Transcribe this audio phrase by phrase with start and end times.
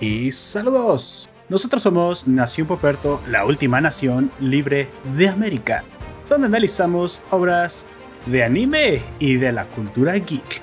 [0.00, 1.28] y saludos.
[1.48, 5.84] Nosotros somos Nación Poperto, la última nación libre de América,
[6.28, 7.86] donde analizamos obras
[8.26, 10.62] de anime y de la cultura geek,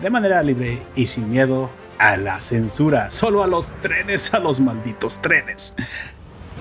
[0.00, 4.60] de manera libre y sin miedo a la censura, solo a los trenes, a los
[4.60, 5.74] malditos trenes.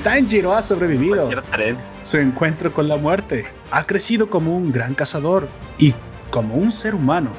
[0.03, 1.29] Tanjiro ha sobrevivido.
[2.01, 5.93] Su encuentro con la muerte ha crecido como un gran cazador y
[6.31, 7.31] como un ser humano.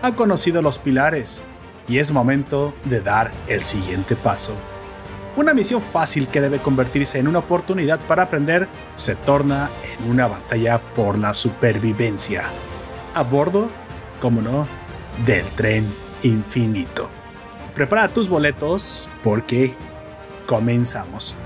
[0.00, 1.44] Ha conocido los pilares
[1.88, 4.54] y es momento de dar el siguiente paso.
[5.36, 10.28] Una misión fácil que debe convertirse en una oportunidad para aprender se torna en una
[10.28, 12.44] batalla por la supervivencia.
[13.14, 13.68] A bordo,
[14.20, 14.68] como no,
[15.26, 17.10] del tren infinito.
[17.74, 19.74] Prepara tus boletos porque
[20.46, 21.36] comenzamos.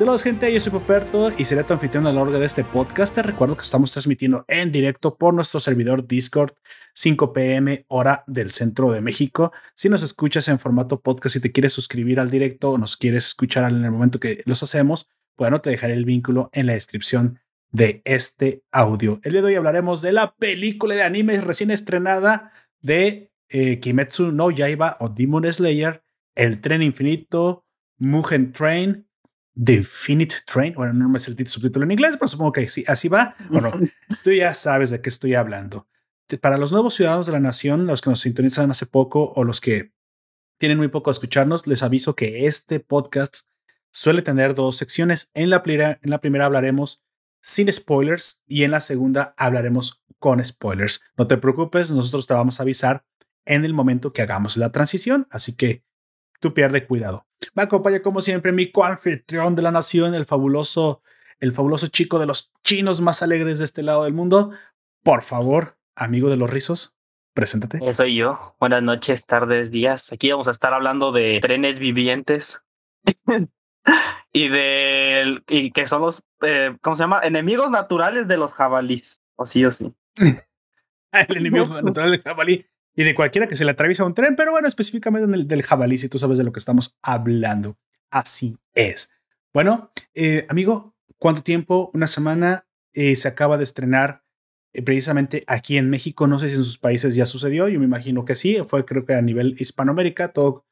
[0.00, 3.14] Saludos gente, yo soy Poperto y seré tu anfitrión a lo largo de este podcast.
[3.14, 6.54] Te recuerdo que estamos transmitiendo en directo por nuestro servidor Discord
[6.94, 9.52] 5 pm hora del centro de México.
[9.74, 13.26] Si nos escuchas en formato podcast y te quieres suscribir al directo o nos quieres
[13.26, 17.38] escuchar en el momento que los hacemos, bueno, te dejaré el vínculo en la descripción
[17.70, 19.20] de este audio.
[19.22, 24.32] El día de hoy hablaremos de la película de anime recién estrenada de eh, Kimetsu
[24.32, 26.02] no Yaiba o Demon Slayer,
[26.34, 27.66] El Tren Infinito,
[27.98, 29.09] Mugen Train,
[29.54, 30.74] The Infinite Train.
[30.74, 33.34] Bueno, no me sé el subtítulo en inglés, pero supongo que sí, así va.
[33.48, 33.72] Bueno,
[34.24, 35.86] tú ya sabes de qué estoy hablando.
[36.40, 39.60] Para los nuevos ciudadanos de la nación, los que nos sintonizan hace poco o los
[39.60, 39.92] que
[40.58, 43.48] tienen muy poco a escucharnos, les aviso que este podcast
[43.90, 45.30] suele tener dos secciones.
[45.34, 47.02] En la, primera, en la primera hablaremos
[47.42, 51.00] sin spoilers y en la segunda hablaremos con spoilers.
[51.16, 53.04] No te preocupes, nosotros te vamos a avisar
[53.46, 55.82] en el momento que hagamos la transición, así que
[56.40, 57.26] tú pierde cuidado.
[57.54, 61.02] Me acompaña como siempre mi coanfitrión de la nación, el fabuloso,
[61.38, 64.50] el fabuloso chico de los chinos más alegres de este lado del mundo.
[65.02, 66.96] Por favor, amigo de los rizos,
[67.34, 67.78] preséntate.
[67.82, 68.38] Eh, soy yo.
[68.60, 70.12] Buenas noches, tardes, días.
[70.12, 72.60] Aquí vamos a estar hablando de trenes vivientes.
[74.32, 77.20] y de y que son los eh, ¿cómo se llama?
[77.22, 79.94] enemigos naturales de los jabalís, o sí o sí.
[81.12, 84.52] el enemigo natural del jabalí y de cualquiera que se le atraviesa un tren, pero
[84.52, 87.78] bueno, específicamente el, del jabalí, si tú sabes de lo que estamos hablando.
[88.10, 89.12] Así es.
[89.52, 91.90] Bueno, eh, amigo, ¿cuánto tiempo?
[91.94, 94.24] Una semana eh, se acaba de estrenar
[94.72, 96.26] eh, precisamente aquí en México.
[96.26, 99.04] No sé si en sus países ya sucedió, yo me imagino que sí, fue creo
[99.04, 100.66] que a nivel Hispanoamérica, todo,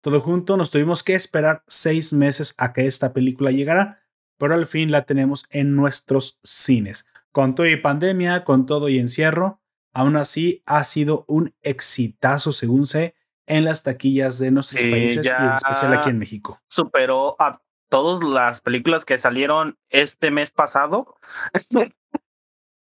[0.00, 0.56] todo junto.
[0.56, 4.02] Nos tuvimos que esperar seis meses a que esta película llegara,
[4.38, 7.06] pero al fin la tenemos en nuestros cines.
[7.32, 9.60] Con todo y pandemia, con todo y encierro,
[9.94, 13.14] Aún así, ha sido un exitazo, según sé,
[13.46, 16.60] en las taquillas de nuestros países y en especial aquí en México.
[16.68, 21.16] Superó a todas las películas que salieron este mes pasado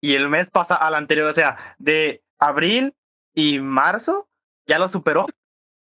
[0.01, 2.95] y el mes pasado al anterior, o sea, de abril
[3.35, 4.29] y marzo,
[4.66, 5.25] ya lo superó.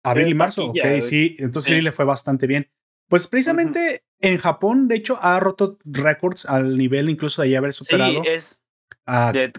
[0.03, 1.81] Abril y marzo, ok, sí, entonces sí.
[1.81, 2.71] le fue bastante bien.
[3.09, 8.23] Pues precisamente en Japón, de hecho, ha roto récords al nivel incluso de haber superado.
[8.23, 8.61] Sí, es,
[9.05, 9.51] Ah, es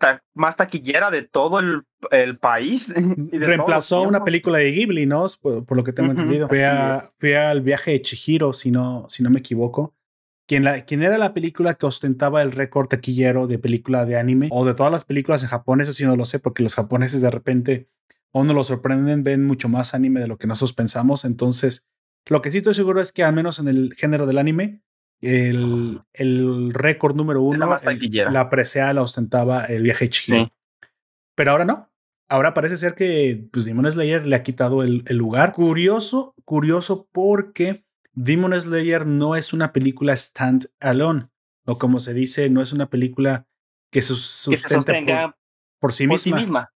[0.00, 2.94] la más taquillera de todo el, el país.
[3.32, 5.26] reemplazó una película de Ghibli, ¿no?
[5.40, 6.48] Por, lo que tengo entendido.
[6.48, 9.94] Fue, al viaje de Chihiro, si no, si no me equivoco.
[10.46, 14.48] Quien, la, quien era la película que ostentaba el récord taquillero de película de anime
[14.52, 17.20] o de todas las películas en Japón, eso sí no lo sé, porque los japoneses
[17.20, 17.88] de repente
[18.30, 21.24] o no lo sorprenden, ven mucho más anime de lo que nosotros pensamos.
[21.24, 21.88] Entonces,
[22.26, 24.82] lo que sí estoy seguro es que al menos en el género del anime,
[25.20, 27.76] el, el récord número uno,
[28.30, 30.52] la presea la ostentaba el viaje Chihiro.
[31.34, 31.90] Pero ahora no.
[32.28, 35.52] Ahora parece ser que pues, Demon Slayer le ha quitado el, el, lugar.
[35.52, 41.28] Curioso, curioso porque Demon Slayer no es una película stand alone.
[41.66, 43.46] O como se dice, no es una película
[43.90, 45.36] que, se sostenga
[45.78, 46.72] por, sí misma.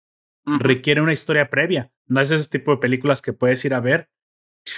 [0.45, 1.91] Requiere una historia previa.
[2.07, 4.09] No es ese tipo de películas que puedes ir a ver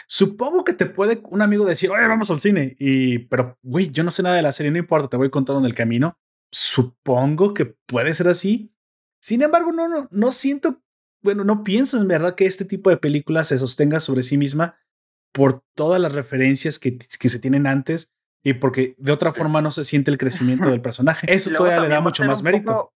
[0.07, 2.75] Supongo que te puede un amigo decir, oye, vamos al cine.
[2.79, 5.59] Y, pero, güey, yo no sé nada de la serie, no importa, te voy contando
[5.59, 6.17] en el camino.
[6.51, 8.73] Supongo que puede ser así.
[9.21, 10.81] Sin embargo, no, no, no siento,
[11.21, 14.77] bueno, no pienso en verdad que este tipo de película se sostenga sobre sí misma
[15.33, 18.13] por todas las referencias que, que se tienen antes
[18.43, 21.27] y porque de otra forma no se siente el crecimiento del personaje.
[21.31, 22.93] Eso todavía le da mucho más mérito.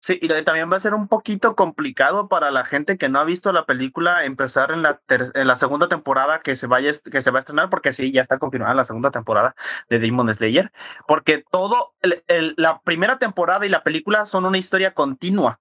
[0.00, 3.24] Sí, y también va a ser un poquito complicado para la gente que no ha
[3.24, 7.30] visto la película empezar en la, en la segunda temporada que se, vaya, que se
[7.32, 9.56] va a estrenar, porque sí, ya está confirmada la segunda temporada
[9.90, 10.72] de Demon Slayer,
[11.08, 15.60] porque todo, la primera temporada y la película son una historia continua.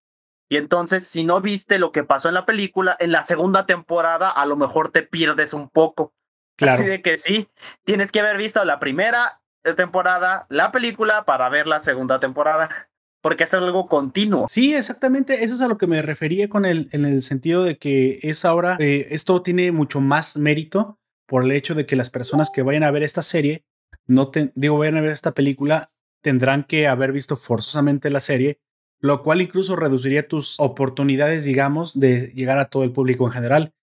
[0.49, 4.29] Y entonces, si no viste lo que pasó en la película, en la segunda temporada
[4.29, 6.13] a lo mejor te pierdes un poco.
[6.55, 6.73] Claro.
[6.73, 7.49] Así de que sí,
[7.83, 9.41] tienes que haber visto la primera
[9.75, 12.89] temporada la película para ver la segunda temporada.
[13.27, 14.45] Porque es algo continuo.
[14.47, 15.43] Sí, exactamente.
[15.43, 18.45] Eso es a lo que me refería con el, en el sentido de que es
[18.45, 22.61] ahora, eh, esto tiene mucho más mérito por el hecho de que las personas que
[22.61, 23.65] vayan a ver esta serie,
[24.05, 25.91] no te, digo, vayan a ver esta película,
[26.21, 28.61] tendrán que haber visto forzosamente la serie,
[29.01, 33.73] lo cual incluso reduciría tus oportunidades, digamos, de llegar a todo el público en general.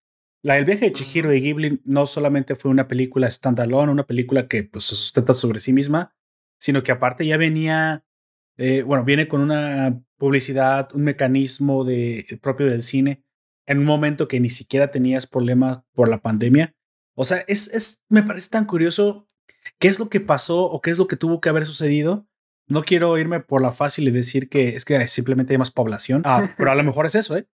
[0.42, 4.48] La del viaje de Chihiro de Ghibli no solamente fue una película standalone, una película
[4.48, 6.14] que pues, se sustenta sobre sí misma,
[6.58, 8.06] sino que aparte ya venía,
[8.56, 13.24] eh, bueno, viene con una publicidad, un mecanismo de, propio del cine,
[13.66, 16.74] en un momento que ni siquiera tenías problemas por la pandemia.
[17.14, 19.28] O sea, es, es, me parece tan curioso
[19.78, 22.26] qué es lo que pasó o qué es lo que tuvo que haber sucedido.
[22.66, 26.22] No quiero irme por la fácil y decir que es que simplemente hay más población,
[26.24, 27.46] ah, pero a lo mejor es eso, ¿eh?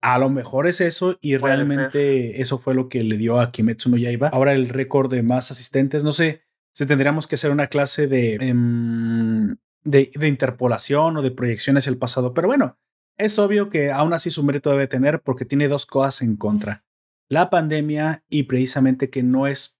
[0.00, 3.88] A lo mejor es eso y realmente eso fue lo que le dio a Kimetsu
[3.88, 4.28] no Yaiba.
[4.28, 8.34] Ahora el récord de más asistentes, no sé si tendríamos que hacer una clase de,
[8.34, 12.78] em, de, de, interpolación o de proyecciones el pasado, pero bueno,
[13.16, 16.84] es obvio que aún así su mérito debe tener porque tiene dos cosas en contra.
[17.28, 19.78] La pandemia y precisamente que no es,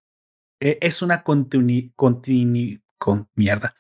[0.61, 3.75] e, es una continu, continu, con, mierda,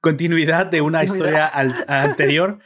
[0.00, 1.50] continuidad de una historia
[1.88, 2.58] anterior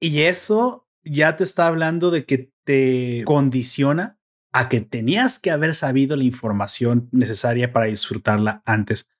[0.00, 4.18] y eso ya te está hablando de que te condiciona
[4.52, 9.10] a que tenías que haber sabido la información necesaria para disfrutarla antes.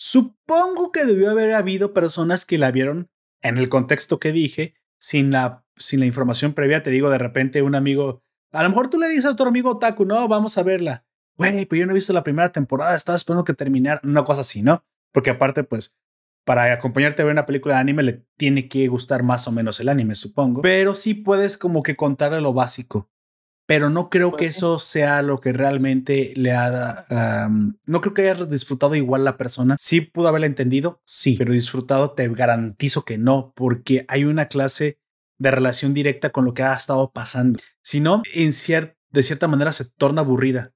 [0.00, 3.10] Supongo que debió haber habido personas que la vieron
[3.42, 6.84] en el contexto que dije, sin la, sin la información previa.
[6.84, 8.22] Te digo, de repente un amigo,
[8.52, 11.04] a lo mejor tú le dices a otro amigo Taku, no, vamos a verla.
[11.36, 14.42] Güey, pero yo no he visto la primera temporada, estaba esperando que terminara, una cosa
[14.42, 14.84] así, ¿no?
[15.12, 15.98] Porque aparte, pues,
[16.44, 19.80] para acompañarte a ver una película de anime le tiene que gustar más o menos
[19.80, 20.62] el anime, supongo.
[20.62, 23.10] Pero sí puedes como que contarle lo básico.
[23.68, 27.04] Pero no creo que eso sea lo que realmente le haga...
[27.84, 29.76] no creo que haya disfrutado igual la persona.
[29.78, 34.98] Sí pudo haberla entendido, sí, pero disfrutado te garantizo que no, porque hay una clase
[35.38, 37.58] de relación directa con lo que ha estado pasando.
[37.82, 38.52] Si no, en
[39.10, 40.72] de cierta manera se torna aburrida.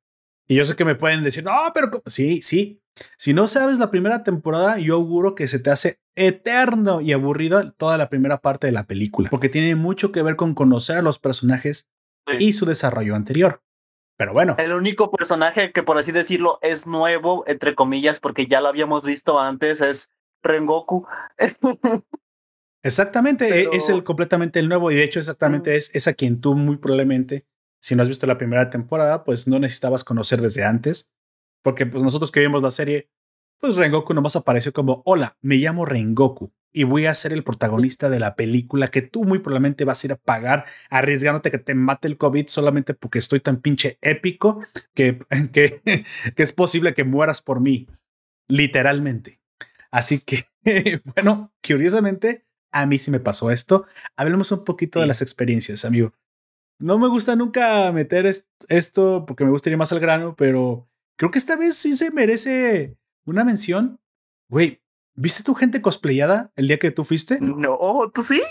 [0.46, 2.82] Y yo sé que me pueden decir, no, pero sí, sí,
[3.16, 7.72] si no sabes la primera temporada, yo auguro que se te hace eterno y aburrido
[7.72, 11.02] toda la primera parte de la película, porque tiene mucho que ver con conocer a
[11.02, 11.90] los personajes
[12.38, 13.62] y su desarrollo anterior.
[14.16, 14.54] Pero bueno.
[14.58, 19.04] El único personaje que, por así decirlo, es nuevo, entre comillas, porque ya lo habíamos
[19.04, 20.10] visto antes, es
[20.42, 21.06] Rengoku.
[22.84, 26.40] Exactamente, e, es el completamente el nuevo y de hecho exactamente es, es a quien
[26.40, 27.46] tú muy probablemente,
[27.80, 31.12] si no has visto la primera temporada, pues no necesitabas conocer desde antes
[31.62, 33.08] porque pues nosotros que vimos la serie,
[33.62, 38.10] pues Rengoku nomás apareció como, hola, me llamo Rengoku y voy a ser el protagonista
[38.10, 41.76] de la película que tú muy probablemente vas a ir a pagar arriesgándote que te
[41.76, 44.64] mate el COVID solamente porque estoy tan pinche épico
[44.94, 45.20] que,
[45.52, 45.80] que,
[46.34, 47.86] que es posible que mueras por mí,
[48.48, 49.40] literalmente.
[49.92, 50.46] Así que,
[51.14, 53.86] bueno, curiosamente, a mí sí me pasó esto.
[54.16, 56.14] Hablemos un poquito de las experiencias, amigo.
[56.80, 61.38] No me gusta nunca meter esto porque me gustaría más al grano, pero Creo que
[61.38, 64.00] esta vez sí se merece una mención.
[64.48, 64.82] Güey,
[65.14, 67.38] ¿viste tu gente cosplayada el día que tú fuiste?
[67.40, 67.78] No,
[68.14, 68.42] ¿tú sí?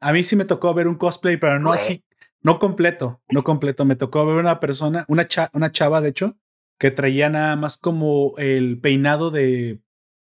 [0.00, 2.04] A mí sí me tocó ver un cosplay, pero no así,
[2.40, 3.84] no completo, no completo.
[3.84, 6.36] Me tocó ver una persona, una, una chava, de hecho,
[6.78, 9.80] que traía nada más como el peinado de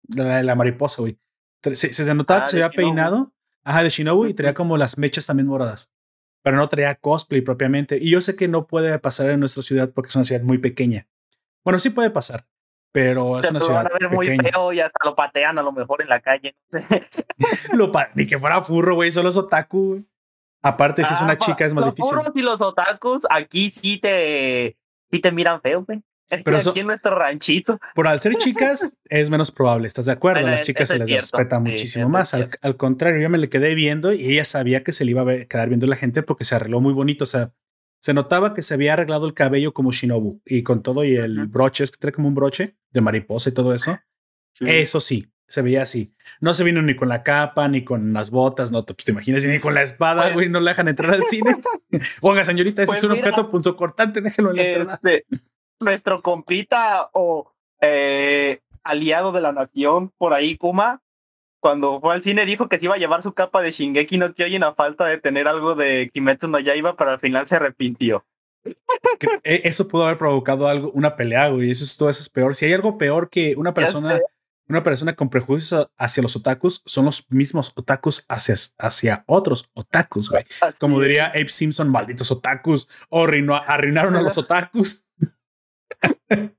[0.08, 1.20] la, la mariposa, güey.
[1.74, 5.00] Se, se, notaba que ah, se había peinado, ajá, de Shinobu, y traía como las
[5.00, 5.92] mechas también moradas,
[6.44, 7.98] pero no traía cosplay propiamente.
[8.00, 10.60] Y yo sé que no puede pasar en nuestra ciudad porque es una ciudad muy
[10.60, 11.08] pequeña.
[11.64, 12.48] Bueno, sí puede pasar,
[12.96, 16.02] pero es una ciudad a ver muy feo y hasta lo patean a lo mejor
[16.02, 16.56] en la calle.
[17.74, 20.02] lo Ni que fuera furro, güey, solo es otaku.
[20.62, 22.16] Aparte, si es una ah, chica, es más difícil.
[22.16, 24.78] Los furros y los otakus aquí sí te,
[25.12, 26.02] sí te miran feo, güey.
[26.46, 27.80] Pero aquí en nuestro ranchito.
[27.94, 30.48] Por al ser chicas es menos probable, ¿estás de acuerdo?
[30.48, 32.34] Las chicas se les respeta muchísimo más.
[32.34, 35.30] Al, al, contrario, yo me le quedé viendo y ella sabía que se le iba
[35.30, 37.26] a quedar viendo la gente porque se arregló muy bonito.
[37.26, 37.52] O sea,
[38.06, 41.48] se notaba que se había arreglado el cabello como Shinobu y con todo y el
[41.48, 43.98] broche, es que trae como un broche de mariposa y todo eso.
[44.60, 46.14] Eso sí, se veía así.
[46.40, 49.44] No se vino ni con la capa, ni con las botas, no pues te imaginas,
[49.46, 51.56] ni con la espada, pues güey, no le dejan entrar al cine.
[52.22, 54.94] Oiga, señorita, ese pues es un objeto punzocortante, déjelo en la entrada.
[54.94, 55.26] Este,
[55.80, 61.02] nuestro compita o eh, aliado de la nación por ahí, Kuma,
[61.66, 64.36] cuando fue al cine dijo que se iba a llevar su capa de Shingeki no
[64.36, 68.24] Kyojin a falta de tener algo de Kimetsu no Yaiba, pero al final se arrepintió.
[69.44, 71.72] E, eso pudo haber provocado algo, una pelea, güey.
[71.72, 72.54] Eso es todo eso es peor.
[72.54, 74.20] Si hay algo peor que una persona,
[74.70, 80.30] una persona con prejuicios hacia los otakus, son los mismos otakus hacia, hacia otros otakus,
[80.30, 80.44] güey.
[80.80, 85.05] Como diría Abe Simpson, malditos otakus, o arruinaron a los otakus.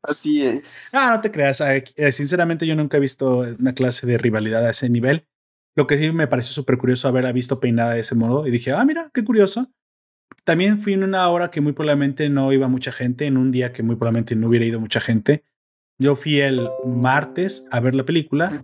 [0.02, 0.88] Así es.
[0.92, 1.60] Ah, no te creas.
[1.60, 5.26] Eh, sinceramente, yo nunca he visto una clase de rivalidad a ese nivel.
[5.74, 8.46] Lo que sí me pareció súper curioso haberla visto peinada de ese modo.
[8.46, 9.70] Y dije, ah, mira, qué curioso.
[10.44, 13.72] También fui en una hora que muy probablemente no iba mucha gente, en un día
[13.72, 15.44] que muy probablemente no hubiera ido mucha gente.
[15.98, 18.62] Yo fui el martes a ver la película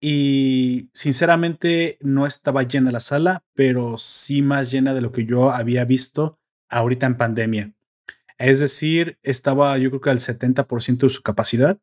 [0.00, 5.50] y sinceramente no estaba llena la sala, pero sí más llena de lo que yo
[5.50, 6.38] había visto
[6.70, 7.74] ahorita en pandemia.
[8.38, 11.78] Es decir, estaba yo creo que al 70% de su capacidad,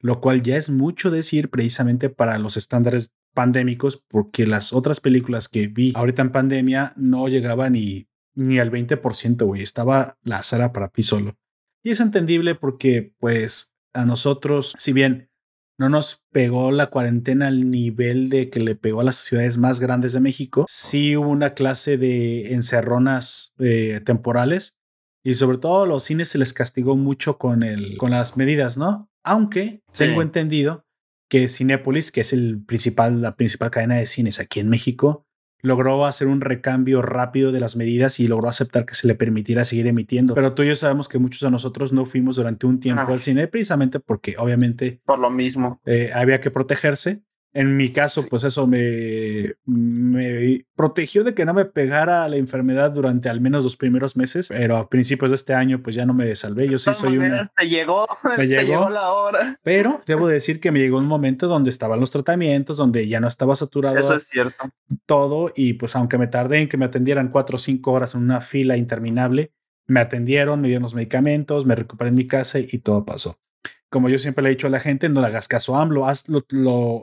[0.00, 5.48] lo cual ya es mucho decir precisamente para los estándares pandémicos, porque las otras películas
[5.48, 9.62] que vi ahorita en pandemia no llegaban ni, ni al 20%, güey.
[9.62, 11.36] Estaba la sala para ti solo.
[11.82, 15.30] Y es entendible porque, pues, a nosotros, si bien
[15.78, 19.80] no nos pegó la cuarentena al nivel de que le pegó a las ciudades más
[19.80, 24.78] grandes de México, sí hubo una clase de encerronas eh, temporales
[25.26, 28.78] y sobre todo a los cines se les castigó mucho con, el, con las medidas,
[28.78, 29.10] ¿no?
[29.24, 30.84] Aunque tengo entendido
[31.28, 35.26] que Cinépolis, que es el principal, la principal cadena de cines aquí en México,
[35.62, 39.64] logró hacer un recambio rápido de las medidas y logró aceptar que se le permitiera
[39.64, 40.34] seguir emitiendo.
[40.34, 43.20] Pero tú y yo sabemos que muchos de nosotros no fuimos durante un tiempo al
[43.20, 45.00] cine precisamente porque obviamente...
[45.04, 45.80] Por lo mismo.
[45.86, 47.24] Eh, había que protegerse
[47.56, 52.90] en mi caso, pues eso me, me protegió de que no me pegara la enfermedad
[52.90, 56.12] durante al menos los primeros meses, pero a principios de este año pues ya no
[56.12, 56.68] me salvé.
[56.68, 57.50] Yo sí soy una...
[57.56, 59.58] Te llegó, me llegó, la hora.
[59.62, 63.28] Pero debo decir que me llegó un momento donde estaban los tratamientos, donde ya no
[63.28, 63.96] estaba saturado.
[63.96, 64.70] Eso es cierto.
[65.06, 68.20] Todo y pues aunque me tardé en que me atendieran cuatro o cinco horas en
[68.20, 69.54] una fila interminable,
[69.86, 73.38] me atendieron, me dieron los medicamentos, me recuperé en mi casa y todo pasó
[73.88, 76.06] como yo siempre le he dicho a la gente, no le hagas caso a AMLO,
[76.06, 76.44] haz lo,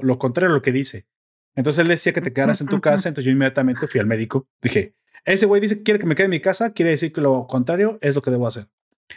[0.02, 1.08] lo, contrario a lo que dice.
[1.56, 4.48] Entonces él decía que te quedaras en tu casa, entonces yo inmediatamente fui al médico.
[4.62, 7.22] Dije, ese güey dice que quiere que me quede en mi casa, quiere decir que
[7.22, 8.68] lo contrario es lo que debo hacer.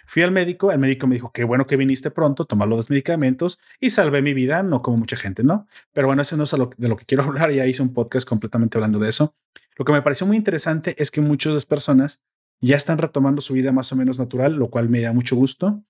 [0.05, 3.59] Fui al médico, el médico me dijo, qué bueno que viniste pronto, tomar los medicamentos
[3.81, 5.67] y salvé mi vida, no como mucha gente, ¿no?
[5.93, 8.77] Pero bueno, ese no es de lo que quiero hablar, ya hice un podcast completamente
[8.77, 9.35] hablando de eso.
[9.77, 12.23] Lo que me pareció muy interesante es que muchas personas
[12.61, 15.83] ya están retomando su vida más o menos natural, lo cual me da mucho gusto.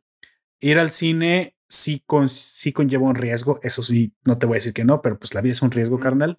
[0.60, 4.58] Ir al cine sí, con, sí conlleva un riesgo, eso sí, no te voy a
[4.58, 6.38] decir que no, pero pues la vida es un riesgo carnal.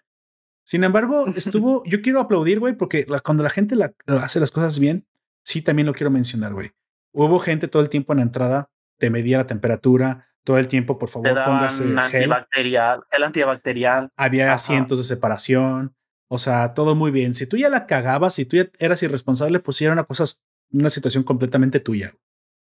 [0.66, 3.76] Sin embargo, estuvo, yo quiero aplaudir, güey, porque cuando la gente
[4.08, 5.08] hace las cosas bien,
[5.44, 6.72] sí también lo quiero mencionar, güey.
[7.14, 10.98] Hubo gente todo el tiempo en la entrada, te medía la temperatura, todo el tiempo,
[10.98, 11.98] por favor, póngase gel.
[11.98, 14.12] Antibacterial, el antibacterial.
[14.18, 15.96] Había asientos de separación,
[16.30, 17.34] o sea, todo muy bien.
[17.34, 20.26] Si tú ya la cagabas, si tú ya eras irresponsable, pues era una cosa,
[20.72, 22.14] una situación completamente tuya.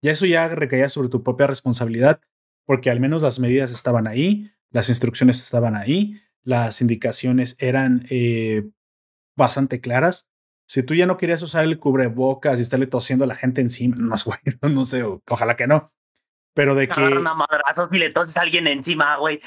[0.02, 2.20] Ya eso ya recaía sobre tu propia responsabilidad
[2.68, 8.68] porque al menos las medidas estaban ahí, las instrucciones estaban ahí, las indicaciones eran eh,
[9.34, 10.28] bastante claras.
[10.66, 13.96] Si tú ya no querías usar el cubrebocas y estarle tosiendo a la gente encima,
[14.60, 15.94] no, no sé, ojalá que no.
[16.52, 17.00] Pero de que.
[17.00, 19.40] Una madrazos y le toses a alguien encima, güey.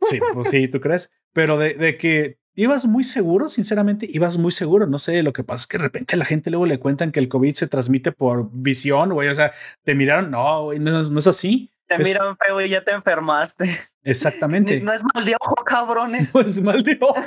[0.00, 1.12] Sí, pues sí, ¿tú crees?
[1.34, 4.86] Pero de, de, que ibas muy seguro, sinceramente, ibas muy seguro.
[4.86, 7.20] No sé, lo que pasa es que de repente la gente luego le cuentan que
[7.20, 9.28] el COVID se transmite por visión, güey.
[9.28, 9.52] O sea,
[9.82, 11.68] te miraron, no, güey, no, no es así.
[11.96, 13.78] Te miran feo y ya te enfermaste.
[14.02, 14.80] Exactamente.
[14.80, 16.30] No es mal de ojo, cabrones.
[16.34, 17.22] No es mal de ojo.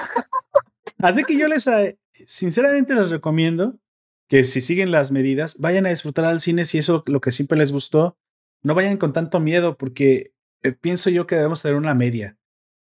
[1.00, 3.78] Así que yo les, eh, sinceramente les recomiendo
[4.28, 7.58] que si siguen las medidas, vayan a disfrutar al cine si eso lo que siempre
[7.58, 8.18] les gustó.
[8.64, 12.38] No vayan con tanto miedo porque eh, pienso yo que debemos tener una media.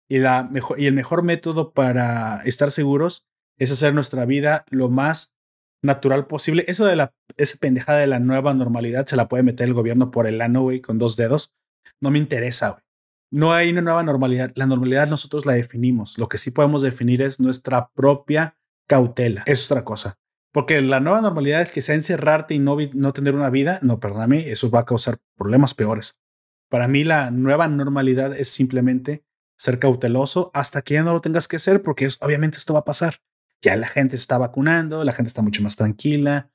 [0.08, 4.90] Y, la mejor, y el mejor método para estar seguros es hacer nuestra vida lo
[4.90, 5.36] más
[5.82, 6.64] natural posible.
[6.68, 10.12] Eso de la, esa pendejada de la nueva normalidad se la puede meter el gobierno
[10.12, 11.54] por el ano, güey, con dos dedos
[12.02, 12.84] no me interesa, güey.
[13.32, 14.52] No hay una nueva normalidad.
[14.56, 16.20] La normalidad nosotros la definimos.
[16.20, 19.42] Lo que sí podemos definir es nuestra propia cautela.
[19.48, 20.20] Es otra cosa.
[20.52, 23.80] Porque la nueva normalidad es que sea encerrarte y no, no tener una vida.
[23.82, 26.22] No, perdóname, eso va a causar problemas peores.
[26.70, 29.26] Para mí la nueva normalidad es simplemente
[29.58, 32.86] ser cauteloso hasta que ya no lo tengas que hacer porque obviamente esto va a
[32.86, 33.16] pasar.
[33.64, 36.52] Ya la gente está vacunando, la gente está mucho más tranquila.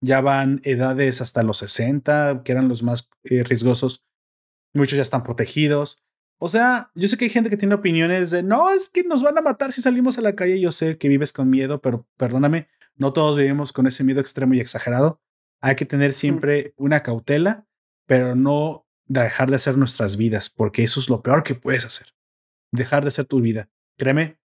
[0.00, 4.04] Ya van edades hasta los 60, que eran los más eh, riesgosos
[4.76, 6.02] muchos ya están protegidos.
[6.38, 9.22] O sea, yo sé que hay gente que tiene opiniones de, no, es que nos
[9.22, 10.60] van a matar si salimos a la calle.
[10.60, 14.54] Yo sé que vives con miedo, pero perdóname, no todos vivimos con ese miedo extremo
[14.54, 15.20] y exagerado.
[15.60, 17.66] Hay que tener siempre una cautela,
[18.06, 22.08] pero no dejar de hacer nuestras vidas, porque eso es lo peor que puedes hacer.
[22.72, 23.70] Dejar de hacer tu vida.
[23.96, 24.38] Créeme,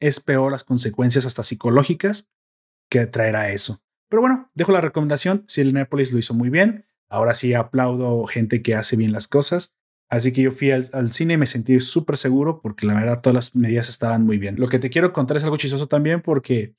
[0.00, 2.30] es peor las consecuencias hasta psicológicas
[2.88, 3.82] que traerá eso.
[4.08, 5.44] Pero bueno, dejo la recomendación.
[5.48, 9.28] Si el Népolis lo hizo muy bien, Ahora sí aplaudo gente que hace bien las
[9.28, 9.74] cosas.
[10.08, 13.34] Así que yo fui al, cine y me sentí súper seguro porque la verdad todas
[13.34, 14.56] las medidas estaban muy bien.
[14.58, 16.74] Lo que te quiero contar es algo chistoso también porque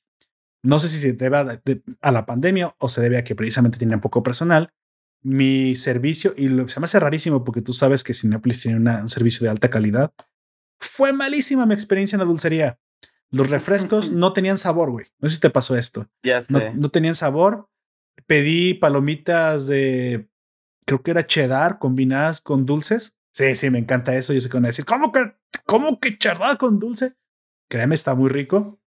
[0.63, 3.99] no sé si se debe a, la pandemia o se debe a que precisamente tenía
[3.99, 4.73] poco personal,
[5.21, 9.09] mi servicio, y lo, se me hace rarísimo porque tú sabes que Cinepolis tiene un
[9.09, 10.13] servicio de alta calidad.
[10.79, 12.79] Fue malísima mi experiencia en la dulcería.
[13.29, 15.07] Los refrescos no tenían sabor, güey.
[15.19, 16.09] No sé si te pasó esto.
[16.23, 16.71] Ya sé.
[16.73, 17.69] No, tenían sabor.
[18.25, 20.29] Pedí palomitas de,
[20.85, 23.17] creo que era cheddar combinadas con dulces.
[23.33, 24.33] Sí, sí, me encanta eso.
[24.33, 27.15] Yo sé que van a decir, ¿cómo que, cómo cheddar con dulce?
[27.69, 28.79] Créeme, está muy rico.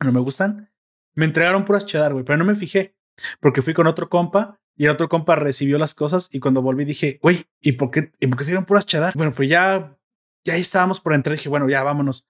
[0.00, 0.72] No me gustan.
[1.14, 2.96] Me entregaron puras cheddar, güey, pero no me fijé
[3.40, 6.84] porque fui con otro compa y el otro compa recibió las cosas y cuando volví
[6.84, 9.14] dije, güey, ¿y por qué, y por qué dieron puras cheddar?
[9.16, 9.98] Bueno, pues ya,
[10.44, 11.36] ya estábamos por entrar.
[11.36, 12.28] Dije, bueno, ya vámonos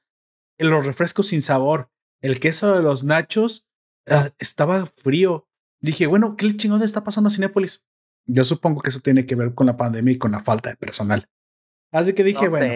[0.59, 1.91] los refrescos sin sabor,
[2.21, 3.69] el queso de los nachos
[4.09, 5.48] ah, estaba frío.
[5.81, 7.87] Dije, bueno, ¿qué chingón está pasando a Cinépolis?
[8.27, 10.77] Yo supongo que eso tiene que ver con la pandemia y con la falta de
[10.77, 11.29] personal.
[11.91, 12.67] Así que dije, bueno,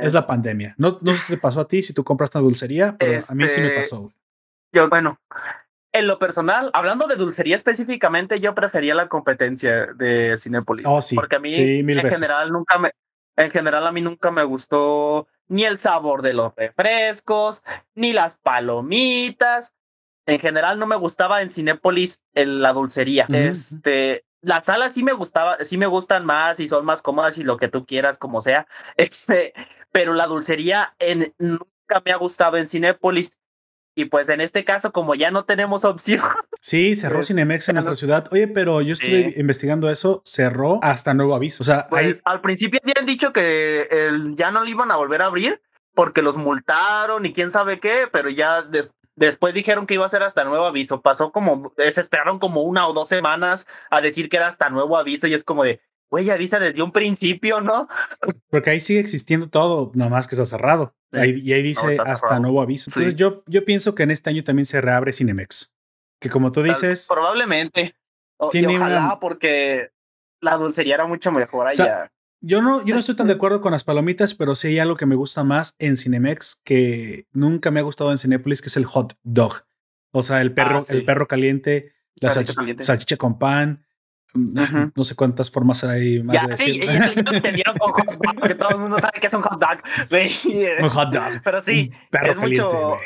[0.00, 0.74] es la pandemia.
[0.76, 3.34] No, no sé si te pasó a ti si tú compras una dulcería, pero a
[3.34, 4.12] mí sí me este, pasó.
[4.72, 5.20] Yo, bueno,
[5.92, 10.86] en lo personal, hablando de dulcería específicamente, yo prefería la competencia de Cinépolis.
[10.86, 11.14] Oh, sí.
[11.14, 12.92] Porque a mí, en general, nunca me,
[13.36, 17.62] en general, a mí nunca me gustó ni el sabor de los refrescos,
[17.94, 19.74] ni las palomitas.
[20.26, 23.26] En general no me gustaba en Cinépolis la dulcería.
[23.28, 27.44] Este, las salas sí me gustaba, sí me gustan más y son más cómodas y
[27.44, 28.66] lo que tú quieras, como sea.
[28.96, 29.52] Este,
[29.90, 33.32] pero la dulcería en, nunca me ha gustado en Cinépolis.
[33.94, 36.22] Y pues en este caso, como ya no tenemos opción.
[36.60, 38.26] Sí, cerró pues, Cinemex en nuestra ciudad.
[38.30, 41.62] Oye, pero yo estuve investigando eso, cerró hasta nuevo aviso.
[41.62, 45.22] O sea, pues, al principio habían dicho que el, ya no lo iban a volver
[45.22, 45.60] a abrir
[45.94, 48.62] porque los multaron y quién sabe qué, pero ya
[49.16, 51.00] después dijeron que iba a ser hasta nuevo aviso.
[51.00, 54.96] Pasó como, se esperaron como una o dos semanas a decir que era hasta nuevo
[54.96, 57.88] aviso y es como de, güey, avisa desde un principio, ¿no?
[58.50, 60.94] Porque ahí sigue existiendo todo, nomás que está cerrado.
[61.12, 62.90] y ahí dice hasta nuevo aviso.
[62.90, 65.74] Entonces yo, yo pienso que en este año también se reabre Cinemex.
[66.20, 67.06] Que como tú dices...
[67.08, 67.96] Probablemente.
[68.50, 69.90] tiene ojalá porque
[70.40, 72.12] la dulcería era mucho mejor allá.
[72.42, 74.96] Yo no, yo no estoy tan de acuerdo con las palomitas, pero sí hay algo
[74.96, 78.76] que me gusta más en Cinemex que nunca me ha gustado en Cinépolis, que es
[78.76, 79.64] el hot dog.
[80.10, 83.86] O sea, el perro, ah, el perro caliente, la, salchicha con pan,
[84.34, 86.92] no sé cuántas formas hay más de decirlo.
[88.40, 90.82] porque todo el mundo sabe que es un hot dog.
[90.82, 91.40] Un hot dog.
[91.44, 92.96] Pero sí, es, mucho,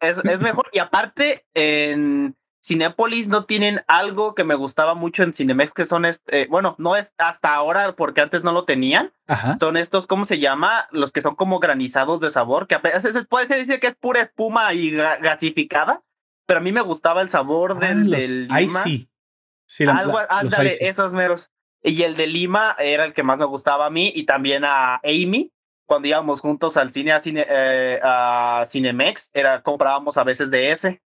[0.00, 0.68] es, es, mejor.
[0.72, 6.04] Y aparte, en Cinépolis no tienen algo que me gustaba mucho en Cinemex, que son,
[6.04, 9.12] este, bueno, no es hasta ahora, porque antes no lo tenían.
[9.60, 10.88] Son estos, ¿cómo se llama?
[10.90, 14.22] Los que son como granizados de sabor, que a veces puede decir que es pura
[14.22, 16.02] espuma y gasificada,
[16.46, 19.08] pero a mí me gustaba el sabor ah, del, del sí.
[19.66, 21.50] Sí, Algo, ándale, esos meros.
[21.82, 24.96] Y el de Lima era el que más me gustaba a mí y también a
[25.04, 25.52] Amy.
[25.86, 30.72] Cuando íbamos juntos al cine a, cine, eh, a Cinemex, era, comprábamos a veces de
[30.72, 31.02] ese.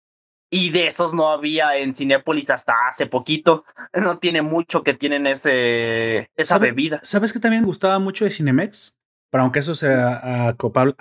[0.54, 3.66] Y de esos no había en Cinépolis hasta hace poquito.
[3.94, 7.02] No tiene mucho que tienen ese, esa bebida.
[7.04, 8.98] ¿Sabes que también gustaba mucho de Cinemex?
[9.30, 10.94] Pero aunque eso se acoplaba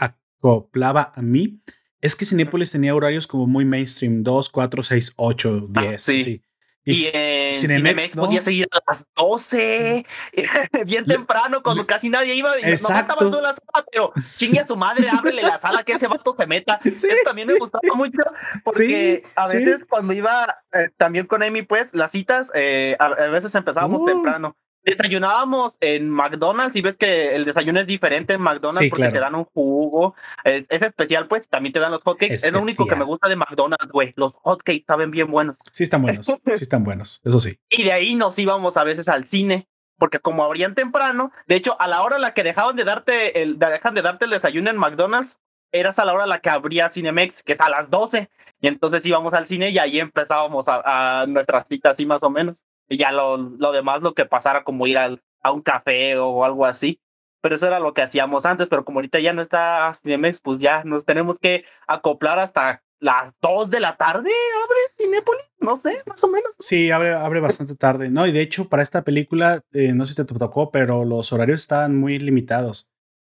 [1.14, 1.62] a mí,
[2.00, 6.02] es que Cinépolis tenía horarios como muy mainstream, 2, 4, 6, 8, 10.
[6.02, 6.42] sí.
[6.84, 10.06] Y, en Cinemex, podía seguir a las 12,
[10.86, 12.58] bien temprano, cuando casi nadie iba.
[12.58, 13.30] Y Exacto.
[13.30, 16.34] No en la sala, pero chingue a su madre, ábrele la sala, que ese vato
[16.36, 16.80] se meta.
[16.84, 18.22] Eso también me gustaba mucho,
[18.64, 23.54] porque a veces cuando iba eh, también con Amy, pues, las citas, eh, a, veces
[23.54, 24.06] empezábamos uh.
[24.06, 29.18] temprano desayunábamos en McDonald's y ves que el desayuno es diferente en McDonald's porque te
[29.18, 30.14] dan un jugo.
[30.44, 32.34] Es, especial, pues también te dan los hotcakes.
[32.34, 34.12] Es lo único que me gusta de McDonald's, güey.
[34.16, 35.56] Los hotcakes saben bien buenos.
[35.72, 36.26] Sí, están buenos.
[36.26, 37.20] sí, están buenos.
[37.24, 37.58] Eso sí.
[37.68, 39.68] Y de ahí nos íbamos a veces al cine.
[39.98, 43.42] Porque como abrían temprano, de hecho, a la hora a la que dejaban de darte
[43.42, 45.40] el, dejan de darte el desayuno en McDonald's,
[45.72, 48.30] eras a la hora a la que abría Cinemex, que es a las 12.
[48.62, 52.30] Y entonces íbamos al cine y ahí empezábamos a, a nuestras citas así más o
[52.30, 56.18] menos y ya lo, lo demás, lo que pasara como ir al, a un café
[56.18, 57.00] o algo así.
[57.40, 60.60] Pero eso era lo que hacíamos antes, pero como ahorita ya no está Cinemex, pues
[60.60, 64.28] ya nos tenemos que acoplar hasta las 2 de la tarde,
[64.64, 66.54] abre Cinépolis, no sé, más o menos.
[66.58, 68.26] Sí, abre, abre bastante tarde, ¿no?
[68.26, 71.60] Y de hecho, para esta película, eh, no sé si te tocó, pero los horarios
[71.60, 72.90] estaban muy limitados.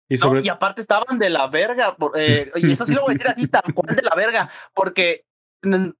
[0.06, 0.42] Y, sobre...
[0.42, 3.48] y aparte estaban de la verga, eh, y eso sí lo voy a decir así,
[3.48, 5.24] tal cual de la verga, porque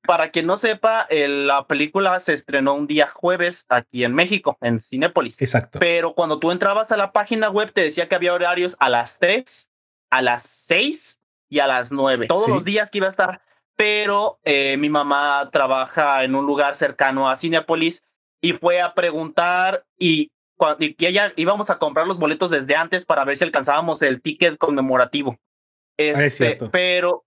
[0.06, 4.80] para quien no sepa, la película se estrenó un día jueves aquí en México, en
[4.80, 5.40] Cinépolis.
[5.40, 5.78] Exacto.
[5.78, 9.18] Pero cuando tú entrabas a la página web, te decía que había horarios a las
[9.18, 9.70] 3,
[10.10, 12.26] a las 6 y a las 9.
[12.26, 13.40] Todos los días que iba a estar.
[13.76, 18.04] Pero eh, mi mamá trabaja en un lugar cercano a Cinépolis
[18.40, 20.30] y fue a preguntar y,
[20.78, 24.58] y, ella íbamos a comprar los boletos desde antes para ver si alcanzábamos el ticket
[24.58, 25.38] conmemorativo.
[25.40, 26.70] Ah, es este, cierto.
[26.70, 27.24] Pero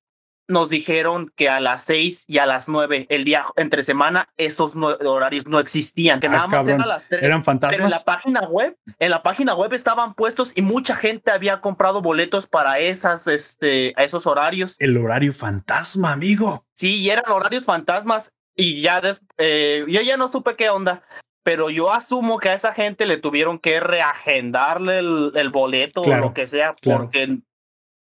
[0.47, 4.75] nos dijeron que a las 6 y a las 9 el día entre semana esos
[4.75, 7.23] horarios no existían, que ah, nada más eran a las 3.
[7.23, 7.77] Eran fantasmas.
[7.77, 11.61] Pero en la página web, en la página web estaban puestos y mucha gente había
[11.61, 14.75] comprado boletos para esas este a esos horarios.
[14.79, 16.65] El horario fantasma, amigo.
[16.73, 19.01] Sí, y eran horarios fantasmas y ya
[19.37, 21.03] eh, yo ya no supe qué onda
[21.47, 26.33] pero yo asumo que a esa gente le tuvieron que reagendarle el, boleto o lo
[26.33, 27.37] que sea, porque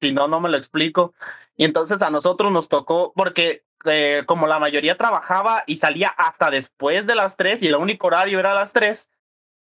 [0.01, 1.14] si no, no me lo explico.
[1.57, 6.51] Y entonces a nosotros nos tocó, porque eh, como la mayoría trabajaba y salía hasta
[6.51, 9.11] después de las tres y el único horario era a las tres,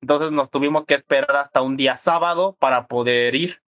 [0.01, 3.63] entonces nos tuvimos que esperar hasta un día sábado para poder ir.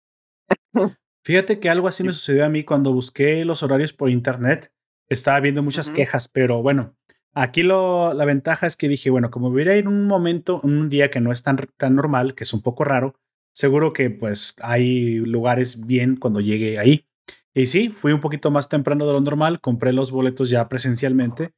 [1.24, 4.72] Fíjate que algo así me sucedió a mí cuando busqué los horarios por internet.
[5.10, 6.96] Estaba viendo muchas quejas, pero bueno,
[7.34, 10.90] Aquí lo, la ventaja es que dije, bueno, como voy a ir un momento, un
[10.90, 13.16] día que no es tan, tan normal, que es un poco raro,
[13.54, 17.06] seguro que pues hay lugares bien cuando llegue ahí.
[17.54, 21.52] Y sí, fui un poquito más temprano de lo normal, compré los boletos ya presencialmente.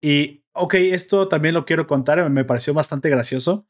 [0.00, 3.66] Y, ok, esto también lo quiero contar, me pareció bastante gracioso.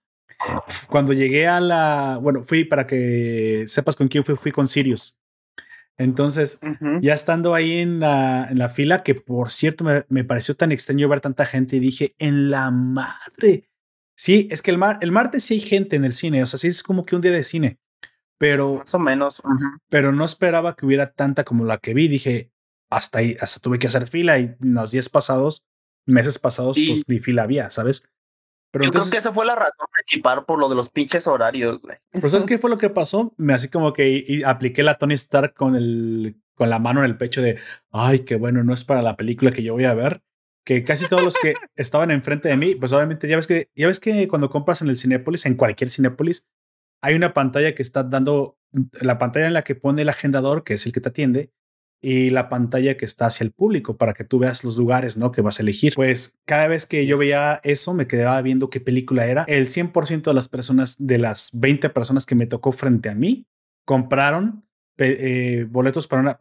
[0.88, 5.18] Cuando llegué a la, bueno, fui para que sepas con quién fui, fui con Sirius.
[5.96, 6.60] Entonces,
[7.00, 10.70] ya estando ahí en la, en la fila, que por cierto me, me, pareció tan
[10.70, 13.68] extraño ver tanta gente y dije, en la madre.
[14.16, 16.58] Sí, es que el, mar, el martes sí hay gente en el cine, o sea,
[16.58, 17.78] sí es como que un día de cine,
[18.38, 18.76] pero...
[18.76, 19.42] Más o menos.
[19.88, 22.08] Pero no esperaba que hubiera tanta como la que vi.
[22.08, 22.52] Dije,
[22.90, 25.66] hasta ahí, hasta tuve que hacer fila y los días pasados,
[26.06, 28.08] meses pasados, pues ni fila había, ¿sabes?
[28.70, 31.80] Pero Yo creo que esa fue la razón principal por lo de los pinches horarios,
[31.80, 31.96] güey.
[32.10, 33.32] Pero ¿sabes qué fue lo que pasó?
[33.38, 37.06] Me así como que y apliqué la Tony Stark con el con la mano en
[37.06, 37.58] el pecho de,
[37.92, 40.22] ay, qué bueno, no es para la película que yo voy a ver.
[40.64, 43.86] Que casi todos los que estaban enfrente de mí, pues obviamente ya ves que ya
[43.86, 46.46] ves que cuando compras en el Cinépolis, en cualquier Cinépolis,
[47.00, 48.58] hay una pantalla que está dando
[49.00, 51.52] la pantalla en la que pone el agendador, que es el que te atiende,
[52.00, 55.32] y la pantalla que está hacia el público para que tú veas los lugares, ¿no?
[55.32, 55.94] Que vas a elegir.
[55.94, 59.44] Pues cada vez que yo veía eso, me quedaba viendo qué película era.
[59.48, 63.46] El 100% de las personas, de las 20 personas que me tocó frente a mí,
[63.84, 64.64] compraron
[64.98, 66.38] eh, boletos para, una,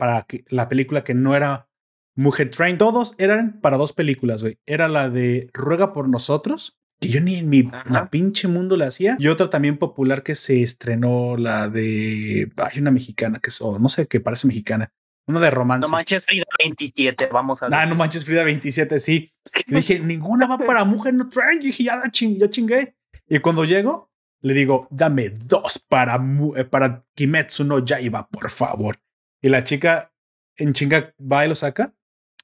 [0.49, 1.69] la película que no era
[2.15, 2.77] Mujer Train.
[2.77, 4.59] Todos eran para dos películas, güey.
[4.65, 7.69] Era la de Ruega por nosotros, que yo ni en mi
[8.09, 9.15] pinche mundo la hacía.
[9.19, 12.51] Y otra también popular que se estrenó, la de...
[12.57, 14.91] Hay una mexicana que es, o no sé, que parece mexicana
[15.27, 15.87] uno de romance.
[15.87, 17.77] No manches Frida 27, vamos a ver.
[17.77, 19.33] Ah, no manches Frida 27, sí.
[19.67, 21.59] dije, ninguna va para mujer no train.
[21.59, 22.95] dije, ya, la ya chingué.
[23.27, 26.19] Y cuando llego, le digo, dame dos para,
[26.55, 28.99] eh, para Kimetsu no Yaiba, por favor.
[29.41, 30.13] Y la chica
[30.55, 31.93] en chinga va y lo saca.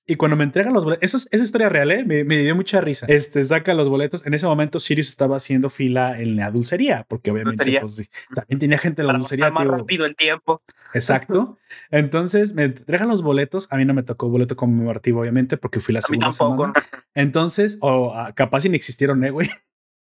[0.06, 2.04] Y cuando me entregan los boletos, eso es, esa historia real, ¿eh?
[2.04, 3.06] me, dio mucha risa.
[3.08, 4.28] Este saca los boletos.
[4.28, 8.78] En ese momento, Sirius estaba haciendo fila en la dulcería, porque obviamente pues, también tenía
[8.78, 9.50] gente en la dulcería.
[9.50, 10.60] Más rápido el tiempo.
[10.94, 11.58] Exacto.
[11.90, 13.68] Entonces me entregan los boletos.
[13.72, 16.74] A mí no me tocó boleto conmemorativo, obviamente, porque fui la segunda semana.
[17.14, 19.50] Entonces, o capaz si ni existieron, ¿eh, güey?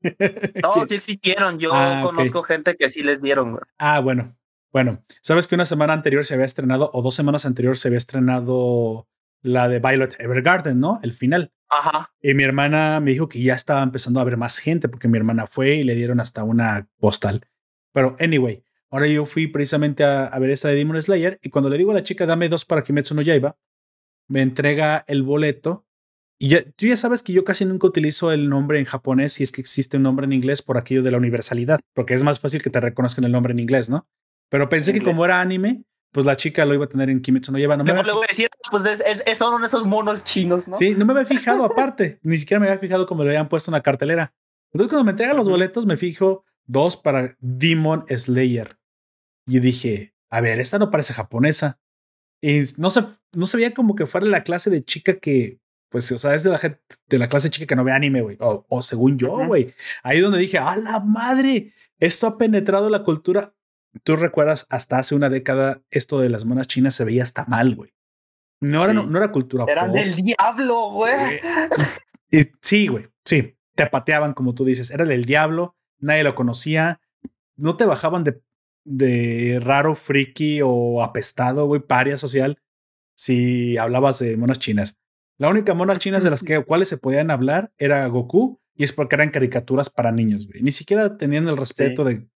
[0.62, 1.58] no, sí existieron.
[1.58, 3.50] Yo ah, conozco gente que sí les dieron.
[3.52, 3.62] Güey.
[3.78, 4.36] Ah, bueno.
[4.70, 7.96] Bueno, sabes que una semana anterior se había estrenado, o dos semanas anterior se había
[7.96, 9.08] estrenado
[9.42, 11.00] la de Violet Evergarden, ¿no?
[11.02, 11.52] El final.
[11.68, 12.12] Ajá.
[12.20, 15.18] Y mi hermana me dijo que ya estaba empezando a ver más gente porque mi
[15.18, 17.46] hermana fue y le dieron hasta una postal.
[17.92, 21.78] Pero, anyway, ahora yo fui precisamente a, ver esta de Demon Slayer y cuando le
[21.78, 23.56] digo a la chica, dame dos para Kimetsu no Yaiba,
[24.28, 25.86] me entrega el boleto.
[26.40, 29.42] Y ya, tú ya sabes que yo casi nunca utilizo el nombre en japonés si
[29.42, 32.38] es que existe un nombre en inglés por aquello de la universalidad, porque es más
[32.38, 34.06] fácil que te reconozcan el nombre en inglés, ¿no?
[34.48, 37.52] Pero pensé que como era anime, pues la chica lo iba a tener en Kimetsu
[37.52, 37.76] no lleva.
[37.76, 38.84] No me a decir, pues
[39.36, 40.74] son esos monos chinos, ¿no?
[40.74, 43.70] Sí, no me había fijado aparte, ni siquiera me había fijado como le habían puesto
[43.70, 44.34] una cartelera.
[44.72, 48.78] Entonces cuando me entregan los boletos me fijo dos para Demon Slayer.
[49.46, 51.80] Y dije, a ver, esta no parece japonesa.
[52.40, 56.12] Y no se, no se veía como que fuera la clase de chica que, pues,
[56.12, 58.36] o sea, es de la, de la clase chica que no ve anime, güey.
[58.40, 59.74] O, o, según yo, güey.
[60.02, 63.54] Ahí donde dije, a la madre, esto ha penetrado la cultura
[64.02, 67.74] tú recuerdas hasta hace una década esto de las monas chinas se veía hasta mal,
[67.74, 67.94] güey.
[68.60, 69.64] No era, no, era cultura.
[69.68, 71.40] Eran del diablo, güey.
[72.30, 73.06] Y, sí, güey.
[73.24, 73.56] Sí.
[73.74, 74.90] Te pateaban, como tú dices.
[74.90, 75.76] Era del diablo.
[75.98, 77.00] Nadie lo conocía.
[77.56, 78.42] No te bajaban de,
[78.84, 82.60] de raro, friki o apestado, güey, paria social
[83.18, 84.98] si hablabas de monas chinas.
[85.38, 88.92] La única monas chinas de las que, cuales se podían hablar era Goku y es
[88.92, 90.62] porque eran caricaturas para niños, güey.
[90.62, 92.28] Ni siquiera tenían el respeto de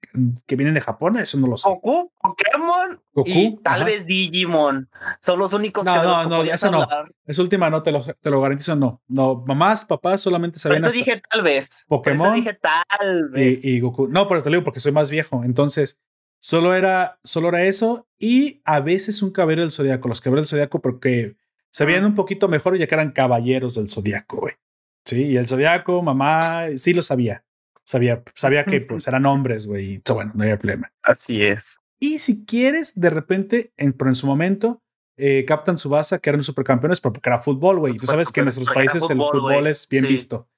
[0.46, 1.68] que vienen de Japón, eso no lo sé.
[1.68, 4.88] Goku, Pokémon y tal vez Digimon.
[5.20, 6.88] Son los únicos no, que No, no, esa no.
[7.26, 9.02] Esa última no, te lo, te lo garantizo, no.
[9.06, 10.80] No, mamás, papás solamente sabían.
[10.80, 11.84] Pero dije tal vez.
[11.88, 12.34] Pokémon.
[12.34, 13.62] dije tal vez.
[13.62, 14.08] Y, Goku.
[14.08, 15.44] No, pero te lo digo porque soy más viejo.
[15.44, 16.00] Entonces,
[16.38, 18.08] solo era, solo era eso.
[18.18, 20.08] Y a veces un caballero del zodiaco.
[20.08, 21.36] Los caballeros del zodiaco, porque
[21.68, 24.54] se veían un poquito mejor ya que eran caballeros del zodiaco, güey.
[25.04, 27.44] Sí, y el zodiaco, mamá, sí lo sabía.
[27.84, 29.94] Sabía, sabía que pues eran hombres, güey.
[29.94, 30.92] Y bueno, no había problema.
[31.02, 31.78] Así es.
[31.98, 34.82] Y si quieres, de repente, en, pero en su momento,
[35.16, 37.96] eh, Captain Subasa, que eran supercampeones, porque era fútbol, güey.
[37.96, 40.48] Tú sabes que en nuestros países el fútbol es bien visto.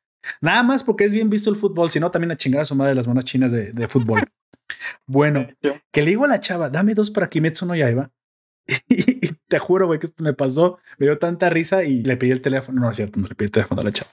[0.41, 2.95] Nada más porque es bien visto el fútbol, sino también a chingar a su madre
[2.95, 4.21] las monas chinas de, de fútbol.
[5.07, 5.49] bueno,
[5.91, 8.13] que le digo a la chava, dame dos para Kimetsu no Yaiba.
[8.89, 10.79] y, te juro, güey, que esto me pasó.
[10.99, 12.81] Me dio tanta risa y le pedí el teléfono.
[12.81, 14.11] No, no es cierto, no le pedí el teléfono a la chava.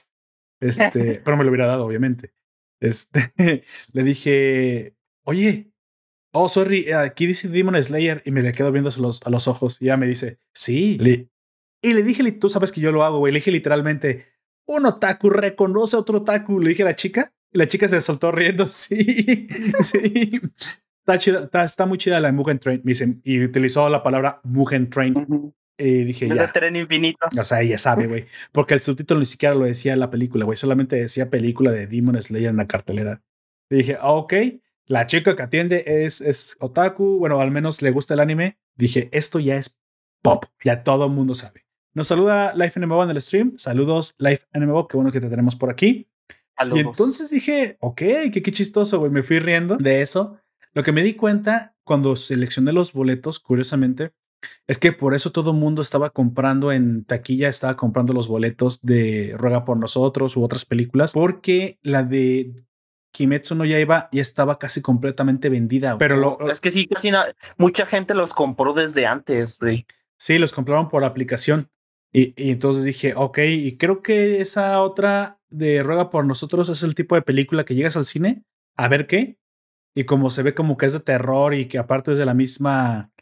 [0.60, 2.34] Este, pero me lo hubiera dado, obviamente.
[2.80, 3.32] Este,
[3.92, 5.72] le dije, oye,
[6.32, 9.48] oh, sorry, aquí dice Demon Slayer y me le quedo viendo a los, a los
[9.48, 10.98] ojos y ya me dice, sí.
[11.82, 13.32] y le dije, tú sabes que yo lo hago, güey.
[13.32, 14.26] Le dije literalmente,
[14.66, 16.60] un otaku reconoce a otro otaku.
[16.60, 18.66] Le dije a la chica y la chica se soltó riendo.
[18.70, 19.48] Sí,
[19.82, 20.40] sí.
[21.00, 22.82] Está, chida, está, muy chida la Mugen Train.
[23.24, 25.14] y utilizó la palabra Mugen Train.
[25.80, 26.52] Y dije ya.
[26.52, 27.26] tren infinito.
[27.38, 28.26] O sea, ya sabe, güey.
[28.52, 30.56] Porque el subtítulo ni siquiera lo decía la película, güey.
[30.56, 33.22] Solamente decía película de Demon Slayer en la cartelera.
[33.70, 34.34] Y dije, ah, ok.
[34.86, 37.18] La chica que atiende es, es otaku.
[37.18, 38.58] Bueno, al menos le gusta el anime.
[38.76, 39.78] Dije, esto ya es
[40.22, 40.44] pop.
[40.64, 41.66] Ya todo el mundo sabe.
[41.94, 43.54] Nos saluda Life NMO en el stream.
[43.56, 44.86] Saludos, Life NMO.
[44.86, 46.08] Qué bueno que te tenemos por aquí.
[46.74, 49.10] Y entonces dije, ok, qué, qué chistoso, güey.
[49.10, 50.38] Me fui riendo de eso.
[50.72, 54.12] Lo que me di cuenta cuando seleccioné los boletos, curiosamente,
[54.66, 58.80] es que por eso todo el mundo estaba comprando en taquilla, estaba comprando los boletos
[58.82, 62.64] de Ruega por nosotros u otras películas, porque la de
[63.12, 65.98] Kimetsu no Yaiba ya estaba casi completamente vendida.
[65.98, 67.10] Pero lo, es que sí, casi
[67.56, 69.86] mucha gente los compró desde antes, güey.
[70.18, 71.68] Sí, los compraron por aplicación.
[72.12, 76.82] Y, y, entonces dije, ok, y creo que esa otra de Ruega por nosotros es
[76.82, 78.44] el tipo de película que llegas al cine
[78.76, 79.38] a ver qué.
[79.94, 82.34] Y como se ve como que es de terror y que aparte es de la
[82.34, 83.12] misma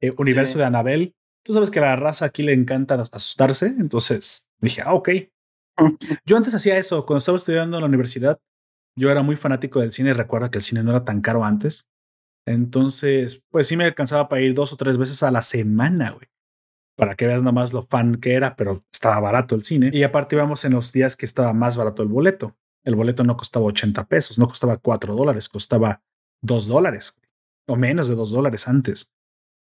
[0.00, 1.14] eh, universo de Anabel.
[1.44, 5.08] Tú sabes que a la raza aquí le encanta asustarse, entonces dije, ah, ok.
[6.26, 8.40] Yo antes hacía eso, cuando estaba estudiando en la universidad,
[8.98, 11.44] yo era muy fanático del cine y recuerdo que el cine no era tan caro
[11.44, 11.88] antes.
[12.44, 16.26] Entonces, pues sí me alcanzaba para ir dos o tres veces a la semana, güey.
[16.96, 19.90] Para que veas nomás lo fan que era, pero estaba barato el cine.
[19.92, 22.56] Y aparte íbamos en los días que estaba más barato el boleto.
[22.84, 26.02] El boleto no costaba 80 pesos, no costaba 4 dólares, costaba
[26.42, 27.16] 2 dólares
[27.68, 29.12] o menos de 2 dólares antes.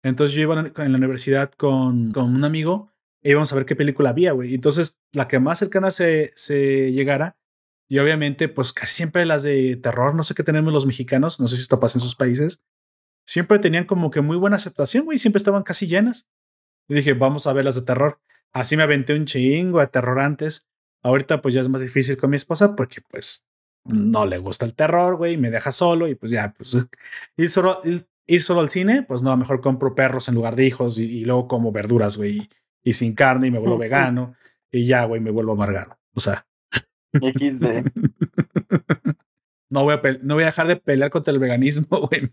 [0.02, 2.90] Entonces yo iba en la universidad con, con un amigo
[3.22, 4.54] e íbamos a ver qué película había, güey.
[4.54, 7.36] Entonces la que más cercana se, se llegara,
[7.92, 11.46] y obviamente, pues casi siempre las de terror, no sé qué tenemos los mexicanos, no
[11.46, 12.64] sé si esto pasa en sus países,
[13.26, 16.26] siempre tenían como que muy buena aceptación, güey, siempre estaban casi llenas.
[16.88, 18.18] Y dije, vamos a ver las de terror.
[18.50, 20.70] Así me aventé un chingo de terror antes.
[21.02, 23.46] Ahorita pues ya es más difícil con mi esposa porque pues
[23.84, 26.74] no le gusta el terror, güey, me deja solo y pues ya, pues
[27.36, 27.82] ir solo,
[28.40, 31.72] solo al cine, pues no, mejor compro perros en lugar de hijos y, luego como
[31.72, 32.48] verduras, güey,
[32.82, 34.34] y, sin carne y me vuelvo vegano
[34.70, 35.98] y ya, güey, me vuelvo amargado.
[36.14, 36.46] O sea.
[39.70, 42.30] no voy, a no voy a dejar de pelear contra el veganismo, güey.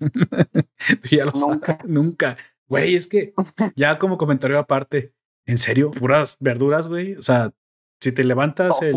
[1.11, 1.79] ya lo nunca.
[1.85, 2.37] nunca.
[2.67, 3.33] Güey, es que
[3.75, 5.13] ya como comentario aparte,
[5.45, 7.15] en serio, puras verduras, güey.
[7.15, 7.51] O sea,
[7.99, 8.95] si te levantas el,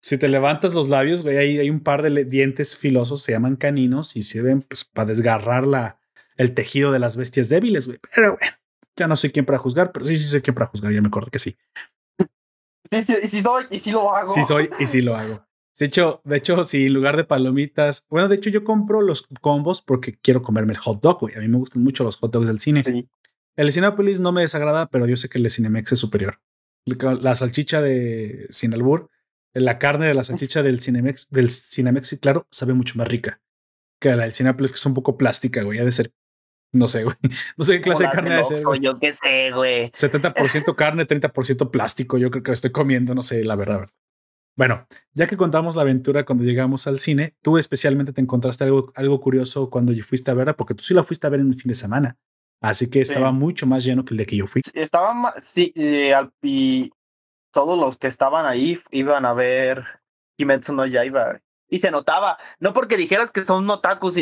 [0.00, 3.56] si te levantas los labios, güey, hay, hay un par de dientes filosos, se llaman
[3.56, 6.00] caninos y sirven pues, para desgarrar la,
[6.36, 7.98] el tejido de las bestias débiles, güey.
[8.14, 8.56] Pero bueno,
[8.96, 11.08] ya no soy quien para juzgar, pero sí, sí soy quien para juzgar, ya me
[11.08, 11.56] acuerdo que sí.
[12.90, 14.32] Sí, sí, y si soy, y si lo hago.
[14.32, 15.46] Sí soy, y sí lo hago.
[15.78, 19.26] De hecho, de hecho, si en lugar de palomitas, bueno, de hecho yo compro los
[19.40, 21.34] combos porque quiero comerme el hot dog, güey.
[21.34, 22.84] A mí me gustan mucho los hot dogs del cine.
[22.84, 23.08] Sí.
[23.56, 26.40] El Cinepolis no me desagrada, pero yo sé que el de Cinemex es superior.
[26.86, 29.10] La salchicha de Sinalbur,
[29.52, 33.40] la carne de la salchicha del Cinemex, del Cinemex, claro, sabe mucho más rica
[34.00, 35.78] que la del Cinepolis, que es un poco plástica, güey.
[35.78, 36.12] Ha de ser
[36.74, 37.16] no sé, güey.
[37.56, 38.62] No sé qué clase de carne es.
[38.80, 39.82] Yo qué sé, güey.
[39.92, 42.18] 70% carne, 30% plástico.
[42.18, 43.88] Yo creo que estoy comiendo, no sé, la verdad.
[44.56, 48.92] Bueno, ya que contamos la aventura cuando llegamos al cine, tú especialmente te encontraste algo,
[48.94, 51.54] algo curioso cuando fuiste a verla, porque tú sí la fuiste a ver en el
[51.54, 52.18] fin de semana.
[52.60, 54.62] Así que estaba mucho más lleno que el de que yo fui.
[54.72, 56.90] Estaba más, sí, y
[57.52, 59.84] todos los que estaban ahí iban a ver
[60.36, 64.16] Kimetsu no Yaiba y se notaba, no porque dijeras que son otakus,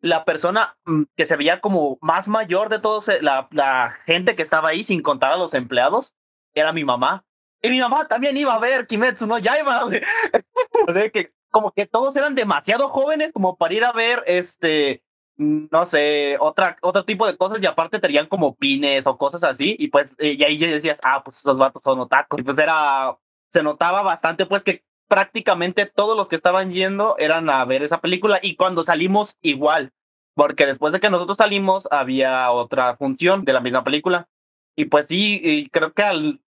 [0.00, 4.36] la persona mm, que se veía como más mayor de todos, eh, la, la gente
[4.36, 6.14] que estaba ahí, sin contar a los empleados,
[6.54, 7.24] era mi mamá.
[7.62, 9.84] Y mi mamá también iba a ver Kimetsu no Yaiba.
[10.88, 15.02] o sea que como que todos eran demasiado jóvenes como para ir a ver este
[15.36, 19.74] no sé, otra, otro tipo de cosas y aparte tenían como pines o cosas así
[19.78, 22.40] y pues y ahí decías, ah, pues esos vatos son otakus.
[22.40, 23.16] Y pues era,
[23.48, 28.00] se notaba bastante pues que prácticamente todos los que estaban yendo eran a ver esa
[28.00, 29.92] película y cuando salimos igual,
[30.34, 34.30] porque después de que nosotros salimos había otra función de la misma película.
[34.74, 36.40] Y pues sí, y creo que al,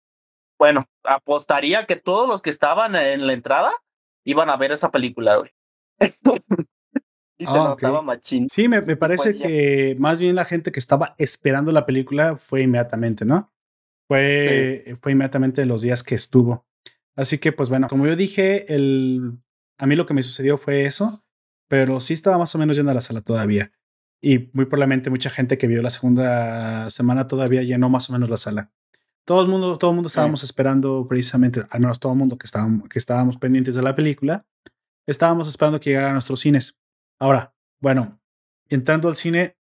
[0.58, 3.74] bueno, apostaría que todos los que estaban en la entrada
[4.24, 5.52] iban a ver esa película, güey.
[7.38, 8.06] y se Ah, notaba ok.
[8.06, 8.48] machín.
[8.50, 9.48] Sí, me, me parece Pues ya.
[9.48, 13.52] que más bien la gente que estaba esperando la película fue inmediatamente, ¿no?
[14.08, 16.66] Fue, fue inmediatamente los días que estuvo.
[17.16, 19.40] Así que, pues bueno, como yo dije, el,
[19.78, 21.24] a mí lo que me sucedió fue eso,
[21.68, 23.72] pero sí estaba más o menos yendo a la sala todavía.
[24.22, 28.30] Y muy probablemente mucha gente que vio la segunda semana todavía llenó más o menos
[28.30, 28.72] la sala.
[29.26, 32.46] Todo el mundo, todo el mundo estábamos esperando precisamente, al menos todo el mundo que
[32.46, 34.46] estábamos, que estábamos pendientes de la película,
[35.06, 36.80] estábamos esperando que llegara a nuestros cines.
[37.20, 38.22] Ahora, bueno,
[38.70, 39.58] entrando al cine,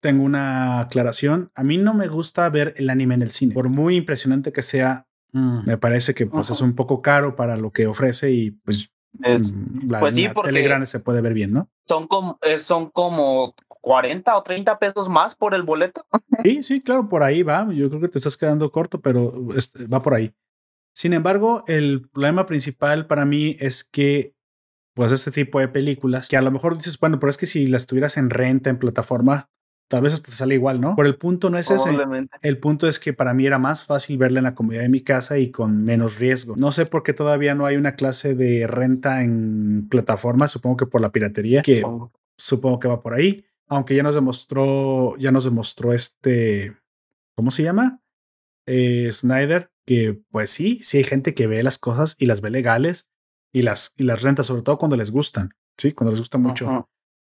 [0.00, 1.50] tengo una aclaración.
[1.54, 3.54] A mí no me gusta ver el anime en el cine.
[3.54, 5.05] Por muy impresionante que sea,
[5.36, 8.90] mm, me parece que pues, es un poco caro para lo que ofrece y pues
[9.22, 11.68] Es- mm, la, pues sí, la porque- tele grande se puede ver bien, ¿no?
[11.88, 16.04] son, como, eh, son como 40 o 30 pesos más por el boleto.
[16.42, 17.68] Sí, sí, claro, por ahí va.
[17.72, 20.34] Yo creo que te estás quedando corto, pero este, va por ahí.
[20.92, 24.34] Sin embargo, el problema principal para mí es que,
[24.94, 27.66] pues, este tipo de películas, que a lo mejor dices, bueno, pero es que si
[27.68, 29.48] las tuvieras en renta, en plataforma,
[29.88, 30.94] tal vez hasta te sale igual, ¿no?
[30.96, 31.90] Pero el punto no es ese.
[32.42, 35.00] El punto es que para mí era más fácil verla en la comodidad de mi
[35.02, 36.54] casa y con menos riesgo.
[36.56, 40.86] No sé por qué todavía no hay una clase de renta en plataforma, supongo que
[40.86, 42.12] por la piratería, que Supongo.
[42.36, 46.76] supongo que va por ahí, aunque ya nos demostró, ya nos demostró este,
[47.36, 48.00] ¿cómo se llama?
[48.66, 52.50] Eh, Snyder, que pues sí, sí hay gente que ve las cosas y las ve
[52.50, 53.10] legales
[53.52, 56.88] y las, y las renta, sobre todo cuando les gustan, sí, cuando les gusta mucho.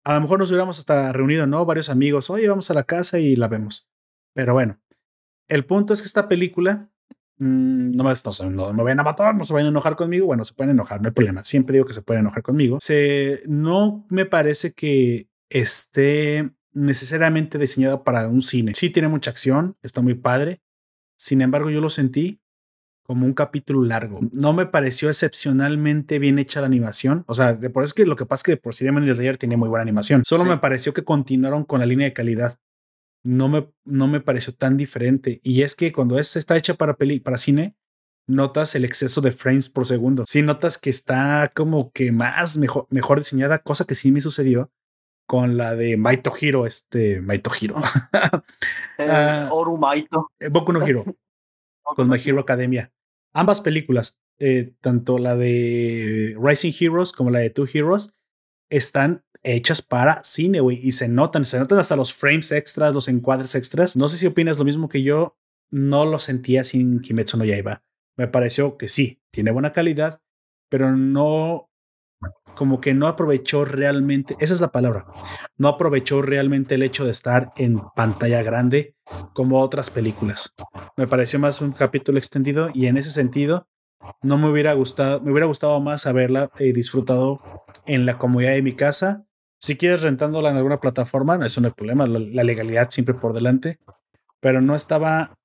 [0.04, 1.66] A lo mejor nos hubiéramos hasta reunido, ¿no?
[1.66, 3.88] Varios amigos, oye, vamos a la casa y la vemos.
[4.34, 4.80] Pero bueno,
[5.48, 6.90] el punto es que esta película,
[7.38, 8.14] mm, no, me,
[8.50, 10.26] no, no me vayan a matar, no se vayan a enojar conmigo.
[10.26, 11.44] Bueno, se pueden enojar, no hay problema.
[11.44, 12.80] Siempre digo que se pueden enojar conmigo.
[13.46, 18.74] No me parece que esté necesariamente diseñada para un cine.
[18.74, 20.62] Sí tiene mucha acción, está muy padre.
[21.16, 22.42] Sin embargo, yo lo sentí
[23.12, 24.21] como un capítulo largo.
[24.32, 27.26] No me pareció excepcionalmente bien hecha la animación.
[27.28, 29.04] O sea, de por es que lo que pasa es que de por sí Demon
[29.13, 30.24] Slayer tiene muy buena animación.
[30.24, 30.50] Solo Sí.
[30.50, 32.58] me pareció que continuaron con la línea de calidad.
[33.21, 35.41] No me, no me pareció tan diferente.
[35.43, 37.76] Y es que cuando es, está hecha para peli, para cine,
[38.28, 40.24] notas el exceso de frames por segundo.
[40.26, 44.71] Sí, notas que está como que más mejor, mejor diseñada, cosa que sí me sucedió
[45.28, 47.76] con la de Maito Hiro, este Maito Hiro,
[48.97, 49.50] Eh, Ah.
[49.52, 50.32] Orumaito.
[50.39, 51.04] Eh, Boku no Hiro,
[51.84, 52.89] con My Hero Academia.
[53.34, 58.13] Ambas películas, eh, tanto la de Rising Heroes como la de Two Heroes,
[58.70, 63.08] están hechas para cine, güey, y se notan, se notan hasta los frames extras, los
[63.08, 63.96] encuadres extras.
[63.96, 65.38] No sé si opinas lo mismo que yo,
[65.72, 67.84] no lo sentía sin Kimetsu no Yaiba.
[68.17, 70.22] Me pareció que sí, tiene buena calidad,
[70.70, 71.71] pero no,
[72.56, 75.06] como que no aprovechó realmente, esa es la palabra,
[75.58, 78.96] no aprovechó realmente el hecho de estar en pantalla grande
[79.34, 80.54] como otras películas.
[80.98, 83.68] Me pareció más un capítulo extendido y en ese sentido
[84.22, 87.42] no me hubiera gustado, me hubiera gustado más haberla eh, disfrutado
[87.86, 89.26] en la comodidad de mi casa.
[89.60, 93.14] Si quieres rentándola en alguna plataforma, no, eso no hay problema, la, la legalidad siempre
[93.14, 93.80] por delante,
[94.40, 95.36] pero no estaba,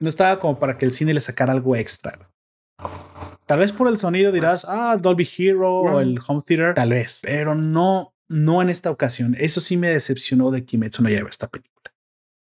[0.00, 2.30] no estaba como para que el cine le sacara algo extra.
[3.46, 7.20] Tal vez por el sonido dirás, ah, Dolby Hero o el Home Theater, tal vez,
[7.24, 9.36] pero no, no en esta ocasión.
[9.38, 11.72] Eso sí me decepcionó de Kimetsu no Yaiba esta película.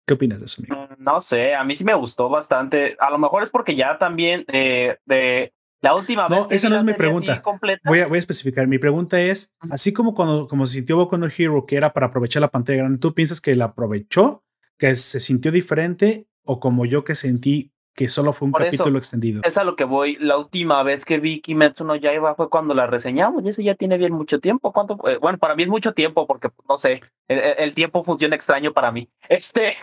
[0.06, 0.88] ¿Qué opinas de eso, amigo?
[0.96, 2.96] Mm, No sé, a mí sí me gustó bastante.
[2.98, 6.46] A lo mejor es porque ya también eh, de la última No, vez.
[6.46, 7.42] que esa no es mi pregunta.
[7.84, 8.66] Voy a, voy a especificar.
[8.66, 12.06] Mi pregunta es, así como cuando como se sintió Boku no Hero, que era para
[12.06, 14.44] aprovechar la pantalla grande, ¿tú piensas que la aprovechó?
[14.78, 16.26] ¿Que se sintió diferente?
[16.42, 19.40] ¿O como yo que sentí que solo fue un Por eso, capítulo extendido?
[19.42, 20.16] es a lo que voy.
[20.20, 23.74] La última vez que vi Kimetsu no Yaiba fue cuando la reseñamos y eso ya
[23.74, 24.72] tiene bien mucho tiempo.
[24.72, 24.96] ¿Cuánto?
[24.98, 25.16] fue?
[25.18, 28.92] bueno, para mí es mucho tiempo porque no sé, el, el tiempo funciona extraño para
[28.92, 29.08] mí.
[29.28, 29.76] Este,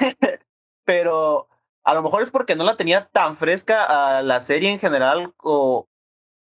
[0.86, 1.48] pero
[1.84, 5.34] a lo mejor es porque no la tenía tan fresca a la serie en general
[5.38, 5.88] o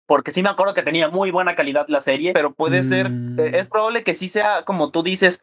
[0.05, 3.39] porque sí me acuerdo que tenía muy buena calidad la serie, pero puede ser, Mm.
[3.39, 5.41] eh, es probable que sí sea como tú dices,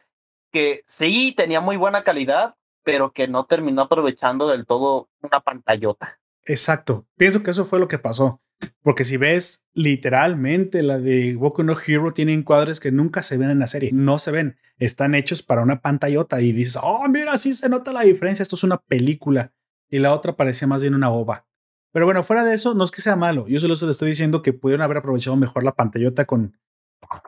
[0.51, 6.19] que sí tenía muy buena calidad, pero que no terminó aprovechando del todo una pantallota.
[6.45, 7.07] Exacto.
[7.17, 8.41] Pienso que eso fue lo que pasó.
[8.83, 13.49] Porque si ves literalmente la de Boku no Hero tiene encuadres que nunca se ven
[13.49, 13.91] en la serie.
[13.93, 14.57] No se ven.
[14.77, 18.43] Están hechos para una pantallota y dices, oh, mira, sí se nota la diferencia.
[18.43, 19.53] Esto es una película.
[19.89, 21.47] Y la otra parecía más bien una ova.
[21.91, 23.47] Pero bueno, fuera de eso, no es que sea malo.
[23.47, 26.57] Yo solo estoy diciendo que pudieron haber aprovechado mejor la pantallota con,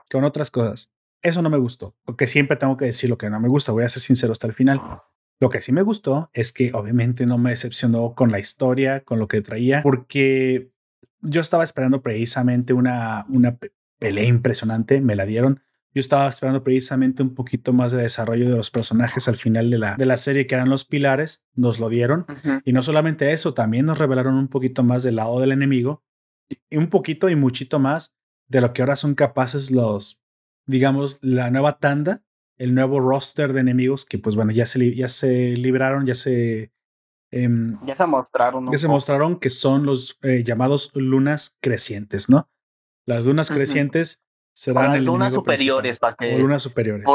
[0.10, 0.94] con otras cosas.
[1.22, 1.96] Eso no me gustó.
[2.06, 3.72] Porque siempre tengo que decir lo que no me gusta.
[3.72, 4.82] Voy a ser sincero hasta el final.
[5.40, 9.20] Lo que sí me gustó es que obviamente no me decepcionó con la historia, con
[9.20, 10.72] lo que traía, porque
[11.22, 15.62] yo estaba esperando precisamente una, una pe- pelea impresionante, me la dieron.
[15.96, 19.78] Yo estaba esperando precisamente un poquito más de desarrollo de los personajes al final de
[19.78, 22.26] la, de la serie, que eran los pilares, nos lo dieron.
[22.66, 26.04] Y no solamente eso, también nos revelaron un poquito más del lado del enemigo,
[26.70, 28.16] y un poquito y muchito más
[28.48, 30.22] de lo que ahora son capaces los,
[30.66, 32.24] digamos, la nueva tanda,
[32.58, 36.72] el nuevo roster de enemigos que pues bueno, ya se, ya se libraron, ya se...
[37.32, 38.72] Em, ya se mostraron.
[38.72, 42.50] Ya se mostraron que son los eh, llamados lunas crecientes, ¿no?
[43.06, 44.24] Las lunas crecientes
[44.54, 47.06] serán el lunas superiores para que o lunas superiores.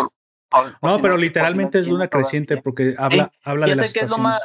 [0.82, 4.38] no, pero literalmente es luna creciente porque habla, habla de las estaciones.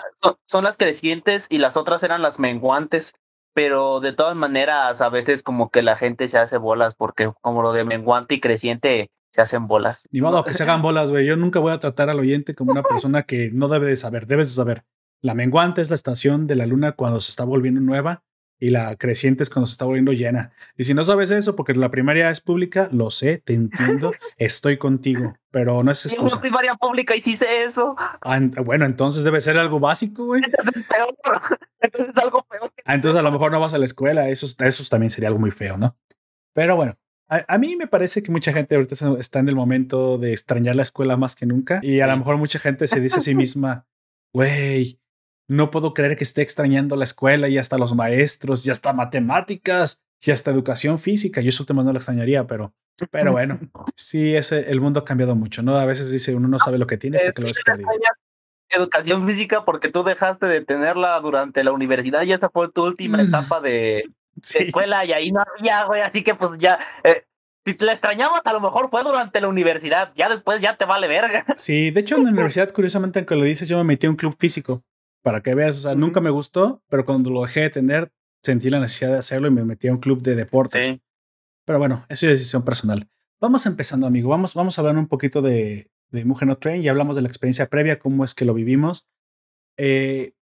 [0.45, 3.15] son, las crecientes y las otras eran las menguantes,
[3.53, 7.63] pero de todas maneras a veces como que la gente se hace bolas porque como
[7.63, 10.07] lo de menguante y creciente se hacen bolas.
[10.11, 11.25] Ni modo que se hagan bolas, güey.
[11.25, 14.27] Yo nunca voy a tratar al oyente como una persona que no debe de saber.
[14.27, 14.85] Debes de saber.
[15.21, 18.23] La menguante es la estación de la luna cuando se está volviendo nueva
[18.59, 20.53] y la creciente es cuando se está volviendo llena.
[20.77, 24.77] Y si no sabes eso, porque la primaria es pública, lo sé, te entiendo, estoy
[24.77, 26.35] contigo, pero no es excusa.
[26.35, 27.95] Yo primaria pública y sí sé eso.
[27.97, 30.43] Ah, bueno, entonces debe ser algo básico, güey.
[30.45, 31.15] Entonces es peor.
[31.81, 32.71] Entonces es algo peor.
[32.85, 35.39] Ah, entonces a lo mejor no vas a la escuela, eso, eso también sería algo
[35.39, 35.97] muy feo, ¿no?
[36.53, 36.95] Pero bueno,
[37.47, 40.83] a, mí me parece que mucha gente ahorita está en el momento de extrañar la
[40.83, 43.85] escuela más que nunca y a lo mejor mucha gente se dice a sí misma,
[44.33, 44.99] güey,
[45.47, 50.03] no puedo creer que esté extrañando la escuela y hasta los maestros y hasta matemáticas
[50.25, 51.41] y hasta educación física.
[51.41, 52.73] Yo eso tema no lo extrañaría, pero,
[53.11, 53.59] pero bueno,
[53.95, 55.75] sí, ese, el mundo ha cambiado mucho, ¿no?
[55.75, 57.89] A veces dice uno no sabe lo que tiene hasta que lo perdido.
[58.69, 63.19] Educación física porque tú dejaste de tenerla durante la universidad y esa fue tu última
[63.19, 63.27] mm.
[63.27, 64.05] etapa de,
[64.41, 66.79] escuela y ahí no había, güey, así que pues ya...
[67.03, 67.23] Eh,
[67.65, 70.11] si te la extrañabas, a lo mejor fue durante la universidad.
[70.15, 71.45] Ya después ya te vale verga.
[71.55, 74.17] Sí, de hecho en la universidad, curiosamente, aunque lo dices, yo me metí a un
[74.17, 74.83] club físico
[75.21, 78.11] para que veas, o sea, nunca me gustó, pero cuando lo dejé de tener,
[78.43, 80.99] sentí la necesidad de hacerlo y me metí a un club de deportes.
[81.65, 83.07] Pero bueno, eso es decisión personal.
[83.39, 84.29] Vamos empezando, amigo.
[84.29, 86.81] Vamos, vamos a hablar un poquito de, de Mujer No Train.
[86.81, 89.07] Ya hablamos de la experiencia previa, cómo es que lo vivimos.
[89.77, 90.33] Eh,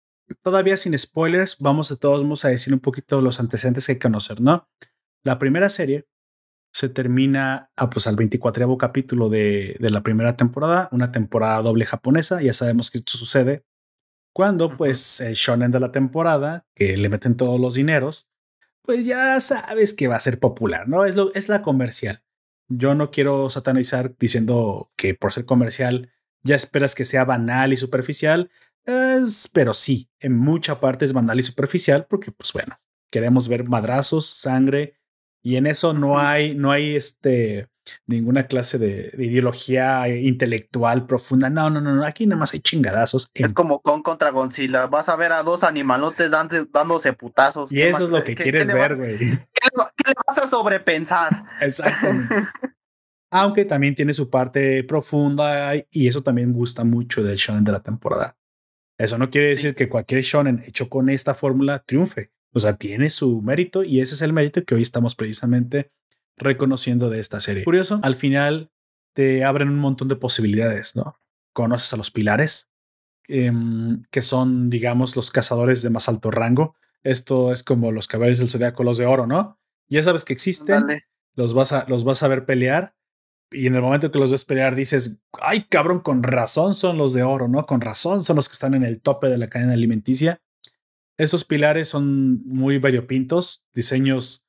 [0.41, 3.97] todavía sin spoilers, vamos de todos modos a decir un poquito los antecedentes que hay
[3.97, 4.69] que conocer, ¿no?
[5.23, 6.07] La primera serie
[6.73, 11.85] se termina a, pues, al 24 capítulo de, de, la primera temporada, una temporada doble
[11.85, 12.41] japonesa.
[12.41, 13.65] Ya sabemos que esto sucede
[14.33, 18.29] cuando pues el shonen de la temporada, que le meten todos los dineros,
[18.81, 21.05] pues ya sabes que va a ser popular, ¿no?
[21.05, 22.23] Es, lo, es la comercial.
[22.67, 26.11] Yo no quiero satanizar diciendo que por ser comercial
[26.43, 28.49] ya esperas que sea banal y superficial,
[29.53, 32.79] pero sí, en mucha parte es banal y superficial porque pues bueno,
[33.09, 35.01] queremos ver madrazos, sangre
[35.43, 37.67] y en eso no hay, no hay este,
[38.05, 41.49] ninguna clase de, ideología intelectual profunda.
[41.49, 43.31] No, no, no, aquí nada más hay chingadazos.
[43.33, 44.85] Es como con contra Godzilla.
[44.87, 46.31] Vas a ver a dos animalotes
[46.71, 47.71] dándose putazos.
[47.71, 49.17] Y eso es lo que quieres ver, güey.
[49.17, 49.67] ¿qué,
[50.05, 51.43] le vas a sobrepensar?
[51.59, 52.35] Exactamente.
[53.33, 57.81] Aunque también tiene su parte profunda y eso también gusta mucho del shonen de la
[57.81, 58.35] temporada.
[59.03, 62.31] Eso no quiere decir que cualquier shonen hecho con esta fórmula triunfe.
[62.53, 65.91] O sea, tiene su mérito y ese es el mérito que hoy estamos precisamente
[66.37, 67.63] reconociendo de esta serie.
[67.63, 68.71] Curioso, al final
[69.13, 71.17] te abren un montón de posibilidades, ¿no?
[71.53, 72.71] Conoces a los pilares,
[73.27, 76.75] em, que son, digamos, los cazadores de más alto rango.
[77.03, 79.59] Esto es como los caballos del zodiaco, los de oro, ¿no?
[79.87, 81.03] Ya sabes que existen,
[81.35, 82.95] los vas, a, los vas a ver pelear.
[83.51, 87.13] Y en el momento que los ves pelear dices, ay cabrón, con razón son los
[87.13, 87.65] de oro, ¿no?
[87.65, 90.41] Con razón son los que están en el tope de la cadena alimenticia.
[91.17, 94.45] Esos pilares son muy variopintos, diseños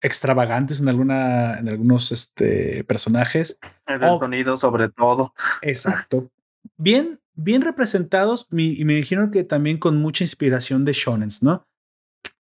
[0.00, 3.58] extravagantes en alguna en algunos este, personajes.
[3.86, 5.34] El sonido sobre todo.
[5.62, 6.30] Exacto.
[6.76, 11.66] Bien, bien representados y me imagino que también con mucha inspiración de shonens, ¿no?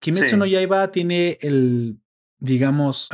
[0.00, 1.98] Kimetsu no Yaiba tiene el,
[2.38, 3.08] digamos,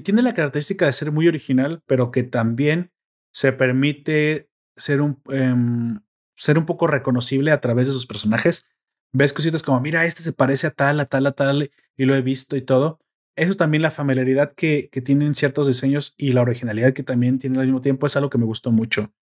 [0.00, 2.92] tiene la característica de ser muy original, pero que también
[3.32, 6.00] se permite ser un, em,
[6.36, 8.66] ser un poco reconocible a través de sus personajes
[9.12, 12.14] ves cositas como, mira, este se parece a tal, a tal, a tal, y lo
[12.14, 12.98] he visto y todo.
[13.36, 17.38] Eso es también la familiaridad que, que tienen ciertos diseños y la originalidad que también
[17.38, 19.12] tienen al mismo tiempo es algo que me gustó mucho.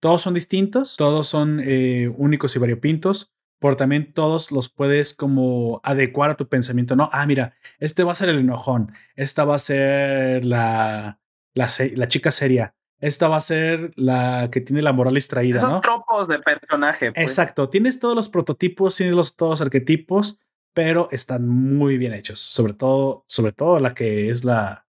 [0.00, 5.80] Todos son distintos, todos son eh, únicos y variopintos, pero también todos los puedes como
[5.84, 6.96] adecuar a tu pensamiento.
[6.96, 11.20] No, ah, mira, este va a ser el enojón, esta va a ser la,
[11.54, 15.72] la, la chica seria, esta va a ser la que tiene la moral extraída, Esos
[15.72, 15.80] ¿no?
[15.80, 17.12] tropos de personaje.
[17.12, 17.22] Pues.
[17.22, 17.70] Exacto.
[17.70, 20.38] Tienes todos los prototipos, tienes los, todos los arquetipos,
[20.74, 22.40] pero están muy bien hechos.
[22.40, 24.86] Sobre todo, sobre todo la que es la,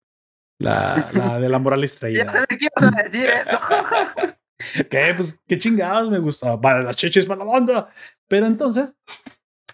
[0.57, 2.26] la, la de la moral extraída.
[2.34, 3.59] ya ibas a decir eso.
[4.89, 5.14] ¿Qué?
[5.16, 6.60] Pues qué chingados me gusta.
[6.60, 7.89] Para las chichis, para la banda.
[8.28, 8.95] Pero entonces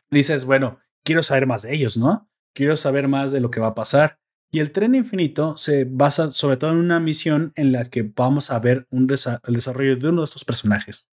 [0.09, 2.29] dices, bueno, quiero saber más de ellos, ¿no?
[2.53, 4.19] Quiero saber más de lo que va a pasar.
[4.51, 8.51] Y el tren infinito se basa sobre todo en una misión en la que vamos
[8.51, 11.09] a ver un el desarrollo de uno de estos personajes.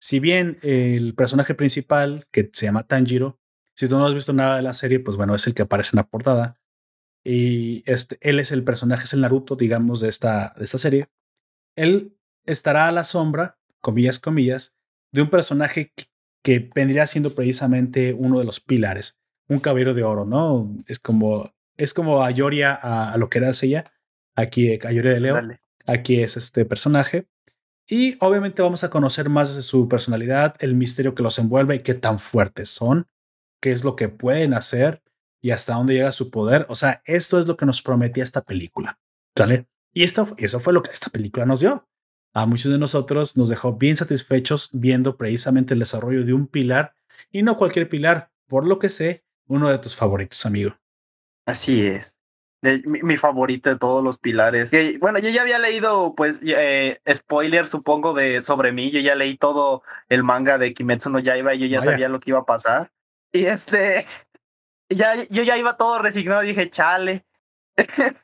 [0.00, 3.40] Si bien el personaje principal, que se llama Tanjiro,
[3.74, 5.90] si tú no has visto nada de la serie, pues bueno, es el que aparece
[5.94, 6.60] en la portada.
[7.24, 11.08] Y este, él es el personaje, es el Naruto, digamos, de esta, de esta serie.
[11.74, 12.13] Él
[12.46, 14.76] estará a la sombra, comillas, comillas,
[15.12, 15.92] de un personaje
[16.42, 20.76] que vendría siendo precisamente uno de los pilares, un caballero de oro, ¿no?
[20.86, 23.92] Es como, es como Ayoria a, a lo que era ella,
[24.34, 25.40] aquí Ayoria de Leo,
[25.86, 27.28] aquí es este personaje.
[27.88, 31.94] Y obviamente vamos a conocer más de su personalidad, el misterio que los envuelve, qué
[31.94, 33.06] tan fuertes son,
[33.60, 35.02] qué es lo que pueden hacer
[35.40, 36.66] y hasta dónde llega su poder.
[36.68, 38.98] O sea, esto es lo que nos prometía esta película.
[39.36, 39.68] ¿Sale?
[39.92, 41.86] Y esto, eso fue lo que esta película nos dio
[42.34, 46.94] a muchos de nosotros nos dejó bien satisfechos viendo precisamente el desarrollo de un pilar
[47.30, 50.76] y no cualquier pilar, por lo que sé, uno de tus favoritos, amigo.
[51.46, 52.18] Así es.
[52.62, 54.72] mi, favorito de todos los pilares.
[54.98, 58.90] bueno, yo ya había leído, pues, eh, spoiler, supongo, de sobre mí.
[58.90, 62.18] Yo ya leí todo el manga de Kimetsu no Yaiba y yo ya sabía lo
[62.18, 62.90] que iba a pasar.
[63.32, 64.06] Y este,
[64.88, 66.40] ya, yo ya iba todo resignado.
[66.40, 67.24] Dije, chale.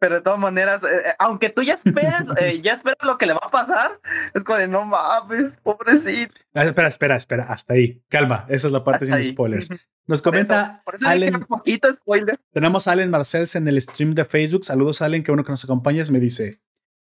[0.00, 3.26] pero de todas maneras, eh, eh, aunque tú ya esperas, eh, ya esperas lo que
[3.26, 4.00] le va a pasar,
[4.34, 6.34] es como de no mames, pobrecito.
[6.54, 9.68] Ah, espera, espera, espera, hasta ahí, calma, esa es la parte sin spoilers.
[10.06, 12.40] Nos comenta por eso, un poquito spoiler.
[12.52, 14.64] Tenemos a Allen Marcells en el stream de Facebook.
[14.64, 16.60] Saludos, Allen, que uno que nos acompañas me dice: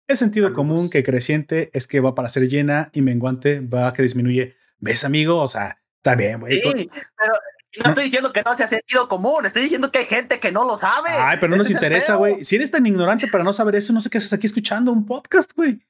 [0.07, 4.01] Es sentido común que creciente es que va para ser llena y menguante va que
[4.01, 4.55] disminuye.
[4.79, 5.39] ¿Ves, amigo?
[5.39, 6.61] O sea, está bien, güey.
[6.61, 7.33] Sí, pero
[7.83, 10.65] no estoy diciendo que no sea sentido común, estoy diciendo que hay gente que no
[10.65, 11.09] lo sabe.
[11.09, 12.43] Ay, pero no nos interesa, güey.
[12.43, 15.05] Si eres tan ignorante para no saber eso, no sé qué haces aquí escuchando un
[15.05, 15.81] podcast, güey.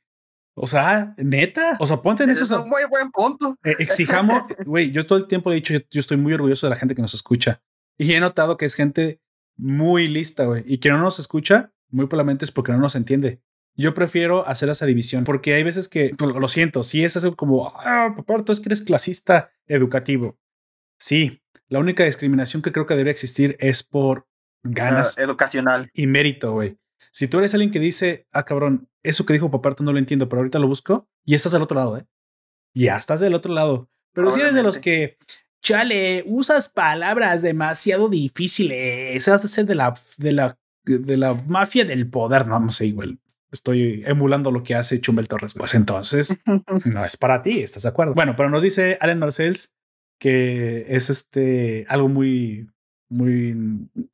[0.55, 1.75] O sea, neta.
[1.79, 2.45] O sea, ponte en eso.
[2.45, 3.57] Es un muy buen punto.
[3.63, 4.91] Eh, exijamos, güey.
[4.91, 7.13] Yo todo el tiempo he dicho, yo, estoy muy orgulloso de la gente que nos
[7.13, 7.61] escucha.
[7.97, 9.21] Y he notado que es gente
[9.57, 10.63] muy lista, güey.
[10.65, 13.41] Y que no nos escucha, muy probablemente es porque no nos entiende.
[13.77, 16.83] Yo prefiero hacer esa división porque hay veces que lo siento.
[16.83, 20.37] Si es algo como, ah, papá, tú es que eres clasista educativo.
[20.97, 24.27] Sí, la única discriminación que creo que debería existir es por
[24.63, 25.17] ganas.
[25.17, 25.89] educacional.
[25.93, 26.77] Y mérito, güey.
[27.11, 30.27] Si tú eres alguien que dice, ah, cabrón, eso que dijo Paparto no lo entiendo,
[30.27, 32.05] pero ahorita lo busco, y estás del otro lado, ¿eh?
[32.73, 33.89] Ya estás del otro lado.
[34.13, 35.17] Pero si eres de los que,
[35.61, 41.85] chale, usas palabras demasiado difíciles, vas a ser de la, de la, de la mafia
[41.85, 43.19] del poder, no, no sé, igual.
[43.51, 45.53] Estoy emulando lo que hace Chumel Torres.
[45.53, 46.41] Pues entonces
[46.85, 48.13] no es para ti, ¿estás de acuerdo?
[48.13, 49.74] Bueno, pero nos dice Allen Marcells
[50.25, 52.67] que es este algo muy
[53.09, 53.55] muy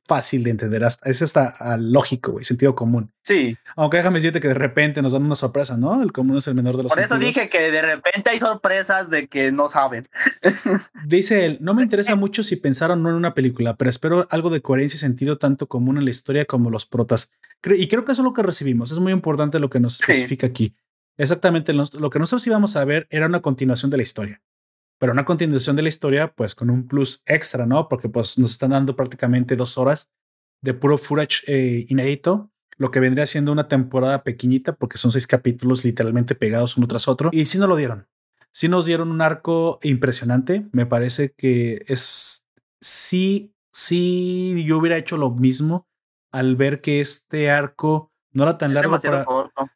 [0.06, 0.82] fácil de entender.
[0.82, 3.10] Es hasta lógico, güey, sentido común.
[3.22, 3.56] Sí.
[3.76, 6.02] Aunque déjame decirte que de repente nos dan una sorpresa, ¿no?
[6.02, 9.08] El común es el menor de los Por eso dije que de repente hay sorpresas
[9.08, 10.06] de que no saben.
[11.06, 14.50] Dice él, no me interesa mucho si pensaron no en una película, pero espero algo
[14.50, 17.32] de coherencia y sentido tanto común en la historia como los protas.
[17.64, 18.92] Y creo que eso es lo que recibimos.
[18.92, 20.76] Es muy importante lo que nos especifica aquí.
[21.16, 24.42] Exactamente, lo que nosotros íbamos a ver era una continuación de la historia
[25.02, 27.88] pero una continuación de la historia, pues con un plus extra, ¿no?
[27.88, 30.12] Porque pues nos están dando prácticamente dos horas
[30.60, 35.26] de puro footage eh, inédito, lo que vendría siendo una temporada pequeñita, porque son seis
[35.26, 37.30] capítulos literalmente pegados uno tras otro.
[37.32, 38.06] Y sí nos lo dieron.
[38.52, 40.68] Sí nos dieron un arco impresionante.
[40.70, 42.46] Me parece que es
[42.80, 45.88] sí, sí, yo hubiera hecho lo mismo
[46.30, 49.24] al ver que este arco no era tan largo para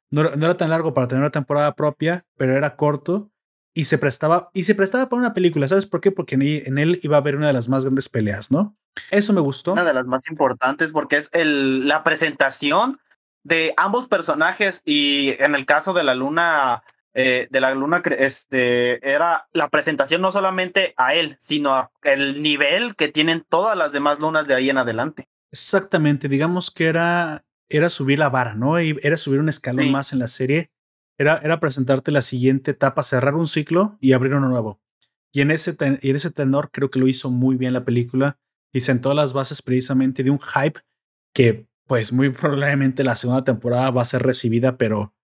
[0.08, 3.32] no, no, era tan largo para tener una temporada propia, pero era corto
[3.76, 5.68] y se prestaba y se prestaba para una película.
[5.68, 6.10] ¿Sabes por qué?
[6.10, 8.74] Porque en él iba a haber una de las más grandes peleas, ¿no?
[9.10, 9.74] Eso me gustó.
[9.74, 12.98] Una de las más importantes porque es el, la presentación
[13.44, 19.08] de ambos personajes y en el caso de la luna eh, de la luna este
[19.08, 24.18] era la presentación no solamente a él sino el nivel que tienen todas las demás
[24.18, 29.16] lunas de ahí en adelante exactamente digamos que era era subir la vara no era
[29.16, 30.72] subir un escalón más en la serie
[31.18, 34.80] era, presentarte la siguiente etapa, cerrar un ciclo y abrir uno nuevo.
[35.32, 38.38] Y en ese, en ese tenor creo que lo hizo muy bien la película
[38.72, 40.80] y sentó las bases precisamente de un hype
[41.34, 45.14] que pues muy probablemente la segunda temporada va a ser recibida, pero,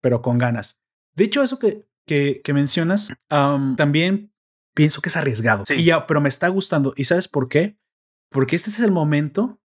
[0.00, 0.80] pero con ganas.
[1.14, 4.32] Dicho eso que, que, que mencionas, también
[4.74, 5.64] pienso que es arriesgado.
[5.74, 6.92] Y ya, pero me está gustando.
[6.96, 7.78] ¿Y sabes por qué?
[8.30, 9.58] Porque este es el momento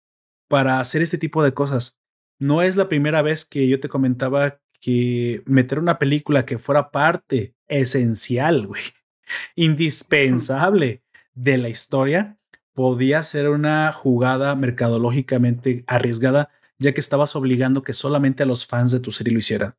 [0.47, 1.99] para hacer este tipo de cosas.
[2.39, 6.91] No es la primera vez que yo te comentaba que meter una película que fuera
[6.91, 8.81] parte esencial, güey,
[9.55, 11.03] indispensable
[11.33, 12.37] de la historia,
[12.73, 18.91] podía ser una jugada mercadológicamente arriesgada, ya que estabas obligando que solamente a los fans
[18.91, 19.75] de tu serie lo hicieran.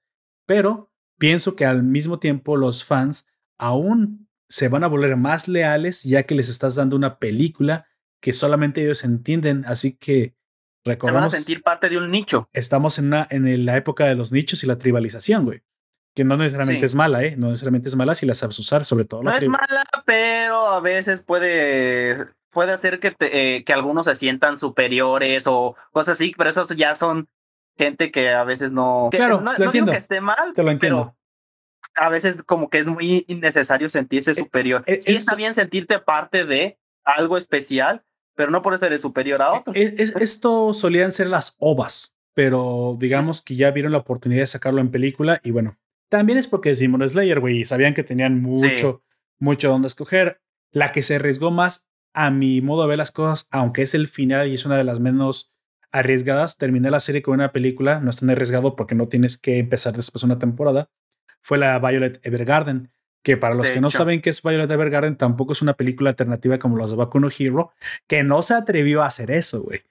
[0.47, 3.27] Pero pienso que al mismo tiempo los fans
[3.57, 7.87] aún se van a volver más leales, ya que les estás dando una película
[8.21, 10.35] que solamente ellos entienden, así que
[10.85, 12.49] Recordemos, Se van a sentir parte de un nicho.
[12.53, 15.63] Estamos en, una, en la época de los nichos y la tribalización, güey.
[16.15, 17.37] Que no necesariamente es mala, ¿eh?
[17.37, 19.23] No necesariamente es mala si la sabes usar, sobre todo.
[19.23, 24.59] No es mala, pero a veces puede, puede hacer que, eh, que algunos se sientan
[24.59, 27.29] superiores o cosas así, pero esos ya son
[27.79, 29.09] gente que a veces no.
[29.11, 29.93] claro, no, lo entiendo.
[29.93, 31.17] que esté mal, te lo entiendo.
[31.95, 34.83] a veces como que es muy innecesario sentirse eh, superior.
[34.87, 38.05] Eh, sí está bien sentirte parte de algo especial,
[38.41, 39.73] pero no por eso eres superior a eh, otro.
[39.75, 44.91] esto solían ser las ovas, pero digamos que ya vieron la oportunidad de sacarlo en
[44.91, 45.79] película y bueno,
[46.09, 49.03] también es porque es Demon Slayer, güey, y sabían que tenían mucho,
[49.39, 50.41] mucho donde escoger.
[50.73, 54.09] La que se arriesgó más a mi modo de ver las cosas, aunque es el
[54.09, 55.53] final y es una de las menos
[55.93, 56.57] arriesgadas.
[56.57, 59.95] Terminé la serie con una película, no es tan arriesgado porque no tienes que empezar
[59.95, 60.89] después una temporada.
[61.43, 62.91] Fue la Violet Evergarden,
[63.23, 66.59] que para los que no saben qué es Violet Evergarden, tampoco es una película alternativa
[66.59, 67.73] como los de Boku no Hero,
[68.07, 69.83] que no se atrevió a hacer eso, güey.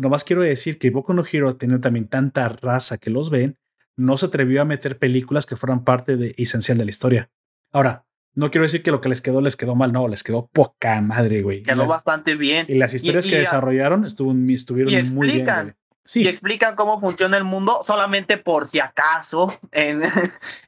[0.00, 3.58] Nomás quiero decir que Boku no Hero tiene también tanta raza que los ven,
[3.96, 7.30] no se atrevió a meter películas que fueran parte de, esencial de la historia.
[7.70, 10.48] Ahora, no quiero decir que lo que les quedó les quedó mal, no, les quedó
[10.52, 11.62] poca madre, güey.
[11.62, 12.66] Quedó bastante bien.
[12.68, 15.76] Y las historias que desarrollaron estuvieron, estuvieron muy bien.
[16.04, 16.22] Sí.
[16.22, 19.58] Y explican cómo funciona el mundo solamente por si acaso.
[19.72, 20.02] En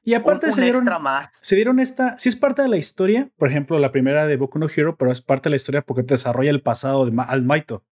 [0.02, 1.28] y aparte se dieron, más.
[1.32, 4.58] se dieron esta, si es parte de la historia, por ejemplo, la primera de Boku
[4.58, 7.44] no Hero, pero es parte de la historia porque te desarrolla el pasado de Al
[7.44, 7.84] Maito.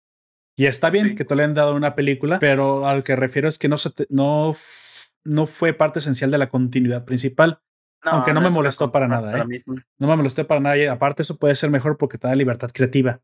[0.54, 3.58] Y está bien que te le han dado una película, pero al que refiero es
[3.58, 4.54] que no, se no,
[5.24, 7.60] no fue parte esencial de la continuidad principal.
[8.02, 9.62] Aunque no, me molestó para nada, ¿eh?
[9.98, 10.76] No me molesté para nada.
[10.76, 13.20] Y aparte, eso puede ser mejor porque te da libertad creativa.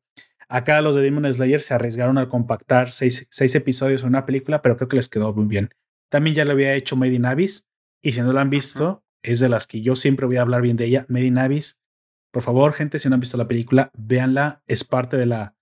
[0.48, 4.62] Acá los de Demon Slayer se arriesgaron al compactar seis, seis, episodios en una película,
[4.62, 5.70] pero creo que les quedó muy bien.
[6.10, 7.68] También ya lo había hecho Made in Abyss,
[8.02, 10.62] y si no lo han visto, es de las que yo siempre voy a hablar
[10.62, 11.04] bien de ella.
[11.08, 11.82] Made in Abyss,
[12.30, 15.54] por favor, gente, si no han visto la película, véanla, es parte de la,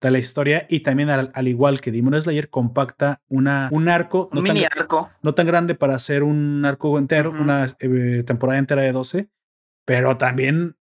[0.00, 4.42] de la historia y también al, igual que Demon Slayer compacta una, un arco, no,
[4.42, 5.10] tan, arco.
[5.22, 9.30] no tan grande para hacer un arco entero, una eh, temporada entera de 12,
[9.84, 10.76] pero también,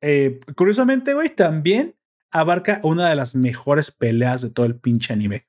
[0.00, 1.97] eh, curiosamente, güey, también
[2.30, 5.46] abarca una de las mejores peleas de todo el pinche anime.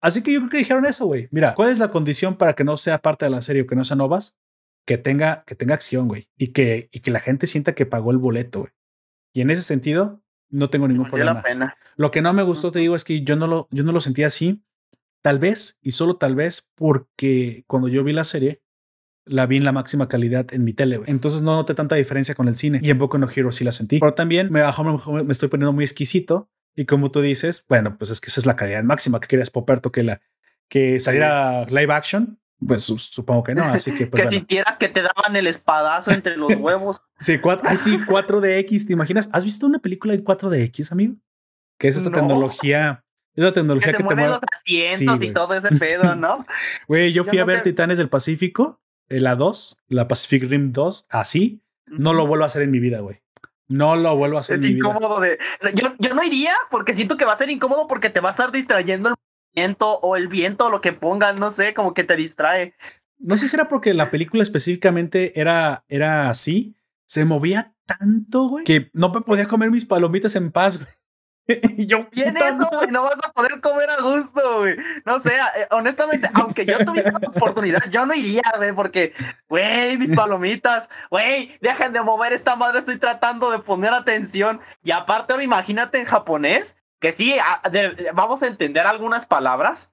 [0.00, 1.28] Así que yo creo que dijeron eso, güey.
[1.30, 3.76] Mira, ¿cuál es la condición para que no sea parte de la serie o que
[3.76, 4.38] no sea novas?
[4.86, 6.30] Que tenga, que tenga acción, güey.
[6.36, 8.72] Y que, y que la gente sienta que pagó el boleto, güey.
[9.32, 11.44] Y en ese sentido, no tengo ningún problema.
[11.96, 14.00] Lo que no me gustó, te digo, es que yo no lo, yo no lo
[14.00, 14.62] sentí así.
[15.22, 18.62] Tal vez, y solo tal vez, porque cuando yo vi la serie,
[19.24, 21.00] la vi en la máxima calidad en mi tele.
[21.06, 22.80] Entonces no noté tanta diferencia con el cine.
[22.82, 24.00] Y en Boku no Hero sí la sentí.
[24.00, 26.50] Pero también me, me, me estoy poniendo muy exquisito.
[26.74, 29.50] Y como tú dices, bueno, pues es que esa es la calidad máxima que querías
[29.50, 30.20] Poperto que la
[30.68, 32.38] que saliera live action.
[32.66, 36.36] Pues supongo que no, así que pues, que sintieras que te daban el espadazo entre
[36.36, 37.00] los huevos.
[37.18, 39.30] sí, 4, sí, 4DX, ¿te imaginas?
[39.32, 41.14] ¿Has visto una película en 4DX, amigo?
[41.78, 43.02] Que es esta tecnología,
[43.34, 46.44] es la tecnología que, te mueve los asientos y todo ese pedo, ¿no?
[46.88, 48.82] Güey, yo fui a ver Titanes del Pacífico,
[49.18, 53.00] la 2, la Pacific Rim 2, así, no lo vuelvo a hacer en mi vida,
[53.00, 53.20] güey.
[53.68, 54.58] No lo vuelvo a hacer.
[54.58, 55.38] Es en mi incómodo de.
[55.74, 58.32] Yo, yo no iría porque siento que va a ser incómodo porque te va a
[58.32, 59.14] estar distrayendo
[59.54, 62.74] el o el viento o lo que pongan, no sé, como que te distrae.
[63.18, 66.74] No sé si era porque la película específicamente era, era así,
[67.06, 70.90] se movía tanto, güey, que no me podía comer mis palomitas en paz, güey.
[71.76, 74.76] y yo, bien eso, güey, no vas a poder comer a gusto, güey.
[75.04, 79.14] No sé, eh, honestamente, aunque yo tuviese la oportunidad, yo no iría, güey, porque,
[79.48, 84.60] güey, mis palomitas, güey, dejen de mover esta madre, estoy tratando de poner atención.
[84.82, 87.36] Y aparte, ahora imagínate en japonés, que sí,
[88.12, 89.92] vamos a entender algunas palabras,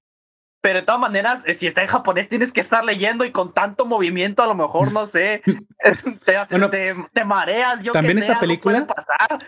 [0.62, 3.54] pero de todas maneras, eh, si está en japonés, tienes que estar leyendo y con
[3.54, 5.42] tanto movimiento, a lo mejor, no sé,
[6.26, 7.84] te, te, mareas.
[7.84, 8.86] Yo también esa película,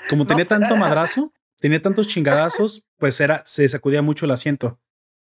[0.10, 4.80] como tenía tanto madrazo, tenía tantos chingadazos, pues era, se sacudía mucho el asiento.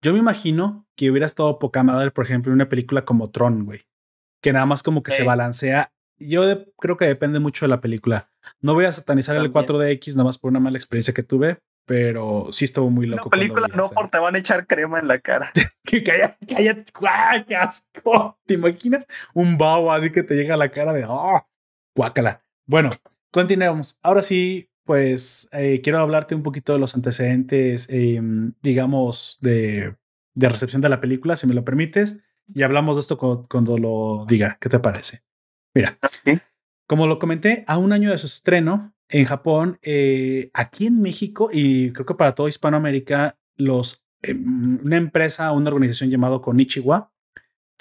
[0.02, 3.66] Yo me imagino que hubiera estado poca madre, por ejemplo, en una película como Tron,
[3.66, 3.82] güey,
[4.42, 5.94] que nada más como que se balancea.
[6.18, 6.44] Yo
[6.78, 8.30] creo que depende mucho de la película.
[8.62, 12.48] No voy a satanizar el 4DX nada más por una mala experiencia que tuve, pero
[12.52, 13.26] sí estuvo muy loco.
[13.26, 15.52] La película no, porque te van a echar crema en la cara.
[15.84, 18.40] que calla, calla, qué asco.
[18.46, 19.08] ¿Te imaginas?
[19.34, 21.48] Un babo así que te llega a la cara de, oh,
[21.96, 22.42] guácala.
[22.66, 22.90] Bueno,
[23.32, 24.00] continuemos.
[24.02, 29.96] Ahora sí, pues eh, quiero hablarte un poquito de los antecedentes, em, digamos, de,
[30.34, 32.22] de, recepción de la película, si me lo permites,
[32.54, 34.58] y hablamos de esto cuando, lo diga.
[34.60, 35.22] ¿Qué te parece?
[35.74, 35.98] Mira,
[36.88, 41.50] como lo comenté, a un año de su estreno, en Japón, eh, aquí en México
[41.52, 47.12] y creo que para toda Hispanoamérica, los, eh, una empresa, una organización llamada Konichiwa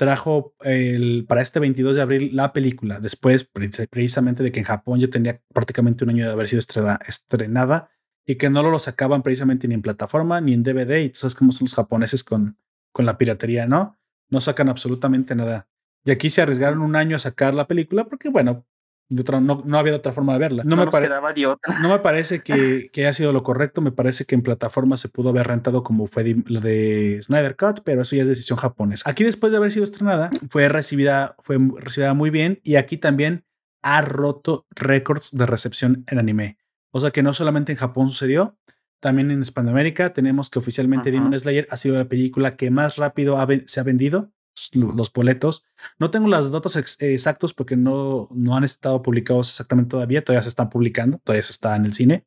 [0.01, 4.99] trajo el, para este 22 de abril la película, después precisamente de que en Japón
[4.99, 6.63] ya tenía prácticamente un año de haber sido
[7.07, 7.91] estrenada,
[8.25, 11.03] y que no lo sacaban precisamente ni en plataforma ni en DVD.
[11.03, 12.57] Y tú sabes cómo son los japoneses con,
[12.93, 13.99] con la piratería, ¿no?
[14.31, 15.69] No sacan absolutamente nada.
[16.07, 18.65] Y aquí se arriesgaron un año a sacar la película porque, bueno,
[19.11, 20.63] no, no, había otra forma de verla.
[20.65, 23.81] No, me, no me parece que, que, haya sido lo correcto.
[23.81, 27.81] Me parece que en plataforma se pudo haber rentado como fue lo de Snyder Cut,
[27.85, 29.11] pero eso ya es decisión japonesa.
[29.11, 33.45] Aquí, después de haber sido estrenada, fue recibida, fue recibida muy bien y aquí también
[33.83, 36.59] ha roto récords de recepción en anime.
[36.93, 38.59] O sea que no solamente en Japón sucedió,
[39.01, 43.39] también en Hispanoamérica tenemos que oficialmente Demon Slayer ha sido la película que más rápido
[43.67, 44.31] se ha vendido
[44.73, 45.67] los boletos.
[45.99, 50.49] No tengo las datos exactos porque no, no han estado publicados exactamente todavía, todavía se
[50.49, 52.27] están publicando, todavía se está en el cine,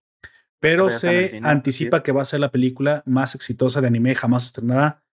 [0.59, 5.03] pero se anticipa que va a ser la película más exitosa de anime jamás estrenada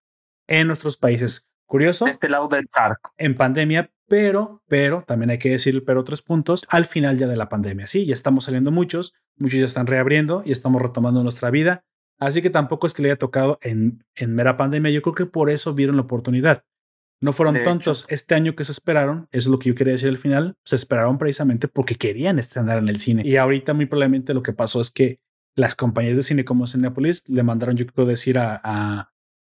[0.47, 1.49] en nuestros países.
[1.66, 2.07] Curioso.
[2.07, 2.68] Este lado del
[3.16, 7.37] En pandemia, pero, pero, también hay que decir, pero otros puntos, al final ya de
[7.37, 7.87] la pandemia.
[7.87, 11.85] Sí, ya estamos saliendo muchos, muchos ya están reabriendo y estamos retomando nuestra vida.
[12.18, 14.91] Así que tampoco es que le haya tocado en, en mera pandemia.
[14.91, 16.64] Yo creo que por eso vieron la oportunidad.
[17.21, 18.07] No fueron tontos.
[18.09, 20.77] Este año que se esperaron, eso es lo que yo quería decir al final, se
[20.77, 23.23] esperaron precisamente porque querían estrenar en el cine.
[23.25, 25.21] Y ahorita muy probablemente lo que pasó es que
[25.55, 29.12] las compañías de cine como Cinepolis le mandaron, yo creo, decir a, a,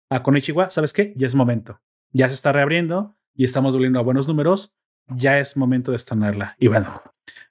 [0.10, 1.14] a Konichiwa, ¿sabes qué?
[1.16, 1.82] Ya es momento.
[2.12, 4.76] Ya se está reabriendo y estamos volviendo a buenos números,
[5.08, 6.56] ya es momento de estrenarla.
[6.60, 7.02] Y bueno,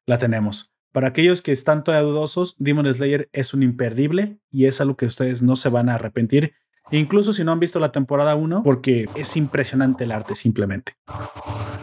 [0.07, 0.73] la tenemos.
[0.93, 5.07] Para aquellos que están todavía dudosos, Demon Slayer es un imperdible y es algo que
[5.07, 6.55] ustedes no se van a arrepentir,
[6.91, 10.95] incluso si no han visto la temporada 1, porque es impresionante el arte simplemente.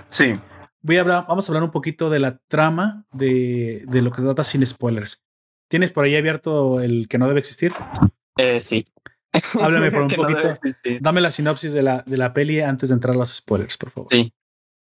[0.09, 0.33] Sí.
[0.81, 4.21] Voy a hablar, vamos a hablar un poquito de la trama de, de lo que
[4.21, 5.23] se trata sin spoilers.
[5.69, 7.73] ¿Tienes por ahí abierto el que no debe existir?
[8.37, 8.85] Eh, sí.
[9.61, 10.53] Háblame por un poquito.
[10.99, 13.91] dame la sinopsis de la, de la peli antes de entrar a los spoilers, por
[13.91, 14.09] favor.
[14.11, 14.33] Sí.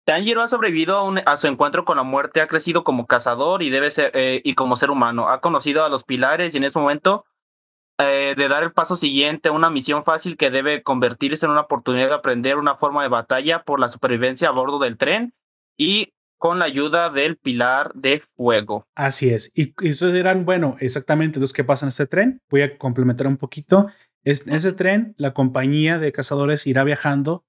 [0.04, 3.88] Tanjiro ha sobrevivido a, su encuentro con la muerte, ha crecido como cazador y debe
[3.92, 5.28] ser eh, y como ser humano.
[5.28, 7.24] Ha conocido a los pilares y en ese momento
[7.98, 12.08] eh, de dar el paso siguiente, una misión fácil que debe convertirse en una oportunidad
[12.08, 15.34] de aprender una forma de batalla por la supervivencia a bordo del tren
[15.76, 18.86] y con la ayuda del pilar de fuego.
[18.96, 19.52] Así es.
[19.54, 22.40] Y, ustedes dirán, bueno, exactamente, entonces, ¿qué pasa en este tren?
[22.50, 23.86] Voy a complementar un poquito
[24.24, 27.44] en ese tren, la compañía de cazadores irá viajando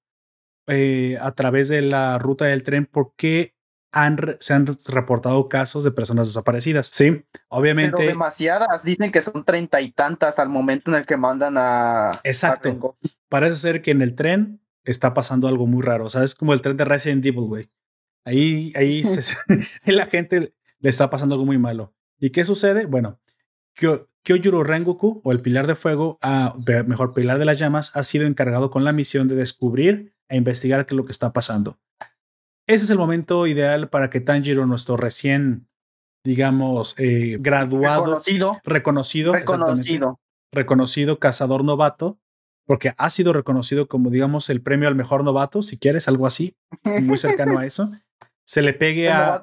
[0.66, 3.53] eh, a través de la ruta del tren porque
[3.94, 6.88] han, se han reportado casos de personas desaparecidas.
[6.92, 7.96] Sí, obviamente.
[7.96, 8.82] Pero demasiadas.
[8.82, 12.20] Dicen que son treinta y tantas al momento en el que mandan a.
[12.24, 12.98] Exacto.
[13.28, 16.06] Parece ser que en el tren está pasando algo muy raro.
[16.06, 17.70] O sea, es como el tren de Resident Evil, güey.
[18.24, 19.02] Ahí, ahí
[19.86, 21.94] la gente le está pasando algo muy malo.
[22.18, 22.86] ¿Y qué sucede?
[22.86, 23.20] Bueno,
[24.24, 26.54] Kyojuro Rengoku, o el Pilar de Fuego, a,
[26.86, 30.86] mejor Pilar de las Llamas, ha sido encargado con la misión de descubrir e investigar
[30.86, 31.78] qué es lo que está pasando.
[32.66, 35.68] Ese es el momento ideal para que Tanjiro, nuestro recién,
[36.24, 40.20] digamos, eh, graduado, reconocido, reconocido, reconocido.
[40.52, 42.18] reconocido cazador novato,
[42.66, 46.56] porque ha sido reconocido como, digamos, el premio al mejor novato, si quieres, algo así,
[46.82, 47.90] muy cercano a eso
[48.44, 49.42] se le pegue a,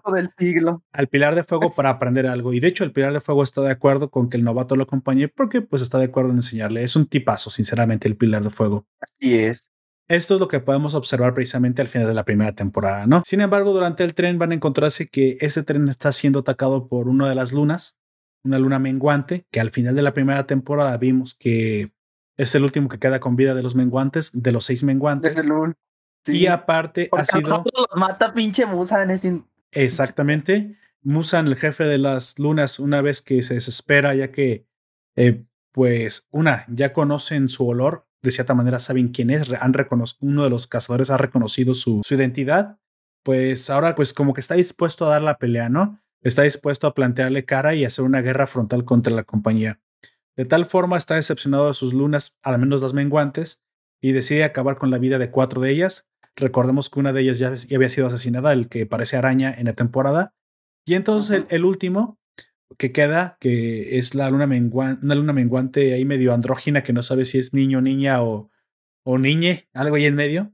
[0.94, 2.54] al Pilar de Fuego para aprender algo.
[2.54, 4.84] Y de hecho, el Pilar de Fuego está de acuerdo con que el novato lo
[4.84, 6.84] acompañe porque pues está de acuerdo en enseñarle.
[6.84, 8.86] Es un tipazo, sinceramente, el Pilar de Fuego.
[9.00, 9.71] Así es.
[10.12, 13.22] Esto es lo que podemos observar precisamente al final de la primera temporada, ¿no?
[13.26, 17.08] Sin embargo, durante el tren van a encontrarse que ese tren está siendo atacado por
[17.08, 17.98] una de las lunas,
[18.44, 21.94] una luna menguante, que al final de la primera temporada vimos que
[22.36, 25.34] es el último que queda con vida de los menguantes, de los seis menguantes.
[26.26, 27.64] Y aparte ha sido.
[27.74, 29.18] Los mata pinche Musan.
[29.72, 30.76] Exactamente.
[31.04, 34.68] Musan, el jefe de las lunas, una vez que se desespera, ya que,
[35.16, 39.74] eh, pues, una, ya conocen su olor, de cierta manera saben quién es, han
[40.20, 42.78] uno de los cazadores ha reconocido su, su identidad,
[43.24, 46.02] pues ahora, pues, como que está dispuesto a dar la pelea, ¿no?
[46.22, 49.80] Está dispuesto a plantearle cara y hacer una guerra frontal contra la compañía.
[50.36, 53.64] De tal forma está decepcionado de sus lunas, al menos las menguantes,
[54.02, 57.40] y decide acabar con la vida de cuatro de ellas, Recordemos que una de ellas
[57.40, 60.34] ya, había sido asesinada, el que parece araña en la temporada.
[60.86, 62.18] Y entonces el, último
[62.78, 67.04] que queda, que es la luna menguante, una luna menguante ahí medio andrógina, que no
[67.04, 68.50] sabe si es niño, niña o,
[69.04, 70.54] o niñe, algo ahí en medio,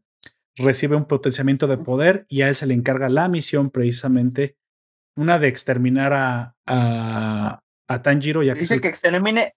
[0.56, 4.58] recibe un potenciamiento de poder y a él se le encarga la misión precisamente,
[5.16, 8.44] una de exterminar a, a, a Tanjiro.
[8.44, 9.56] Ya Dice que, extermine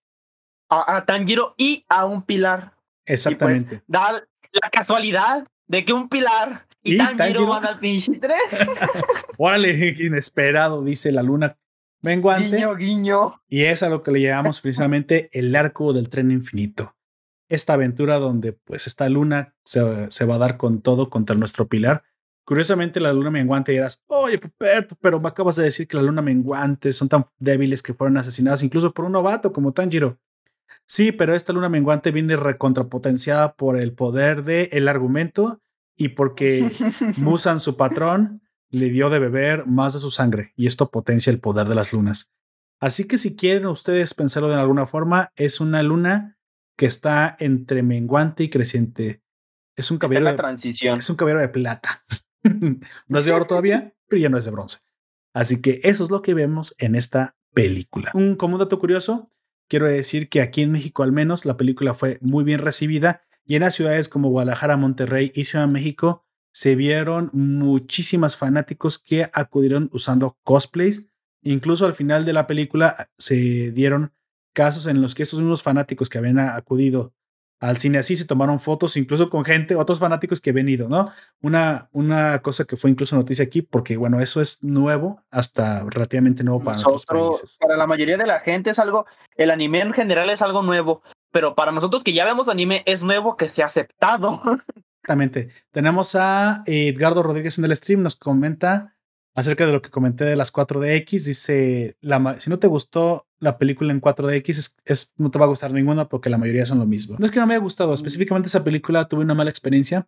[0.69, 2.75] a, Tanjiro y a un pilar.
[3.05, 3.83] Pues, Exactamente.
[3.87, 4.13] da
[4.53, 8.19] la casualidad de que un pilar y, Tanjiro van al pinche
[9.39, 11.57] Órale, inesperado, dice la luna
[12.03, 12.57] menguante.
[12.57, 13.43] Guiño, guiño.
[13.49, 16.97] Y es a lo que le llamamos precisamente el arco del tren infinito.
[17.49, 21.69] Esta aventura donde pues esta luna se, se va a dar con todo contra nuestro
[21.69, 22.05] pilar,
[22.51, 26.21] Curiosamente, la luna menguante dirás, oye, Puperto, pero me acabas de decir que la luna
[26.21, 30.19] menguante son tan débiles que fueron asesinadas incluso por un novato como Tanjiro.
[30.85, 35.61] Sí, pero esta luna menguante viene recontrapotenciada por el poder del el argumento
[35.97, 36.69] y porque
[37.19, 41.41] Musan, su patrón, le dio de beber más de su sangre y esto potencia el
[41.41, 42.33] poder de las lunas.
[42.81, 46.39] Así que si quieren ustedes pensarlo de alguna forma, es una luna
[46.77, 49.23] que está entre menguante y creciente.
[49.77, 50.99] Es un caballero de transición.
[50.99, 52.05] Es un caballero de plata.
[53.09, 54.79] no es de oro todavía, pero ya no es de bronce.
[55.35, 58.11] Así que eso es lo que vemos en esta película.
[58.15, 59.29] Un como dato curioso,
[59.69, 63.57] quiero decir que aquí en México al menos la película fue muy bien recibida y
[63.57, 69.31] en las ciudades como Guadalajara, Monterrey y Ciudad de México se vieron muchísimas fanáticos que
[69.33, 71.09] acudieron usando cosplays.
[71.43, 74.13] Incluso al final de la película se dieron
[74.53, 77.15] casos en los que estos mismos fanáticos que habían acudido
[77.61, 81.13] al cine así se tomaron fotos incluso con gente, otros fanáticos que habían ido, ¿no?
[81.43, 86.43] Una, una cosa que fue incluso noticia aquí, porque bueno, eso es nuevo, hasta relativamente
[86.43, 87.59] nuevo para nosotros, países.
[87.61, 89.05] Para la mayoría de la gente es algo,
[89.37, 93.03] el anime en general es algo nuevo, pero para nosotros que ya vemos anime es
[93.03, 94.43] nuevo que se ha aceptado.
[95.03, 95.49] Exactamente.
[95.71, 98.97] Tenemos a Edgardo Rodríguez en el stream, nos comenta
[99.35, 101.25] acerca de lo que comenté de las 4DX.
[101.25, 105.49] Dice, la, si no te gustó la película en 4DX, es, no te va a
[105.49, 107.17] gustar ninguna porque la mayoría son lo mismo.
[107.19, 107.95] No es que no me haya gustado, mm.
[107.95, 110.07] específicamente esa película tuve una mala experiencia,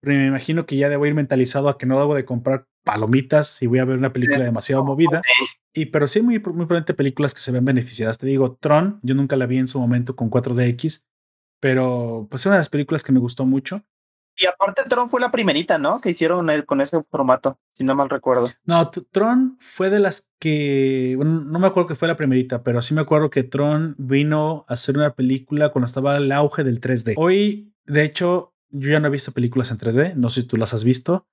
[0.00, 3.48] pero me imagino que ya debo ir mentalizado a que no debo de comprar palomitas
[3.48, 5.22] si voy a ver una película demasiado movida.
[5.72, 8.18] Y pero sí muy, muy probablemente películas que se ven beneficiadas.
[8.18, 11.04] Te digo, Tron, yo nunca la vi en su momento con 4DX,
[11.60, 13.82] pero pues es una de las películas que me gustó mucho.
[14.36, 16.00] Y aparte Tron fue la primerita, ¿no?
[16.00, 18.48] Que hicieron con ese formato, si no mal recuerdo.
[18.64, 22.82] No, Tron fue de las que, bueno, no me acuerdo que fue la primerita, pero
[22.82, 26.80] sí me acuerdo que Tron vino a hacer una película cuando estaba el auge del
[26.80, 27.14] 3D.
[27.16, 30.56] Hoy, de hecho, yo ya no he visto películas en 3D, no sé si tú
[30.56, 31.28] las has visto,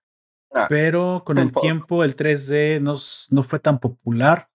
[0.54, 2.93] ah, pero con el tiempo el 3D no,
[3.36, 4.49] no fue tan popular.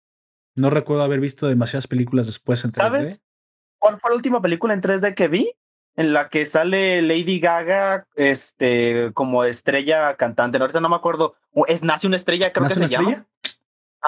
[0.54, 2.90] No recuerdo haber visto demasiadas películas después en 3D.
[2.90, 3.22] ¿Sabes
[3.78, 5.52] cuál fue la última película en 3D que vi?
[5.96, 10.58] En la que sale Lady Gaga este, como estrella cantante.
[10.58, 11.36] Ahorita no me acuerdo.
[11.66, 13.26] Es Nace una estrella, creo que se llama.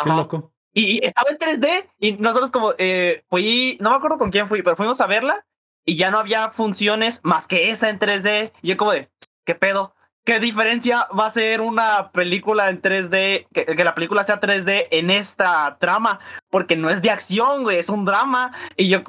[0.02, 0.52] Qué loco.
[0.74, 4.62] Y, estaba en 3D y nosotros como eh, fui, no me acuerdo con quién fui,
[4.62, 5.44] pero fuimos a verla
[5.84, 8.52] y ya no había funciones más que esa en 3D.
[8.62, 9.08] Y yo como de,
[9.44, 9.94] ¿qué pedo?
[10.24, 14.88] ¿Qué diferencia va a ser una película en 3D, que, que, la película sea 3D
[14.90, 16.20] en esta trama?
[16.50, 18.52] Porque no es de acción, güey, es un drama.
[18.76, 19.02] Y yo,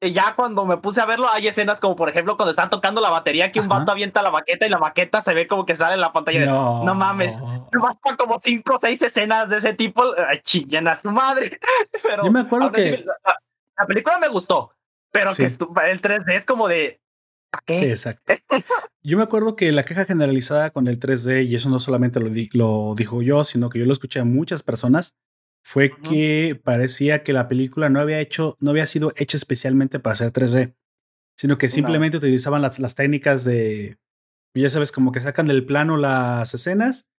[0.00, 3.10] ya cuando me puse a verlo, hay escenas como, por ejemplo, cuando están tocando la
[3.10, 5.94] batería, que un vato avienta la baqueta y la baqueta se ve como que sale
[5.94, 6.44] en la pantalla.
[6.44, 7.38] No, no mames,
[7.72, 10.04] basta como cinco o seis escenas de ese tipo.
[10.28, 11.58] Ay, chillen a su madre.
[12.02, 13.04] Pero Yo me acuerdo que.
[13.78, 14.72] La, película me gustó,
[15.10, 16.98] pero que el 3D es como de.
[17.68, 18.32] Sí, exacto.
[19.02, 22.30] Yo me acuerdo que la queja generalizada con el 3D, y eso no solamente lo,
[22.52, 25.14] lo dijo yo, sino que yo lo escuché a muchas personas,
[25.68, 30.12] fue que parecía que la película no había hecho, no había sido hecha especialmente para
[30.12, 30.76] hacer 3D,
[31.36, 33.98] sino que simplemente utilizaban las, las, técnicas de,
[34.54, 37.10] ya sabes, como que sacan del plano las escenas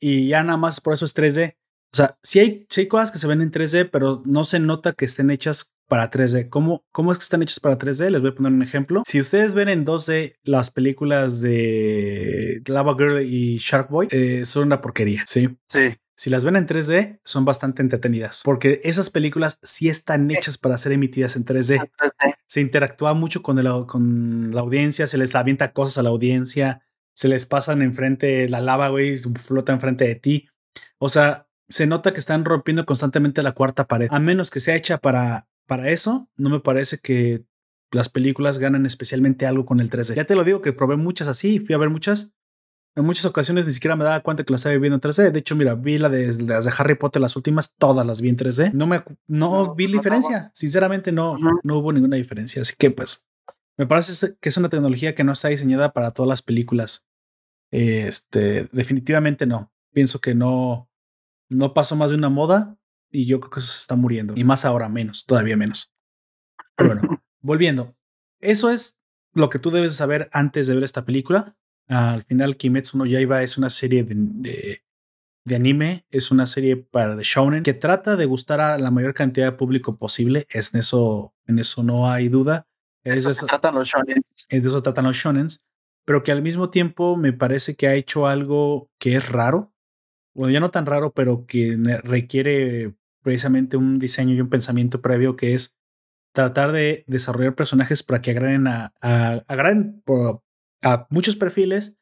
[0.00, 1.56] y ya nada más por eso es 3D.
[1.92, 4.58] O sea, sí hay, sí hay cosas que se ven en 3D, pero no se
[4.58, 6.48] nota que estén hechas para 3D.
[6.48, 8.08] ¿Cómo, ¿Cómo es que están hechas para 3D?
[8.08, 9.02] Les voy a poner un ejemplo.
[9.06, 14.64] Si ustedes ven en 2D las películas de Lava Girl y Shark Boy, eh, son
[14.64, 15.58] una porquería, ¿sí?
[15.68, 15.94] Sí.
[16.22, 20.78] Si las ven en 3D, son bastante entretenidas, porque esas películas sí están hechas para
[20.78, 21.90] ser emitidas en 3D.
[22.46, 26.86] Se interactúa mucho con, el, con la audiencia, se les avienta cosas a la audiencia,
[27.12, 30.48] se les pasan enfrente la lava, güey, flota enfrente de ti.
[30.98, 34.06] O sea, se nota que están rompiendo constantemente la cuarta pared.
[34.12, 37.42] A menos que sea hecha para, para eso, no me parece que
[37.90, 40.14] las películas ganan especialmente algo con el 3D.
[40.14, 42.32] Ya te lo digo que probé muchas así, fui a ver muchas
[42.94, 45.30] en muchas ocasiones ni siquiera me daba cuenta que las estaba viendo en 3D.
[45.30, 48.28] De hecho, mira, vi la de, las de Harry Potter, las últimas, todas las vi
[48.28, 48.72] en 3D.
[48.72, 50.50] No me no, vi la diferencia.
[50.54, 52.60] Sinceramente, no, no hubo ninguna diferencia.
[52.60, 53.26] Así que, pues,
[53.78, 57.06] me parece que es una tecnología que no está diseñada para todas las películas.
[57.70, 59.72] Este, definitivamente no.
[59.92, 60.90] Pienso que no,
[61.48, 62.76] no pasó más de una moda
[63.10, 64.34] y yo creo que se está muriendo.
[64.36, 65.94] Y más ahora, menos, todavía menos.
[66.76, 67.96] Pero bueno, volviendo.
[68.40, 68.98] Eso es
[69.34, 71.56] lo que tú debes saber antes de ver esta película.
[71.92, 74.80] Al final, Kimetsu no Yaiba es una serie de,
[75.44, 79.12] de, anime, es una serie para de shounen que trata de gustar a la mayor
[79.12, 80.46] cantidad de público posible.
[80.48, 82.66] Es en eso, en eso no hay duda.
[83.04, 84.22] Es de eso, tratan los shonen.
[84.48, 85.48] Es de eso tratan los shonen,
[86.06, 89.74] pero que al mismo tiempo me parece que ha hecho algo que es raro.
[90.34, 95.36] Bueno, ya no tan raro, pero que requiere precisamente un diseño y un pensamiento previo
[95.36, 95.76] que es
[96.32, 99.44] tratar de desarrollar personajes para que agraden a, a,
[100.06, 100.42] por,
[100.82, 101.98] a muchos perfiles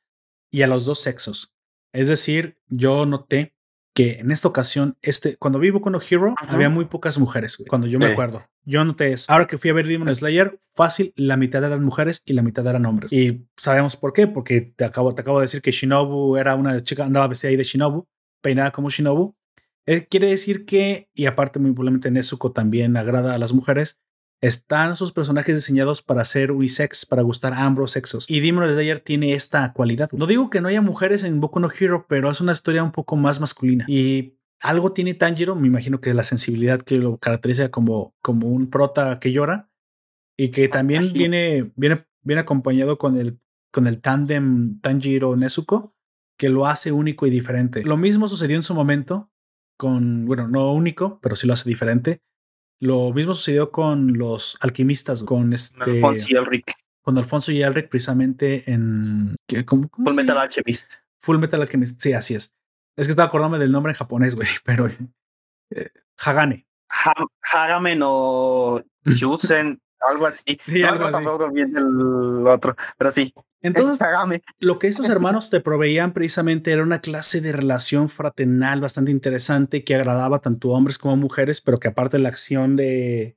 [0.50, 1.56] y a los dos sexos.
[1.92, 3.54] Es decir, yo noté
[3.94, 7.86] que en esta ocasión, este, cuando vi Boku no Hero, había muy pocas mujeres, cuando
[7.86, 8.44] yo me acuerdo.
[8.64, 9.32] Yo noté eso.
[9.32, 12.66] Ahora que fui a ver Demon Slayer, fácil, la mitad eran mujeres y la mitad
[12.66, 13.12] eran hombres.
[13.12, 16.80] Y sabemos por qué, porque te acabo, te acabo de decir que Shinobu era una
[16.82, 18.06] chica, andaba vestida ahí de Shinobu,
[18.40, 19.36] peinada como Shinobu.
[19.86, 24.00] Eh, quiere decir que, y aparte muy probablemente Nezuko también agrada a las mujeres,
[24.40, 28.28] están sus personajes diseñados para ser unisex, para gustar a ambos sexos.
[28.28, 30.10] Y Demon Slayer tiene esta cualidad.
[30.12, 32.92] No digo que no haya mujeres en Boku no Hero, pero es una historia un
[32.92, 33.84] poco más masculina.
[33.86, 38.70] Y algo tiene Tanjiro, me imagino que la sensibilidad que lo caracteriza como, como un
[38.70, 39.70] prota que llora
[40.36, 43.38] y que también viene, viene, viene acompañado con el,
[43.70, 45.94] con el tándem Tanjiro Nezuko,
[46.38, 47.82] que lo hace único y diferente.
[47.82, 49.30] Lo mismo sucedió en su momento
[49.76, 52.22] con, bueno, no único, pero sí lo hace diferente
[52.80, 55.90] lo mismo sucedió con los alquimistas, con este.
[55.90, 56.74] Alfonso y Elric.
[57.02, 59.36] Con Alfonso y Elric, precisamente en.
[59.66, 60.94] ¿cómo, Full Metal Alchemist.
[61.20, 62.54] Full Metal Alchemist, sí, así es.
[62.96, 64.88] Es que estaba acordándome del nombre en japonés, güey, pero.
[65.70, 65.90] Eh,
[66.24, 66.66] Hagane.
[67.52, 70.58] Hagame no Yusen, algo así.
[70.62, 71.24] Sí, algo así.
[71.52, 73.32] bien el otro, pero sí.
[73.62, 74.06] Entonces,
[74.58, 79.84] lo que esos hermanos te proveían precisamente era una clase de relación fraternal bastante interesante
[79.84, 83.36] que agradaba tanto a hombres como a mujeres, pero que aparte la acción de,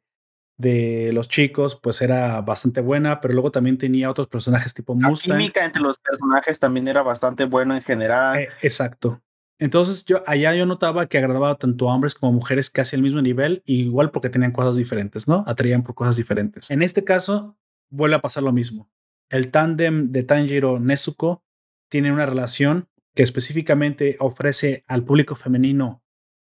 [0.58, 5.32] de los chicos pues era bastante buena, pero luego también tenía otros personajes tipo Mustang.
[5.32, 8.38] La química entre los personajes también era bastante bueno en general.
[8.40, 9.22] Eh, exacto.
[9.60, 13.02] Entonces yo allá yo notaba que agradaba tanto a hombres como a mujeres casi al
[13.02, 15.44] mismo nivel, igual porque tenían cosas diferentes, ¿no?
[15.48, 16.72] Atraían por cosas diferentes.
[16.72, 17.56] En este caso
[17.90, 18.90] vuelve a pasar lo mismo
[19.34, 21.44] el tándem de Tanjiro Nezuko
[21.90, 26.04] tiene una relación que específicamente ofrece al público femenino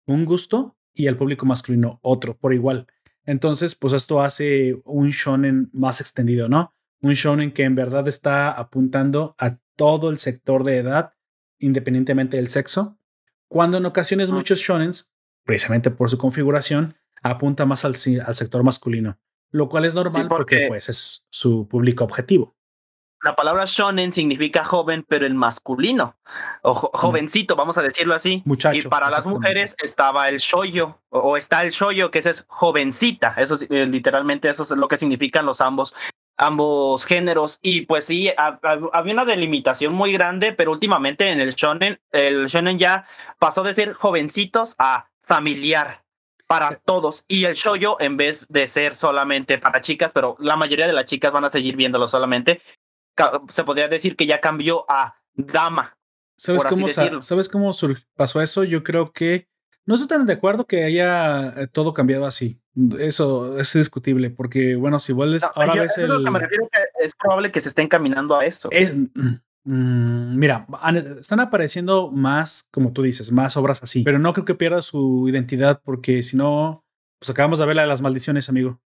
[0.05, 2.85] un gusto y al público masculino otro por igual.
[3.23, 6.75] Entonces, pues esto hace un shonen más extendido, ¿no?
[7.01, 11.13] Un shonen que en verdad está apuntando a todo el sector de edad,
[11.57, 12.99] independientemente del sexo,
[13.47, 15.11] cuando en ocasiones muchos shonens,
[15.43, 19.19] precisamente por su configuración, apunta más al, al sector masculino,
[19.49, 22.54] lo cual es normal porque pues es su público objetivo
[23.25, 26.15] la palabra shonen significa joven, pero el masculino,
[26.61, 28.43] o jovencito, vamos a decirlo así.
[28.45, 28.77] Muchacho.
[28.77, 33.33] Y para las mujeres estaba el shoyo, o, está el shoyo, que es jovencita.
[33.37, 35.93] Eso eh, literalmente eso es lo que significan los ambos
[36.37, 42.01] ambos géneros y pues sí había una delimitación muy grande pero últimamente en el shonen
[42.11, 43.07] el shonen ya
[43.39, 46.03] pasó de ser jovencitos a familiar
[46.45, 46.79] para eh.
[46.83, 50.93] todos y el shoyo en vez de ser solamente para chicas pero la mayoría de
[50.93, 52.61] las chicas van a seguir viéndolo solamente
[53.49, 55.97] se podría decir que ya cambió a dama.
[56.37, 57.71] ¿Sabes cómo, ¿Sabes cómo
[58.15, 58.63] pasó eso?
[58.63, 59.47] Yo creo que
[59.85, 62.59] no estoy tan de acuerdo que haya eh, todo cambiado así.
[62.99, 66.19] Eso es discutible, porque bueno, si vuelves ahora ves el.
[66.29, 68.67] me refiero que es probable que se esté encaminando a eso.
[68.71, 70.67] Es, mm, mira,
[71.19, 75.29] están apareciendo más, como tú dices, más obras así, pero no creo que pierda su
[75.29, 76.83] identidad, porque si no,
[77.19, 78.81] pues acabamos de ver la de las maldiciones, amigo.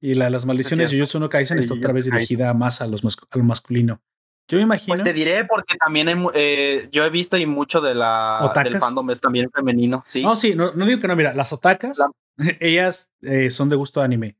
[0.00, 3.02] Y la las maldiciones de Jujutsu no Kaisen está otra vez dirigida más a, los
[3.02, 4.00] lo masculino.
[4.48, 4.96] Yo me imagino.
[4.96, 9.10] Pues te diré porque también eh, yo he visto y mucho de la del fandom
[9.10, 10.02] es también femenino.
[10.06, 10.22] Sí.
[10.22, 11.16] No, sí, no, digo que no.
[11.16, 11.98] Mira, las otakas,
[12.60, 14.36] ellas eh, son de gusto de anime,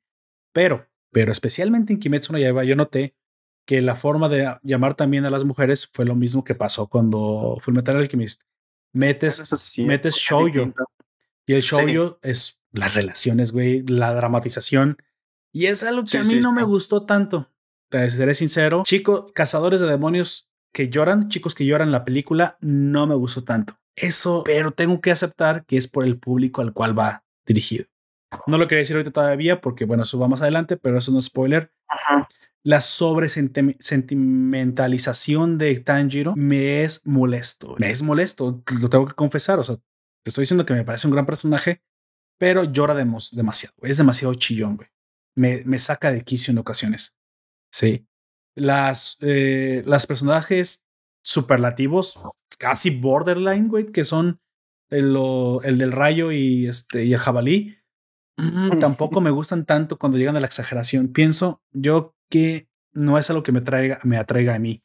[0.52, 3.14] pero, pero especialmente en Kimetsu no Yaiba, yo noté
[3.66, 7.59] que la forma de llamar también a las mujeres fue lo mismo que pasó cuando
[7.61, 8.44] Fullmetal Alchemist.
[8.94, 10.72] Metes, metes shoujo
[11.44, 14.96] y el shoujo es las relaciones, güey, la dramatización
[15.53, 17.51] y es algo que a mí no me gustó tanto.
[17.90, 18.82] Te seré sincero.
[18.84, 23.78] Chicos, cazadores de demonios que lloran, chicos que lloran la película, no me gustó tanto.
[23.96, 27.86] Eso, pero tengo que aceptar que es por el público al cual va dirigido.
[28.46, 31.18] No lo quería decir ahorita todavía porque, bueno, eso va más adelante, pero eso no
[31.18, 31.72] es spoiler.
[32.62, 37.74] La sobresentimentalización de Tanjiro me es molesto.
[37.78, 39.59] Me es molesto, lo tengo que confesar.
[39.59, 39.82] O sea, te
[40.26, 41.80] estoy diciendo que me parece un gran personaje,
[42.38, 43.74] pero llora demasiado.
[43.82, 44.90] Es demasiado chillón, güey
[45.39, 47.16] me, saca de quicio en ocasiones.
[47.70, 48.07] Sí.
[48.55, 50.86] Las, eh, las personajes
[51.22, 52.20] superlativos,
[52.59, 54.41] casi borderline, güey, que son
[54.91, 55.16] el,
[55.62, 57.76] el del rayo y, este, y el jabalí,
[58.36, 61.09] mm, tampoco me gustan tanto cuando llegan a la exageración.
[61.09, 64.82] Pienso yo que no es algo que me, traiga, me atraiga a mí,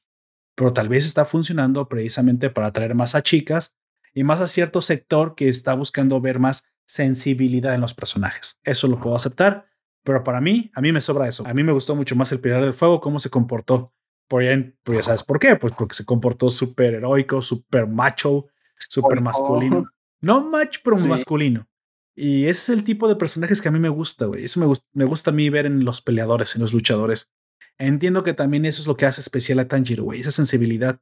[0.55, 3.79] pero tal vez está funcionando precisamente para atraer más a chicas
[4.13, 8.59] y más a cierto sector que está buscando ver más sensibilidad en los personajes.
[8.63, 9.72] Eso lo puedo aceptar,
[10.03, 11.45] pero para mí, a mí me sobra eso.
[11.47, 13.93] A mí me gustó mucho más el Pilar del Fuego, cómo se comportó.
[14.27, 15.55] Por ya, pues ya sabes por qué.
[15.55, 18.47] Pues porque se comportó súper heroico, súper macho,
[18.77, 19.85] súper masculino.
[20.21, 21.67] No macho, pero masculino.
[22.15, 24.43] Y ese es el tipo de personajes que a mí me gusta, güey.
[24.45, 27.33] Eso me, me gusta a mí ver en los peleadores, en los luchadores.
[27.77, 30.21] Entiendo que también eso es lo que hace especial a Tanjiro, güey.
[30.21, 30.99] Esa sensibilidad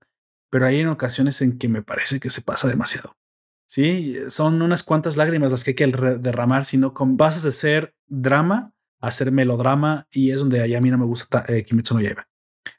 [0.52, 3.18] pero hay en ocasiones en que me parece que se pasa demasiado.
[3.66, 7.96] Sí, son unas cuantas lágrimas las que hay que derramar, sino con bases de ser
[8.06, 12.02] drama a ser melodrama y es donde a mí no me gusta eh, Kimetsu no
[12.02, 12.28] Yaiba.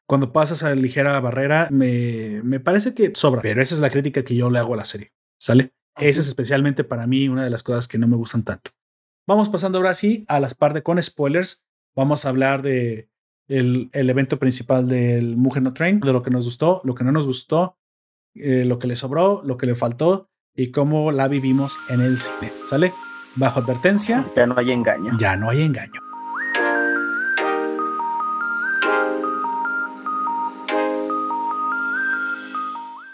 [0.07, 4.23] Cuando pasas a ligera barrera, me, me parece que sobra, pero esa es la crítica
[4.23, 5.13] que yo le hago a la serie.
[5.39, 5.73] ¿Sale?
[5.97, 8.71] Esa es especialmente para mí una de las cosas que no me gustan tanto.
[9.27, 11.65] Vamos pasando ahora sí a las partes con spoilers.
[11.95, 13.09] Vamos a hablar de
[13.49, 17.05] el, el, evento principal del Mujer No Train, de lo que nos gustó, lo que
[17.05, 17.77] no nos gustó,
[18.35, 22.19] eh, lo que le sobró, lo que le faltó y cómo la vivimos en el
[22.19, 22.53] cine.
[22.65, 22.93] ¿Sale?
[23.37, 24.31] Bajo advertencia.
[24.37, 25.17] Ya no hay engaño.
[25.19, 26.12] Ya no hay engaño.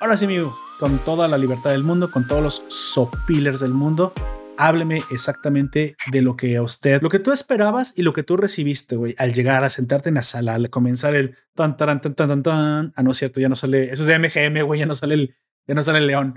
[0.01, 4.13] Ahora sí, amigo, con toda la libertad del mundo, con todos los sopilers del mundo,
[4.57, 8.37] hábleme exactamente de lo que a usted, lo que tú esperabas y lo que tú
[8.37, 12.15] recibiste, güey, al llegar a sentarte en la sala, al comenzar el tan, tan, tan,
[12.15, 12.93] tan, tan.
[12.95, 15.15] Ah, no es cierto, ya no sale, eso es de MGM, güey, ya no sale
[15.15, 15.37] el,
[15.67, 16.37] ya no sale el león.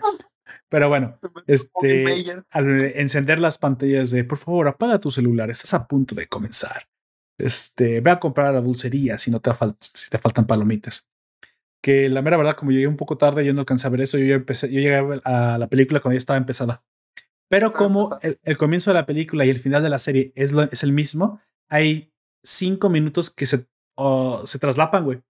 [0.67, 5.85] Pero bueno, este, al encender las pantallas de, por favor, apaga tu celular, estás a
[5.85, 6.87] punto de comenzar.
[7.37, 9.51] Este, ve a comprar la dulcería si no te,
[9.81, 11.10] si te faltan palomitas
[11.81, 14.17] que la mera verdad, como llegué un poco tarde, yo no alcancé a ver eso,
[14.17, 16.83] yo ya empecé, yo llegué a la película cuando ya estaba empezada.
[17.49, 20.63] Pero como el, comienzo de la película y el final de la serie es, lo,
[20.63, 22.13] es el mismo, hay
[22.43, 23.67] cinco minutos que se,
[24.45, 25.21] se traslapan, güey.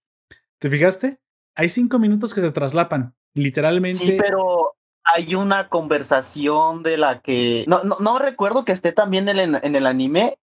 [0.60, 1.20] ¿Te fijaste?
[1.56, 4.04] Hay cinco minutos que se traslapan, literalmente.
[4.04, 9.28] Sí, pero hay una conversación de la que no, no, no recuerdo que esté también
[9.28, 10.38] en el, en el anime,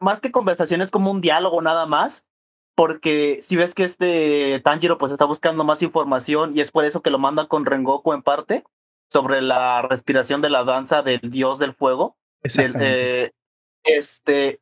[0.00, 2.28] más que conversación es como un diálogo nada más,
[2.76, 7.00] porque si ves que este Tanjiro pues está buscando más información y es por eso
[7.00, 8.64] que lo manda con Rengoku en parte
[9.08, 12.16] sobre la respiración de la danza del dios del fuego.
[12.44, 13.32] Eh,
[13.82, 14.60] este,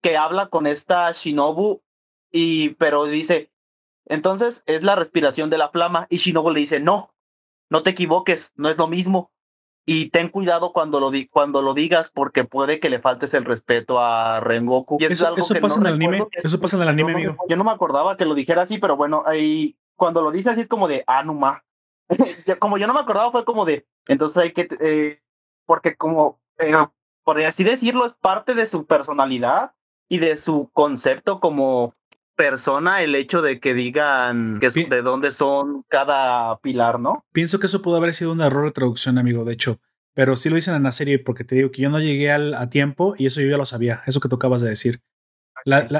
[0.00, 1.82] que habla con esta Shinobu
[2.30, 3.50] y pero dice,
[4.06, 7.12] entonces es la respiración de la flama y Shinobu le dice, no,
[7.70, 9.32] no te equivoques, no es lo mismo
[9.90, 13.46] y ten cuidado cuando lo, di cuando lo digas porque puede que le faltes el
[13.46, 14.98] respeto a Rengoku.
[15.00, 15.32] Y eso,
[15.62, 16.26] pasa en el anime.
[16.30, 17.36] Eso pasa en el anime, amigo.
[17.48, 20.60] Yo no me acordaba que lo dijera así, pero bueno, ahí cuando lo dice así
[20.60, 21.64] es como de Anuma.
[22.10, 22.16] Ah,
[22.58, 23.86] como yo no me acordaba, fue como de.
[24.08, 24.68] Entonces hay que.
[24.78, 25.22] Eh,
[25.64, 26.38] porque, como.
[26.58, 26.74] Eh,
[27.24, 29.72] por así decirlo, es parte de su personalidad
[30.06, 31.94] y de su concepto como
[32.38, 37.26] persona el hecho de que digan que de dónde son cada pilar, ¿no?
[37.32, 39.80] Pienso que eso pudo haber sido un error de traducción, amigo, de hecho.
[40.14, 42.54] Pero sí lo dicen en la serie porque te digo que yo no llegué al,
[42.54, 45.02] a tiempo y eso yo ya lo sabía, eso que tú acabas de decir.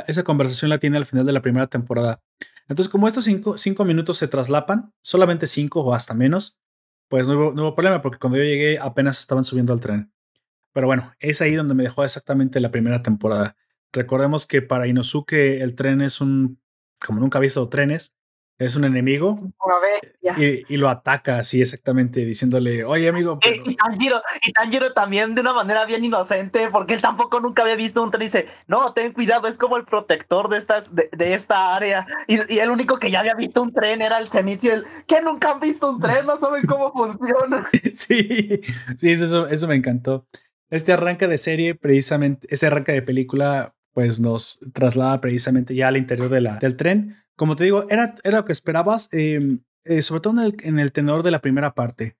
[0.07, 2.23] esa conversación la tiene al final de la primera temporada.
[2.69, 6.57] Entonces, como estos cinco, cinco minutos se traslapan, solamente cinco o hasta menos,
[7.09, 10.13] pues no hubo, no hubo problema porque cuando yo llegué apenas estaban subiendo al tren.
[10.73, 13.57] Pero bueno, es ahí donde me dejó exactamente la primera temporada.
[13.93, 16.61] Recordemos que para Inosuke el tren es un,
[17.05, 18.19] como nunca ha visto trenes,
[18.59, 19.39] es un enemigo
[20.37, 23.39] y, lo ataca así exactamente diciéndole, oye amigo.
[23.45, 28.11] Y, Tanjiro, también de una manera bien inocente, porque él tampoco nunca había visto un
[28.11, 32.07] tren y dice, no, ten cuidado, es como el protector de esta, de, esta área.
[32.27, 35.53] Y, el único que ya había visto un tren era el Zenitsu, el que nunca
[35.53, 37.69] han visto un tren, no saben cómo funciona.
[37.95, 38.61] sí,
[38.97, 40.27] sí, eso, eso me encantó.
[40.71, 45.97] Este arranque de serie, precisamente, este arranque de película pues nos traslada precisamente ya al
[45.97, 47.17] interior de la, del tren.
[47.35, 50.79] Como te digo, era, era lo que esperabas, em, eh, sobre todo en el, en
[50.79, 52.17] el tenor de la primera parte.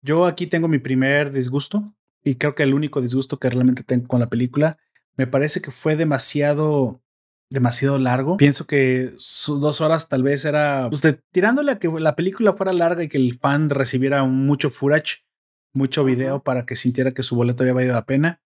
[0.00, 4.08] Yo aquí tengo mi primer disgusto y creo que el único disgusto que realmente tengo
[4.08, 4.78] con la película.
[5.18, 7.02] Me parece que fue demasiado
[7.50, 8.38] demasiado largo.
[8.38, 12.72] Pienso que sus dos horas tal vez era pues, tirándole a que la película fuera
[12.72, 15.26] larga y que el fan recibiera mucho footage,
[15.74, 18.40] mucho video para que sintiera que su boleto había valido la pena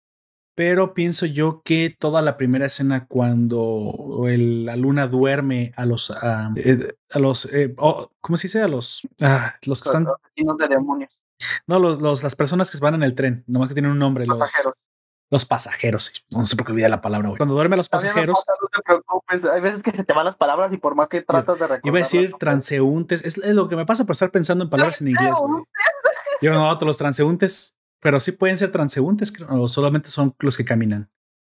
[0.61, 3.95] pero pienso yo que toda la primera escena cuando
[4.29, 9.09] la luna duerme a los a, eh, los eh, oh, cómo se dice a los
[9.23, 11.19] ah, los que están de demonios.
[11.67, 14.27] No los, los, las personas que van en el tren nomás que tienen un nombre
[14.27, 14.75] pasajeros.
[15.31, 18.83] los pasajeros no sé por qué olvidé la palabra cuando duermen los pasajeros no te
[18.83, 21.69] preocupes hay veces que se te van las palabras y por más que tratas de
[21.69, 25.01] recordar iba a decir transeúntes es, lo que me pasa por estar pensando en palabras
[25.01, 25.39] en inglés
[26.43, 31.11] yo no los transeúntes pero sí pueden ser transeúntes o solamente son los que caminan.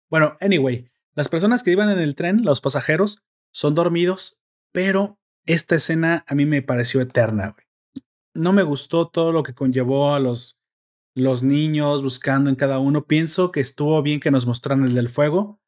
[0.09, 4.39] Bueno, anyway, las personas que iban en el tren, los pasajeros, son dormidos,
[4.71, 7.55] pero esta escena a mí me pareció eterna.
[8.33, 10.61] No me gustó todo lo que conllevó a los,
[11.15, 13.05] los niños buscando en cada uno.
[13.05, 15.59] Pienso que estuvo bien que nos mostraran el del fuego,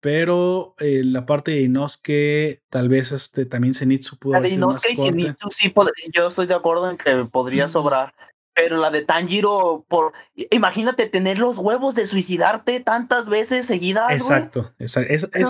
[0.00, 4.82] pero eh, la parte de Inosuke, tal vez este, también Zenitsu pudo haber sido más
[4.96, 5.36] corta.
[5.50, 5.72] sí,
[6.12, 8.14] yo estoy de acuerdo en que podría sobrar.
[8.54, 10.12] Pero la de Tanjiro, por
[10.50, 14.12] imagínate tener los huevos de suicidarte tantas veces seguidas.
[14.12, 15.00] Exacto, eso,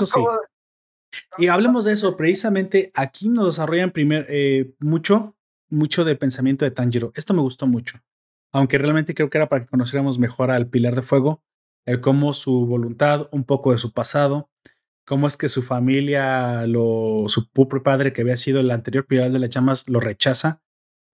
[0.06, 0.20] sí.
[1.36, 5.34] Y hablemos de eso, precisamente aquí nos desarrollan primer, eh, mucho
[5.72, 7.12] mucho del pensamiento de Tanjiro.
[7.16, 7.98] Esto me gustó mucho.
[8.52, 11.42] Aunque realmente creo que era para que conociéramos mejor al Pilar de Fuego,
[11.86, 14.50] el cómo su voluntad, un poco de su pasado,
[15.06, 19.30] cómo es que su familia, lo, su propio padre que había sido el anterior Pilar
[19.30, 20.62] de las Llamas, lo rechaza.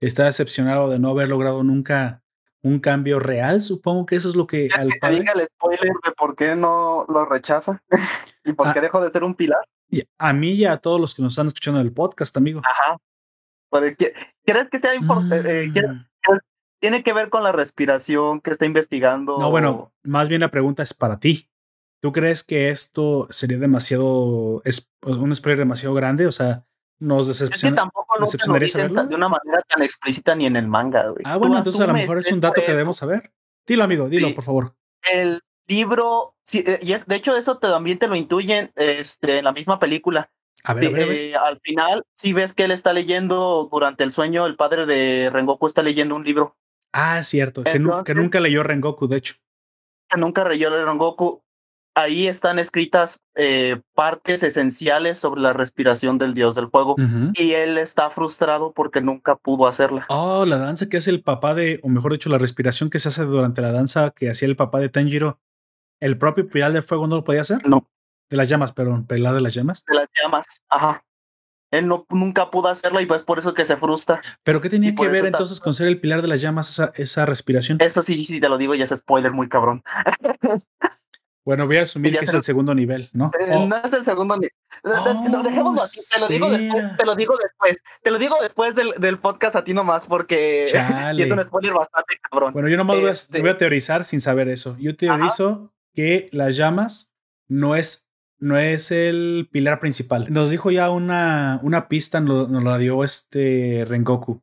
[0.01, 2.23] Está decepcionado de no haber logrado nunca
[2.63, 3.61] un cambio real.
[3.61, 5.21] Supongo que eso es lo que al padre.
[5.21, 7.83] diga el spoiler de por qué no lo rechaza
[8.45, 8.73] y por ah.
[8.73, 9.61] qué dejó de ser un pilar.
[10.19, 12.61] a mí y a todos los que nos están escuchando en el podcast, amigo.
[12.65, 12.99] Ajá.
[14.45, 15.65] ¿Crees que sea importante?
[15.65, 16.09] Eh, mm.
[16.81, 19.39] ¿Tiene que ver con la respiración que está investigando?
[19.39, 21.51] No, bueno, más bien la pregunta es para ti.
[22.01, 26.29] ¿Tú crees que esto sería demasiado, es un spoiler demasiado grande?
[26.29, 26.68] O sea,
[27.01, 27.69] nos decepciona.
[27.69, 28.27] Es que tampoco lo
[29.07, 32.19] de una manera tan explícita ni en el manga, Ah, bueno, entonces a lo mejor
[32.19, 33.33] es un dato que debemos saber.
[33.67, 34.75] Dilo, amigo, dilo, por favor.
[35.13, 39.45] El libro, sí, eh, y es, de hecho, eso también te lo intuyen este, en
[39.45, 40.31] la misma película.
[40.65, 44.13] A ver, a ver, eh, al final, si ves que él está leyendo durante el
[44.13, 46.57] sueño, el padre de Rengoku está leyendo un libro.
[46.93, 49.35] Ah, cierto, que, que, nunca leyó Rengoku, de hecho.
[50.09, 51.43] Que nunca leyó Rengoku
[51.99, 56.95] ahí están escritas eh, partes esenciales sobre la respiración del dios del fuego
[57.35, 60.07] y él está frustrado porque nunca pudo hacerla.
[60.09, 63.09] Oh, la danza que hace el papá de, o mejor dicho, la respiración que se
[63.09, 65.41] hace durante la danza que hacía el papá de Tanjiro,
[66.01, 67.67] ¿el propio Pilar del Fuego no lo podía hacer?
[67.67, 67.89] No.
[68.31, 69.85] De las llamas, perdón, Pilar de las llamas.
[69.89, 71.05] De las llamas, ajá.
[71.71, 74.23] Él no, nunca pudo hacerla y pues por eso que se frustra.
[74.43, 77.27] ¿Pero qué tenía que ver entonces con ser el pilar de las llamas esa, esa
[77.27, 77.77] respiración?
[77.81, 79.83] Eso sí, sí te lo digo y es spoiler muy cabrón.
[81.49, 83.31] Bueno, voy a asumir que es el segundo nivel, ¿no?
[83.41, 84.53] Eh, no es el segundo nivel.
[84.85, 86.03] no, dejémoslo así.
[86.13, 86.97] Te lo digo después.
[86.99, 87.77] Te lo digo después.
[88.03, 92.19] Te lo digo después del, del podcast a ti nomás, porque es un spoiler bastante
[92.31, 92.53] cabrón.
[92.53, 94.77] Bueno, yo nomás este voy, a, teorizar sin saber eso.
[94.79, 97.15] Yo teorizo que las llamas
[97.47, 100.27] no es, no es el pilar principal.
[100.29, 104.43] Nos dijo ya una, una pista, nos, la dio este Rengoku.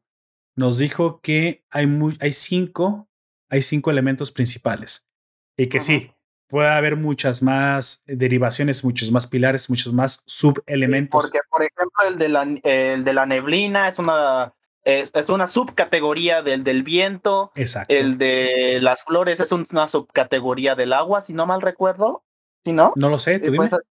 [0.55, 3.11] Nos dijo que hay, muy, hay cinco,
[3.47, 5.07] hay cinco elementos principales.
[5.55, 6.14] Y que sí,
[6.47, 11.23] puede haber muchas más derivaciones, muchos más pilares, muchos más subelementos.
[11.23, 14.53] porque, por ejemplo, el de la, el de la neblina es una,
[14.83, 17.51] es, una subcategoría del, del viento.
[17.55, 17.93] Exacto.
[17.93, 22.23] El de las flores es una subcategoría del agua, si no mal recuerdo.
[22.63, 22.93] Si no?
[22.95, 23.69] No lo sé, tú dime.
[23.69, 23.81] Pues,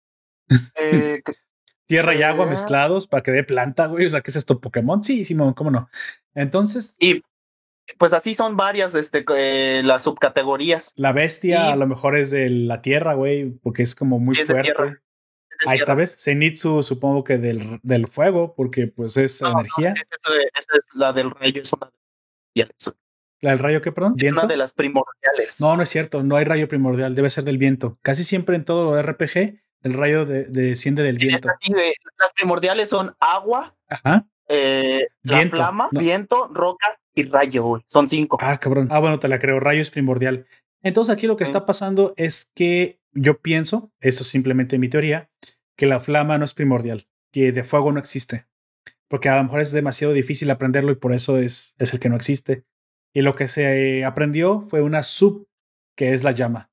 [0.77, 1.23] eh,
[1.87, 2.51] Tierra y agua eh.
[2.51, 4.07] mezclados para que dé planta, güey.
[4.07, 4.61] O sea, ¿qué es esto?
[4.61, 5.05] ¿Pokémon?
[5.05, 5.89] Sí, Simón, cómo no.
[6.35, 6.97] Entonces.
[6.99, 7.23] Y
[7.99, 10.93] pues así son varias este, eh, las subcategorías.
[10.97, 14.99] La bestia a lo mejor es de la tierra, güey, porque es como muy fuerte.
[15.67, 16.17] Ahí está, ¿ves?
[16.19, 19.95] Zenitsu supongo que del, del fuego, porque pues es energía.
[20.59, 21.91] esa, es la del rayo, es una
[23.41, 24.15] ¿La del rayo qué, perdón?
[24.19, 25.61] Es una de las primordiales.
[25.61, 27.99] No, no es cierto, no hay rayo primordial, debe ser del viento.
[28.03, 31.49] Casi siempre en todo RPG el rayo desciende del viento.
[32.19, 34.27] las primordiales son agua, Ajá.
[34.49, 38.39] Eh, la flama, viento, roca y rayo, Son cinco.
[38.41, 38.89] Ah, cabrón.
[38.91, 39.61] Ah, bueno, te la creo.
[39.61, 40.47] Rayo es primordial.
[40.83, 45.31] Entonces aquí lo que está pasando es que yo pienso, eso es simplemente mi teoría,
[45.77, 48.47] que la flama no es primordial, que de fuego no existe.
[49.09, 52.09] Porque a lo mejor es demasiado difícil aprenderlo y por eso es, es el que
[52.09, 52.65] no existe.
[53.15, 55.47] Y lo que se aprendió fue una sub,
[55.97, 56.71] que es la llama.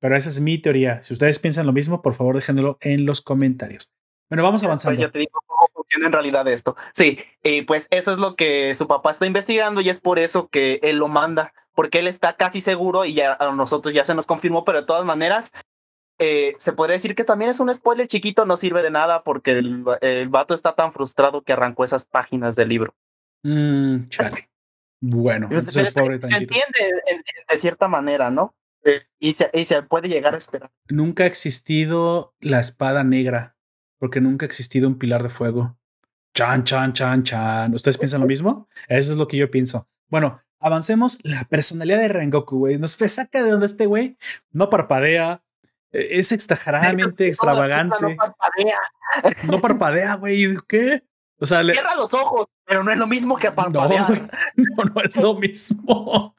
[0.00, 1.02] Pero esa es mi teoría.
[1.02, 3.94] Si ustedes piensan lo mismo, por favor déjenlo en los comentarios.
[4.30, 5.00] Bueno, vamos pues avanzando.
[5.00, 5.38] yo te digo
[5.84, 6.76] funciona en realidad esto.
[6.92, 10.48] Sí, y pues eso es lo que su papá está investigando y es por eso
[10.48, 14.14] que él lo manda, porque él está casi seguro y ya a nosotros ya se
[14.14, 15.52] nos confirmó, pero de todas maneras,
[16.18, 19.52] eh, se podría decir que también es un spoiler chiquito, no sirve de nada porque
[19.52, 22.94] el, el vato está tan frustrado que arrancó esas páginas del libro.
[23.42, 24.48] Mm, chale.
[25.00, 27.02] Bueno, se, entiende
[27.50, 28.54] de cierta manera, ¿no?
[29.18, 30.70] y, se, y se puede llegar a esperar.
[30.88, 33.56] Nunca ha existido la espada negra
[33.98, 35.76] porque nunca ha existido un pilar de fuego.
[36.34, 37.74] Chan, chan, chan, chan.
[37.74, 38.68] ¿Ustedes piensan lo mismo?
[38.88, 39.88] Eso es lo que yo pienso.
[40.08, 41.18] Bueno, avancemos.
[41.22, 44.16] La personalidad de Rengoku, güey, nos saca de donde este güey
[44.50, 45.42] no parpadea.
[45.92, 47.96] E, es exageradamente extravagante.
[48.00, 48.78] No parpadea.
[49.44, 50.56] No parpadea, güey.
[50.66, 51.04] ¿Qué?
[51.38, 54.28] O sea, cierra los ojos, pero no es lo mismo que parpadear.
[54.56, 56.34] No, no, es lo mismo.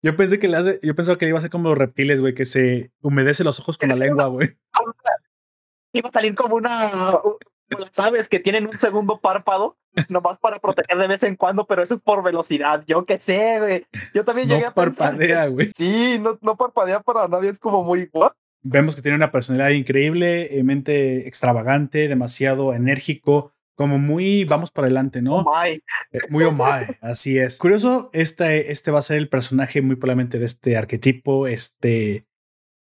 [0.00, 2.34] Yo pensé que le hace, yo pensaba que iba a ser como los reptiles, güey,
[2.34, 4.56] que se humedece los ojos con la lengua, güey
[5.92, 7.20] iba a salir como una,
[7.90, 9.76] sabes, que tienen un segundo párpado,
[10.08, 12.84] nomás para proteger de vez en cuando, pero eso es por velocidad.
[12.86, 13.86] Yo qué sé, güey.
[14.14, 15.70] Yo también llegué a parpadea, güey.
[15.74, 18.32] Sí, no, no parpadea para nadie, es como muy igual.
[18.62, 24.86] Vemos que tiene una personalidad increíble, eh, mente extravagante, demasiado enérgico, como muy vamos para
[24.86, 25.36] adelante, ¿no?
[25.36, 25.80] Oh my.
[26.10, 27.58] Eh, muy oh my, así es.
[27.58, 32.26] Curioso, este, este va a ser el personaje muy probablemente de este arquetipo, este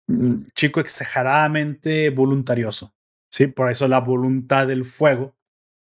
[0.07, 2.95] mm, chico exageradamente voluntarioso.
[3.37, 5.37] Sí, por eso la voluntad del fuego.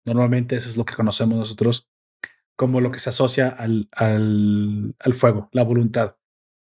[0.06, 1.90] Normalmente eso es lo que conocemos nosotros
[2.56, 6.16] como lo que se asocia al, al, al fuego, la voluntad.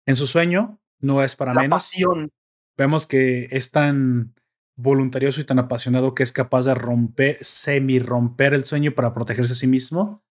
[0.05, 1.83] En su sueño no es para La menos.
[1.83, 2.31] pasión.
[2.77, 4.33] Vemos que es tan
[4.77, 9.51] voluntarioso y tan apasionado que es capaz de romper, semi romper el sueño para protegerse
[9.51, 10.23] a sí mismo.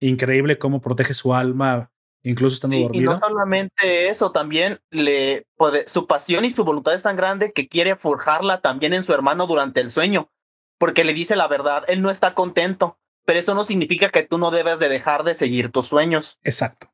[0.00, 1.91] Increíble cómo protege su alma,
[2.22, 6.94] incluso estando Sí, y no solamente eso, también le puede- su pasión y su voluntad
[6.94, 10.30] es tan grande que quiere forjarla también en su hermano durante el sueño,
[10.78, 14.38] porque le dice la verdad, él no está contento, pero eso no significa que tú
[14.38, 16.88] no debes de dejar de seguir tus sueños, Exacto.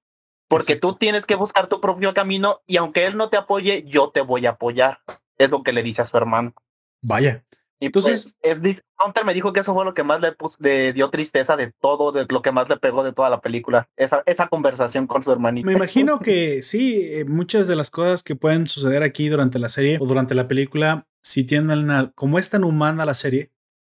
[0.49, 0.89] porque Exacto.
[0.93, 4.21] tú tienes que buscar tu propio camino y aunque él no te apoye, yo te
[4.23, 5.01] voy a apoyar.
[5.39, 6.53] Es lo que le dice a su hermano.
[7.01, 7.45] Vaya.
[7.81, 10.21] Y Entonces- pues, es, Hunter me dijo que eso fue lo que más
[10.59, 13.89] le, dio tristeza de todo, de lo que más le pegó de toda la película,
[13.97, 15.67] esa, esa conversación con su hermanito.
[15.67, 19.69] Me imagino que sí, eh, muchas de las cosas que pueden suceder aquí durante la
[19.69, 23.53] serie o durante la película, si tienen una, como es tan humana la serie,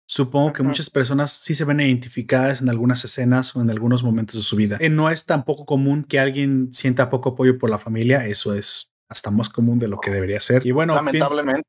[0.06, 4.36] supongo que muchas personas sí se ven identificadas en algunas escenas o en algunos momentos
[4.36, 4.78] de su vida.
[4.82, 8.92] Eh, no es tampoco común que alguien sienta poco apoyo por la familia, eso es
[9.08, 10.66] hasta más común de lo que debería ser.
[10.66, 11.68] Y bueno, Lamentablemente.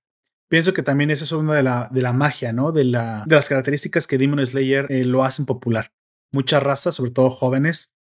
[0.52, 2.72] Pienso que también esa es una de la, de la magia, ¿no?
[2.72, 5.94] De, la, de las características que Demon Slayer eh, lo hacen popular.
[6.30, 7.94] Muchas razas, sobre todo jóvenes,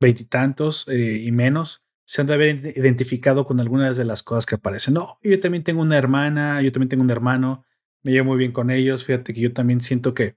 [0.00, 4.46] veintitantos eh, y menos, se han de haber ide- identificado con algunas de las cosas
[4.46, 4.94] que aparecen.
[4.94, 7.66] No, yo también tengo una hermana, yo también tengo un hermano,
[8.04, 9.04] me llevo muy bien con ellos.
[9.04, 10.36] Fíjate que yo también siento que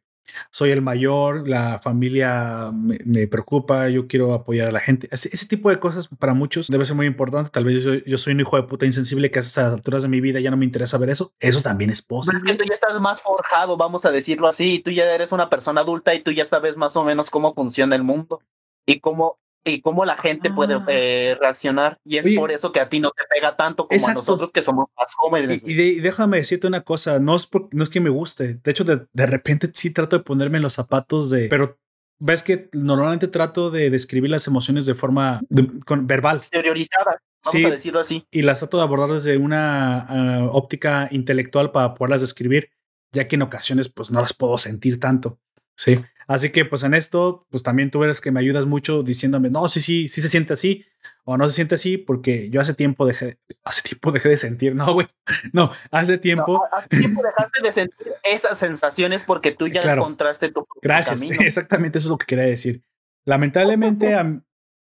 [0.51, 5.07] soy el mayor, la familia me, me preocupa, yo quiero apoyar a la gente.
[5.11, 7.49] Ese, ese tipo de cosas para muchos debe ser muy importante.
[7.49, 10.09] Tal vez yo, yo soy un hijo de puta insensible que a esas alturas de
[10.09, 11.33] mi vida ya no me interesa ver eso.
[11.39, 12.55] Eso también es Pero es que posible.
[12.55, 15.81] tú ya estás más forjado, vamos a decirlo así, y tú ya eres una persona
[15.81, 18.41] adulta y tú ya sabes más o menos cómo funciona el mundo
[18.85, 20.85] y cómo y cómo la gente puede Ah.
[20.89, 22.35] eh, reaccionar y es Oye.
[22.37, 24.19] por eso que a ti no te pega tanto como Exacto.
[24.19, 25.63] a nosotros que somos más jóvenes.
[25.65, 28.09] Y, y de- y déjame decirte una cosa, no es, por- no es que me
[28.09, 28.55] guste.
[28.55, 31.47] De hecho, de, de repente sí trato de ponerme en los zapatos de...
[31.47, 31.77] Pero
[32.19, 37.15] ves que normalmente trato de describir las emociones de forma de- con, verbal exteriorizadas,
[37.45, 37.65] vamos Sí.
[37.65, 38.25] a decirlo así.
[38.31, 42.69] y las trato de abordar desde una ah, óptica intelectual para poderlas describir,
[43.13, 45.39] ya que en ocasiones pues no las puedo sentir tanto.
[45.75, 45.99] Sí.
[46.27, 49.67] Así que pues en esto, pues también tú eres que me ayudas mucho diciéndome, no,
[49.67, 50.85] sí, sí, sí se siente así
[51.25, 54.75] o no se siente así porque yo hace tiempo dejé, hace tiempo dejé de sentir,
[54.75, 55.07] no, güey,
[55.51, 56.53] no, hace tiempo.
[56.71, 60.01] No, hace tiempo dejaste de sentir esas sensaciones porque tú ya Claro.
[60.01, 61.19] encontraste tu Gracias.
[61.21, 61.37] camino.
[61.45, 62.83] Exactamente eso es lo que quería decir.
[63.25, 64.43] Lamentablemente am-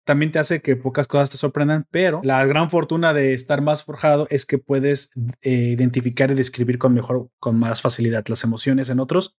[0.05, 3.83] también te hace que pocas cosas te sorprendan, pero la gran fortuna de estar más
[3.83, 5.09] forjado es que puedes
[5.41, 9.35] eh, identificar y describir con mejor, con más facilidad las emociones en otros.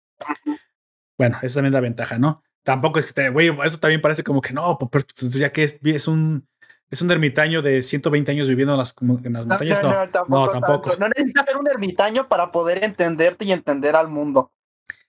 [1.17, 2.43] Bueno, esa también es la ventaja, ¿no?
[2.63, 5.63] Tampoco es que te, güey, eso también parece como que no, pues, pues, ya que
[5.63, 6.47] es, es un
[6.89, 9.83] es un ermitaño de 120 años viviendo en las, como en las montañas.
[9.83, 9.89] No,
[10.27, 10.89] no, tampoco.
[10.91, 10.97] tanto.
[10.99, 14.51] No necesitas ser un ermitaño para poder entenderte y entender al mundo.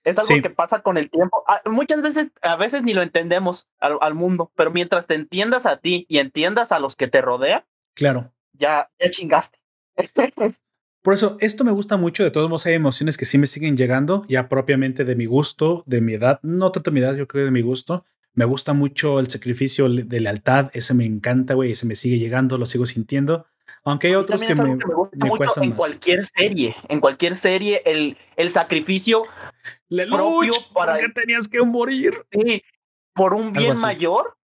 [0.03, 0.41] Es algo Sí.
[0.41, 1.41] que pasa con el tiempo.
[1.47, 5.65] Ah, Muchas veces, a veces ni lo entendemos al, al mundo, pero mientras te entiendas
[5.65, 7.63] a ti y entiendas a los que te rodean,
[7.95, 8.33] Claro.
[8.53, 9.59] ya, ya chingaste.
[11.01, 12.23] Por eso, esto me gusta mucho.
[12.23, 15.83] De todos modos, hay emociones que sí me siguen llegando, ya propiamente de mi gusto,
[15.85, 16.39] de mi edad.
[16.43, 18.05] No tanto mi edad, yo creo de mi gusto.
[18.33, 20.69] Me gusta mucho el sacrificio de lealtad.
[20.73, 21.71] Ese me encanta, güey.
[21.71, 23.45] Ese me sigue llegando, lo sigo sintiendo.
[23.83, 25.77] Aunque hay otros que es me, que me gusta me mucho en más.
[25.77, 26.75] cualquier serie.
[26.89, 32.13] En cualquier serie, el, el sacrificio propio Lelouch, para- ¿por qué tenías que morir?
[32.31, 32.61] sí,
[33.13, 34.37] por un bien mayor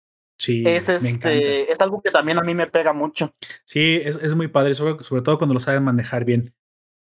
[0.43, 3.35] Sí, es, este, es algo que también a mí me pega mucho.
[3.65, 6.53] Sí, es, es muy padre, sobre, sobre todo cuando lo saben manejar bien.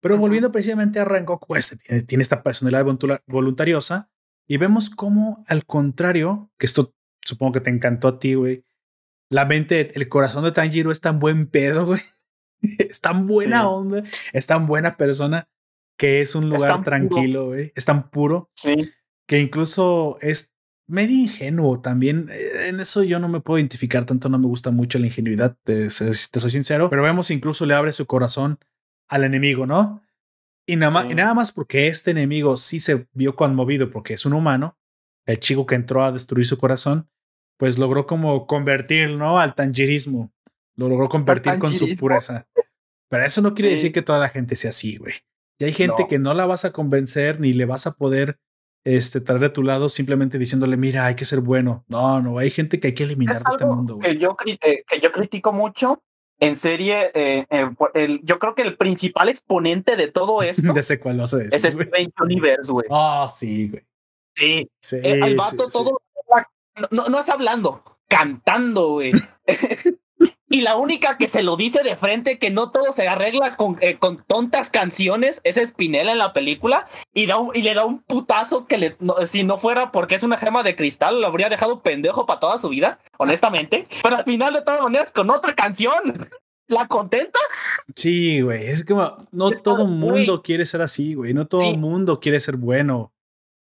[0.02, 0.22] Pero Ujú.
[0.22, 4.10] volviendo precisamente a Rengoku, pues tiene, tiene esta personalidad voluntar- voluntariosa
[4.48, 6.94] y vemos cómo, al contrario, que esto
[7.26, 8.64] supongo que te encantó a ti, güey,
[9.30, 12.02] la mente, el corazón de Tanjiro es tan buen pedo, güey.
[12.90, 13.68] Es tan buena Sí.
[13.68, 14.04] onda,
[14.34, 15.50] es tan buena persona
[16.00, 16.84] que es un lugar puro.
[16.84, 17.72] tranquilo, güey.
[17.76, 18.92] Es tan puro Sí.
[19.28, 20.55] que incluso es
[20.88, 22.28] medio ingenuo también.
[22.32, 25.58] Eh, En eso yo no me puedo identificar tanto, no me gusta mucho la ingenuidad,
[25.64, 25.90] te, te
[26.40, 28.60] soy sincero, pero vemos incluso le abre su corazón
[29.08, 30.02] al enemigo, ¿no?
[30.68, 31.12] Y nada, más, Sí.
[31.12, 34.78] y nada más porque este enemigo sí se vio conmovido porque es un humano,
[35.28, 37.08] el chico que entró a destruir su corazón,
[37.58, 39.40] pues logró como convertir, ¿no?
[39.40, 40.34] Al tangirismo.
[40.76, 42.48] Lo logró convertir con su pureza.
[43.10, 43.76] Pero eso no quiere Sí.
[43.76, 45.14] decir que toda la gente sea así, güey.
[45.60, 46.08] Y hay gente No.
[46.08, 48.40] que no la vas a convencer ni le vas a poder
[48.86, 51.84] este, traer de tu lado simplemente diciéndole, mira, hay que ser bueno.
[51.88, 54.14] No, no, hay gente que hay que eliminar Es de este mundo, güey.
[54.14, 56.02] que yo, eh, que yo critico mucho
[56.40, 57.12] en serie.
[57.14, 61.20] eh, eh, el- yo creo que el principal exponente de todo esto De ese cual
[61.20, 61.88] a es decir, güey.
[61.88, 62.88] Steven Universe, güey.
[62.92, 63.84] Ah, sí, güey.
[64.36, 64.70] Sí.
[64.82, 65.78] Sí, Eh, al sí, vato sí.
[65.80, 66.02] todo.
[66.82, 69.14] No, no, no es hablando, cantando, güey.
[70.56, 73.76] y la única que se lo dice de frente que no todo se arregla con,
[73.82, 78.02] eh, con tontas canciones es Spinella en la película y, da y le da un
[78.02, 81.82] putazo que le, si no fuera porque es una gema de cristal, lo habría dejado
[81.82, 83.86] pendejo para toda su vida, honestamente.
[84.02, 86.30] Pero al final, de todas maneras, con otra canción.
[86.68, 87.38] ¿La contenta?
[87.94, 88.68] Sí, güey.
[88.68, 91.34] Es como no todo mundo quiere ser así, güey.
[91.34, 93.12] No todo el mundo quiere ser bueno.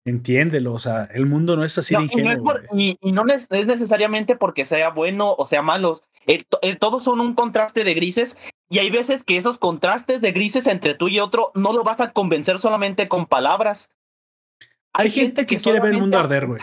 [0.09, 2.55] Entiéndelo, o sea, el mundo no es así de ingenuo.
[2.73, 6.01] Y, no es, necesariamente porque sea bueno o sea malo.
[6.27, 8.39] Eh, eh, todos son un contraste de grises
[8.71, 12.01] y hay veces que esos contrastes de grises entre tú y otro no lo vas
[12.01, 13.91] a convencer solamente con palabras.
[14.95, 16.61] Hay, gente, que, quiere ver el mundo arder, güey.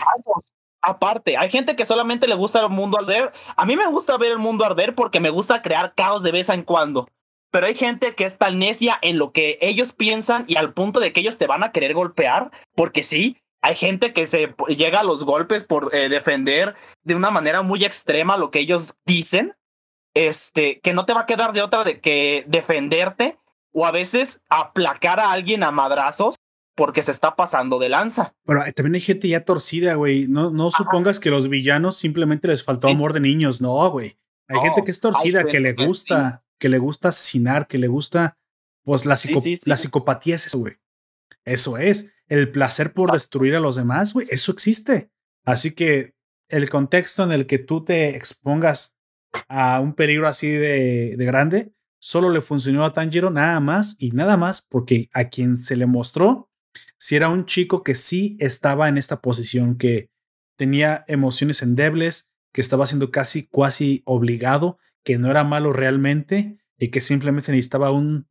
[0.82, 3.32] Aparte, hay gente que solamente le gusta el mundo arder.
[3.56, 6.48] A mí me gusta ver el mundo arder porque me gusta crear caos de vez
[6.48, 7.08] en cuando.
[7.56, 11.00] Pero hay gente que es tan necia en lo que ellos piensan y al punto
[11.00, 15.00] de que ellos te van a querer golpear, porque sí, hay gente que se llega
[15.00, 19.54] a los golpes por eh, defender de una manera muy extrema lo que ellos dicen,
[20.12, 23.38] este, que no te va a quedar de otra de que defenderte
[23.72, 26.34] o a veces aplacar a alguien a madrazos
[26.74, 28.34] porque se está pasando de lanza.
[28.44, 30.28] Pero también hay gente ya torcida, güey.
[30.28, 34.18] No, no supongas que los villanos simplemente les faltó amor de niños, no, güey.
[34.46, 38.38] Hay gente que es torcida, que le gusta que le gusta asesinar, que le gusta,
[38.82, 39.18] pues la,
[39.64, 40.74] la psicopatía es eso, güey.
[41.44, 42.12] Eso es.
[42.28, 45.10] El placer por destruir a los demás, güey, eso existe.
[45.44, 46.14] Así que
[46.48, 48.96] el contexto en el que tú te expongas
[49.48, 54.10] a un peligro así de, de grande, solo le funcionó a Tanjiro nada más y
[54.10, 56.50] nada más porque a quien se le mostró,
[56.98, 60.10] si era un chico que sí estaba en esta posición, que
[60.56, 66.88] tenía emociones endebles, que estaba siendo casi, cuasi obligado que no era malo realmente y
[66.88, 68.26] que simplemente necesitaba un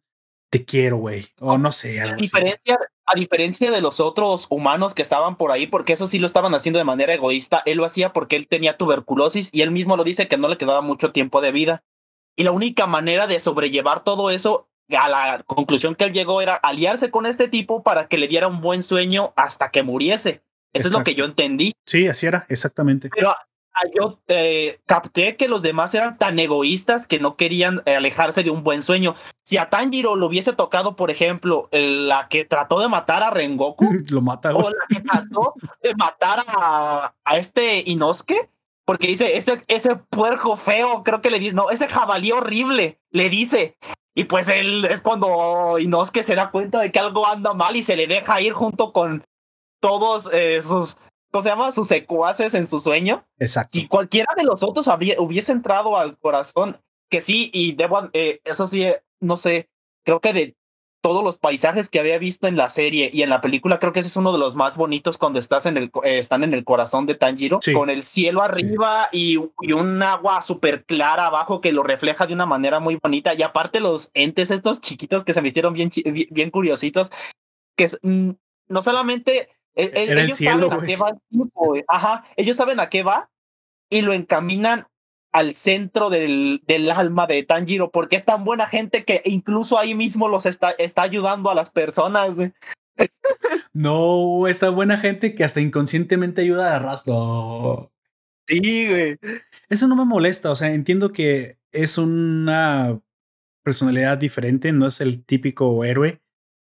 [0.50, 2.02] te quiero, güey, o no sé.
[2.02, 6.20] a, diferencia, a diferencia de los otros humanos que estaban por ahí, porque eso sí
[6.20, 9.72] lo estaban haciendo de manera egoísta, él lo hacía porque él tenía tuberculosis y él
[9.72, 11.84] mismo lo dice que no le quedaba mucho tiempo de vida.
[12.36, 16.56] Y la única manera de sobrellevar todo eso, a la conclusión que él llegó, era
[16.56, 20.44] aliarse con este tipo para que le diera un buen sueño hasta que muriese.
[20.74, 21.72] Eso es lo que yo entendí.
[21.86, 23.10] Sí, así era, exactamente.
[23.16, 23.34] Pero
[23.96, 28.50] yo eh, capté que los demás eran tan egoístas que no querían eh, alejarse de
[28.50, 29.16] un buen sueño.
[29.44, 33.86] Si a Tanjiro lo hubiese tocado, por ejemplo, la que trató de matar a Rengoku,
[34.12, 35.54] lo mata, o la que trató
[35.84, 38.50] de matar a, a este Inosuke,
[38.86, 43.30] porque dice, ese, ese puerco feo, creo que le dice, no, ese jabalí horrible, le
[43.30, 43.78] dice.
[44.14, 47.84] Y pues él es cuando Inosuke se da cuenta de que algo anda mal y
[47.84, 49.26] se le deja ir junto con
[49.82, 50.98] todos eh, sus
[51.36, 51.72] ¿cómo se llama?
[51.74, 53.26] Sus secuaces en su sueño.
[53.40, 53.72] Exacto.
[53.74, 54.88] Si cualquiera de los otros
[55.18, 56.78] hubiese entrado al corazón,
[57.10, 59.68] que sí, y debo, eh, eso sí, eh, no sé,
[60.06, 60.56] creo que de
[61.02, 64.00] todos los paisajes que había visto en la serie y en la película, creo que
[64.00, 66.64] ese es uno de los más bonitos cuando estás en el, eh, están en el
[66.64, 71.74] corazón de Tanjiro, con el cielo arriba y, y, un agua súper clara abajo que
[71.74, 73.34] lo refleja de una manera muy bonita.
[73.34, 75.92] Y aparte los entes estos chiquitos que se me hicieron bien,
[76.32, 77.12] bien curiositos,
[77.76, 78.32] que mm,
[78.70, 81.18] no solamente ellos saben a qué va
[81.88, 83.30] Ajá, ellos saben a qué va
[83.90, 84.88] y lo encaminan
[85.32, 89.94] al centro del, del alma de Tanjiro, porque es tan buena gente que incluso ahí
[89.94, 92.38] mismo los está, está ayudando a las personas,
[93.74, 97.92] No, esta buena gente que hasta inconscientemente ayuda a Rastro.
[98.48, 99.20] Sí, güey.
[99.68, 103.02] Eso no me molesta, o sea, entiendo que es una
[103.64, 106.22] personalidad diferente, no es el típico héroe,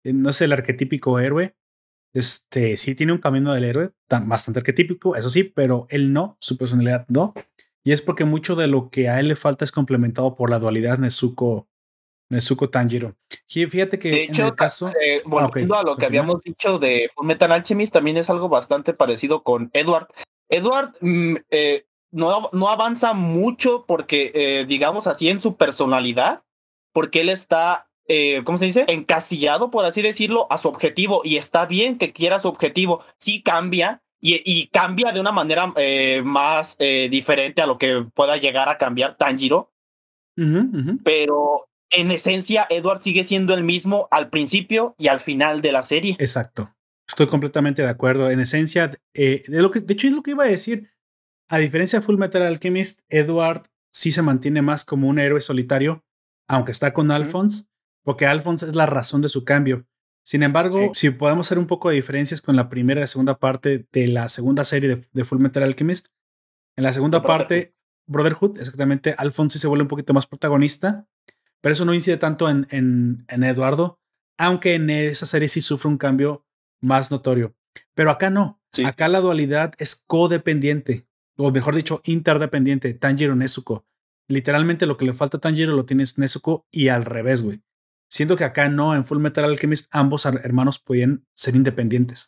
[0.03, 1.55] no es el arquetípico héroe,
[2.13, 3.91] este sí tiene un camino del héroe
[4.25, 7.33] bastante arquetípico, eso sí, pero él no, su personalidad no.
[7.83, 10.59] Y es porque mucho de lo que a él le falta es complementado por la
[10.59, 11.69] dualidad Nezuko,
[12.29, 13.15] Nezuko Tanjiro.
[13.47, 14.91] Fíjate que en el caso.
[15.01, 18.93] Eh, volviendo a lo que habíamos dicho de Full Metal Alchemist, también es algo bastante
[18.93, 20.07] parecido con Edward.
[20.49, 26.43] Edward mm, eh, no, no avanza mucho porque, eh, digamos así, en su personalidad,
[26.91, 28.85] porque él está eh, ¿cómo se dice?
[28.87, 31.21] Encasillado, por así decirlo, a su objetivo.
[31.23, 33.03] Y está bien que quiera su objetivo.
[33.19, 38.37] Sí cambia y, cambia de una manera eh, más eh, diferente a lo que pueda
[38.37, 39.71] llegar a cambiar Tanjiro.
[41.03, 45.83] Pero en esencia, Edward sigue siendo el mismo al principio y al final de la
[45.83, 46.15] serie.
[46.19, 46.73] Exacto.
[47.07, 48.29] Estoy completamente de acuerdo.
[48.29, 50.89] En esencia, de, lo que, de hecho, es lo que iba a decir.
[51.49, 56.03] A diferencia de Full Metal Alchemist, Edward sí se mantiene más como un héroe solitario,
[56.47, 57.67] aunque está con Alphonse
[58.07, 59.85] porque Alphonse es la razón de su cambio.
[60.23, 63.85] Sin embargo, si podemos hacer un poco de diferencias con la primera y segunda parte
[63.91, 66.07] de la segunda serie de, de Full Metal Alchemist,
[66.77, 67.75] en la segunda parte,
[68.05, 71.05] Brotherhood, exactamente, Alphonse se vuelve un poquito más protagonista,
[71.59, 73.99] pero eso no incide tanto en, en, en Eduardo,
[74.37, 76.45] aunque en esa serie sí sufre un cambio
[76.79, 77.57] más notorio.
[77.93, 78.61] Pero acá no.
[78.85, 83.85] Acá la dualidad es codependiente, o mejor dicho, interdependiente, Tanjiro Nezuko.
[84.29, 87.61] Literalmente lo que le falta a Tanjiro lo tienes Nezuko y al revés, güey.
[88.09, 92.25] Siento que acá no, en Full Metal Alchemist ambos hermanos podían ser independientes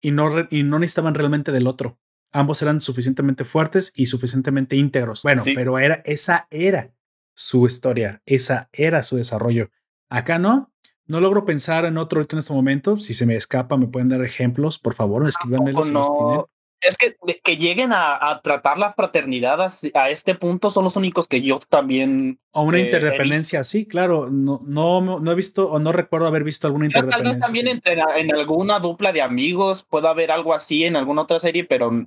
[0.00, 1.98] y no, y no necesitaban realmente del otro.
[2.32, 5.22] Ambos eran suficientemente fuertes y suficientemente íntegros.
[5.22, 6.92] Bueno, pero era, esa era
[7.34, 9.70] su historia, esa era su desarrollo.
[10.10, 10.72] Acá no,
[11.06, 12.96] no logro pensar en otro en este momento.
[12.96, 16.40] Si se me escapa, me pueden dar ejemplos, por favor, escríbanmelo si los tienen.
[16.86, 21.42] Es que, que lleguen a, tratar la fraternidad a, este punto son los únicos que
[21.42, 22.38] yo también.
[22.52, 24.28] O una eh, interdependencia, sí, claro.
[24.30, 27.30] No, no, no he visto o no recuerdo haber visto alguna interdependencia.
[27.30, 31.22] Tal vez también entre, en alguna dupla de amigos pueda haber algo así en alguna
[31.22, 32.06] otra serie, pero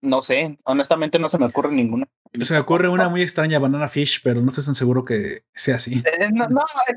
[0.00, 2.08] no sé, honestamente no se me ocurre ninguna.
[2.40, 5.76] Se me ocurre una muy extraña, Banana Fish, pero no estoy tan seguro que sea
[5.76, 6.02] así.
[6.04, 6.46] Eh, no,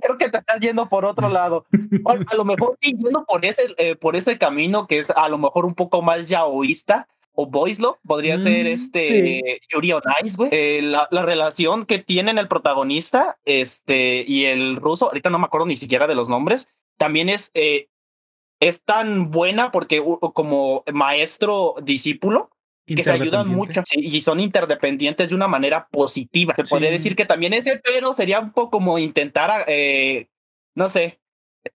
[0.01, 1.65] creo que te estás yendo por otro lado.
[2.05, 5.37] a lo mejor sí, yendo por ese, eh, por ese camino que es a lo
[5.37, 10.49] mejor un poco más yaoísta o Boislo, podría ser mm, este Yuri on Ice, güey.
[10.51, 15.45] Eh, la, la, relación que tienen el protagonista este, y el ruso, ahorita no me
[15.45, 16.67] acuerdo ni siquiera de los nombres,
[16.97, 20.03] también es, es tan buena porque
[20.33, 22.51] como maestro-discípulo,
[22.95, 26.53] que se ayudan mucho y son interdependientes de una manera positiva.
[26.55, 30.29] Se podría decir que también ese, pero sería un poco como intentar, eh,
[30.75, 31.19] no sé,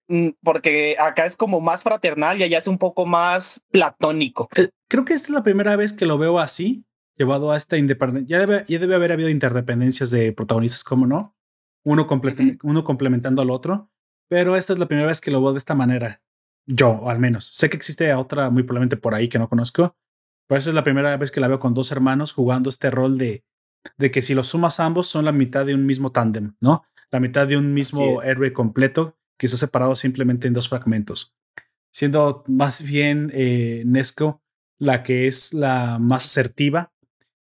[0.09, 4.49] mm, porque acá es como más fraternal y allá es un poco más platónico.
[4.57, 6.85] Eh, creo que esta es la primera vez que lo veo así,
[7.17, 8.37] llevado a esta independencia.
[8.37, 11.37] Ya debe, ya debe haber habido interdependencias de protagonistas, como no,
[11.85, 12.07] uno,
[12.63, 13.91] uno complementando al otro,
[14.29, 16.21] pero esta es la primera vez que lo veo de esta manera.
[16.67, 17.47] Yo, al menos.
[17.47, 19.97] Sé que existe otra muy probablemente por ahí que no conozco,
[20.47, 23.19] pero esa es la primera vez que la veo con dos hermanos jugando este rol
[23.19, 23.45] de,
[23.99, 26.85] de que si los sumas ambos son la mitad de un mismo tándem, ¿no?
[27.11, 31.37] La mitad de un mismo héroe completo que está separado simplemente en dos fragmentos.
[31.93, 34.43] Siendo más bien eh, Nesco
[34.79, 36.93] la que es la más asertiva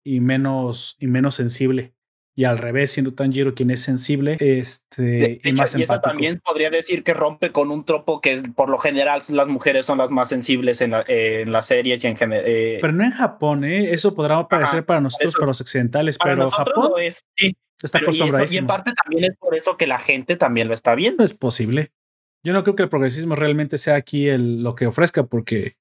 [0.03, 1.96] y menos, y menos sensible
[2.37, 6.69] y al revés, siendo Tanjiro quien es sensible este, y más y Eso también podría
[6.69, 10.11] decir que rompe con un tropo que es, por lo general las mujeres son las
[10.11, 12.43] más sensibles en, en las series y en general.
[12.45, 13.91] Eh, pero no en Japón, ¿eh?
[13.91, 17.57] Eso podrá parecer para nosotros, para los occidentales, pero Japón es, sí.
[17.81, 18.01] está.
[18.07, 21.23] Y, en parte también es por eso que la gente también lo está viendo.
[21.23, 21.91] Es posible.
[22.43, 25.75] Yo no creo que el progresismo realmente sea aquí el, lo que ofrezca, porque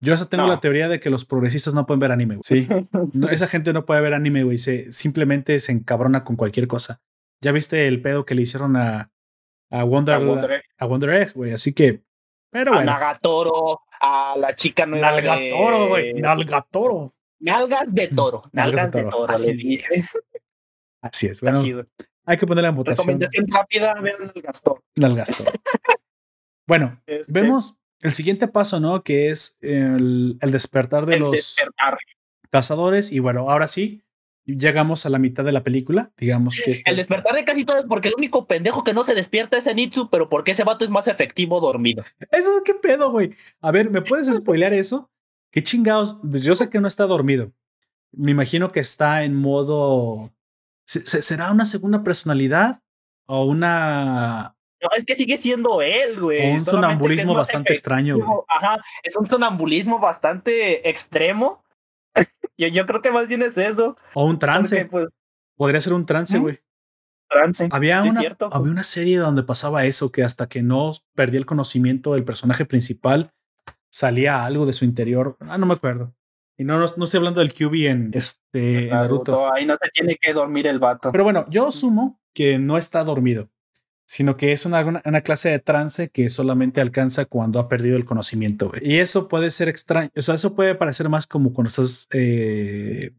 [0.00, 2.38] yo eso tengo la teoría de que los progresistas no pueden ver anime.
[2.42, 2.68] Sí.
[3.30, 4.58] esa gente no puede ver anime, güey.
[4.58, 7.00] Se, simplemente se encabrona con cualquier cosa.
[7.42, 9.10] Ya viste el pedo que le hicieron a,
[9.70, 11.52] a Wonder, a Wonder Egg, güey.
[11.52, 12.02] Así que,
[12.50, 12.90] pero bueno.
[12.90, 15.12] A Nagatoro, a la chica nueva.
[15.12, 16.14] Nalgatoro, güey.
[16.14, 17.12] Nalgatoro.
[17.38, 18.42] Nalgas de toro.
[18.52, 19.28] Nalgas, de toro.
[19.28, 20.18] Así es.
[21.02, 21.40] Así es.
[21.40, 21.62] Bueno,
[22.24, 23.20] hay que ponerle en votación.
[23.20, 24.82] Recomendación rápida, vean Nalgastoro.
[24.96, 25.52] Nalgastoro.
[26.66, 29.02] bueno, este vemos el siguiente paso, ¿no?
[29.02, 31.56] Que es el, despertar de los
[32.50, 33.12] cazadores.
[33.12, 34.02] Y bueno, ahora sí,
[34.44, 36.12] llegamos a la mitad de la película.
[36.16, 39.14] Digamos que este El despertar de casi todos, porque el único pendejo que no se
[39.14, 42.04] despierta es Nitsu, pero porque ese vato es más efectivo dormido.
[42.30, 43.34] Eso es qué pedo, güey.
[43.60, 45.10] A ver, ¿me puedes spoilear eso?
[45.50, 46.20] ¿Qué chingados?
[46.22, 47.52] Yo sé que no está dormido.
[48.12, 50.32] Me imagino que está en modo.
[50.84, 52.82] ¿Será una segunda personalidad?
[53.26, 56.52] ¿O una no, es que sigue siendo él, güey.
[56.52, 58.28] Un sonambulismo bastante extraño, güey.
[58.48, 61.64] Ajá, es un sonambulismo bastante extremo.
[62.58, 63.96] yo, yo creo que más bien es eso.
[64.14, 64.84] O un trance.
[64.86, 65.08] pues,
[65.56, 66.60] Podría ser un trance, güey.
[67.28, 67.68] Trance.
[67.72, 72.12] Había, una, había una serie donde pasaba eso, que hasta que no perdía el conocimiento
[72.12, 73.32] del personaje principal,
[73.90, 75.36] salía algo de su interior.
[75.40, 76.14] Ah, no me acuerdo.
[76.58, 79.52] Y no, no, estoy hablando del QB en, este, Naruto.
[79.52, 81.10] Ahí no te tiene que dormir el vato.
[81.10, 83.50] Pero bueno, yo asumo que no está dormido
[84.06, 88.04] sino que es una, una, clase de trance que solamente alcanza cuando ha perdido el
[88.04, 88.72] conocimiento.
[88.80, 93.12] Y eso puede ser extraño, o sea, eso puede parecer más como cuando estás eh,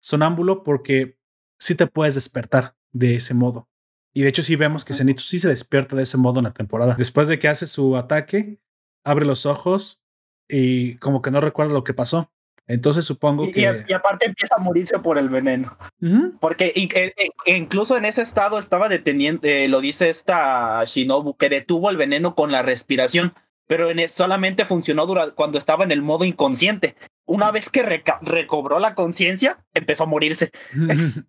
[0.00, 1.18] sonámbulo porque
[1.58, 3.68] sí te puedes despertar de ese modo.
[4.14, 6.54] Y de hecho sí vemos que Zenitsu sí se despierta de ese modo en la
[6.54, 6.94] temporada.
[6.96, 8.60] Después de que hace su ataque,
[9.04, 10.02] abre los ojos
[10.48, 12.32] y como que no recuerda lo que pasó.
[12.68, 13.60] Entonces supongo que...
[13.62, 15.76] Y, aparte empieza a morirse por el veneno.
[16.38, 17.14] Porque e,
[17.46, 21.96] e, incluso en ese estado estaba deteniendo, eh, lo dice esta Shinobu, que detuvo el
[21.96, 23.32] veneno con la respiración,
[23.66, 26.94] pero en solamente funcionó durante, cuando estaba en el modo inconsciente.
[27.24, 30.50] Una vez que recobró la conciencia, empezó a morirse.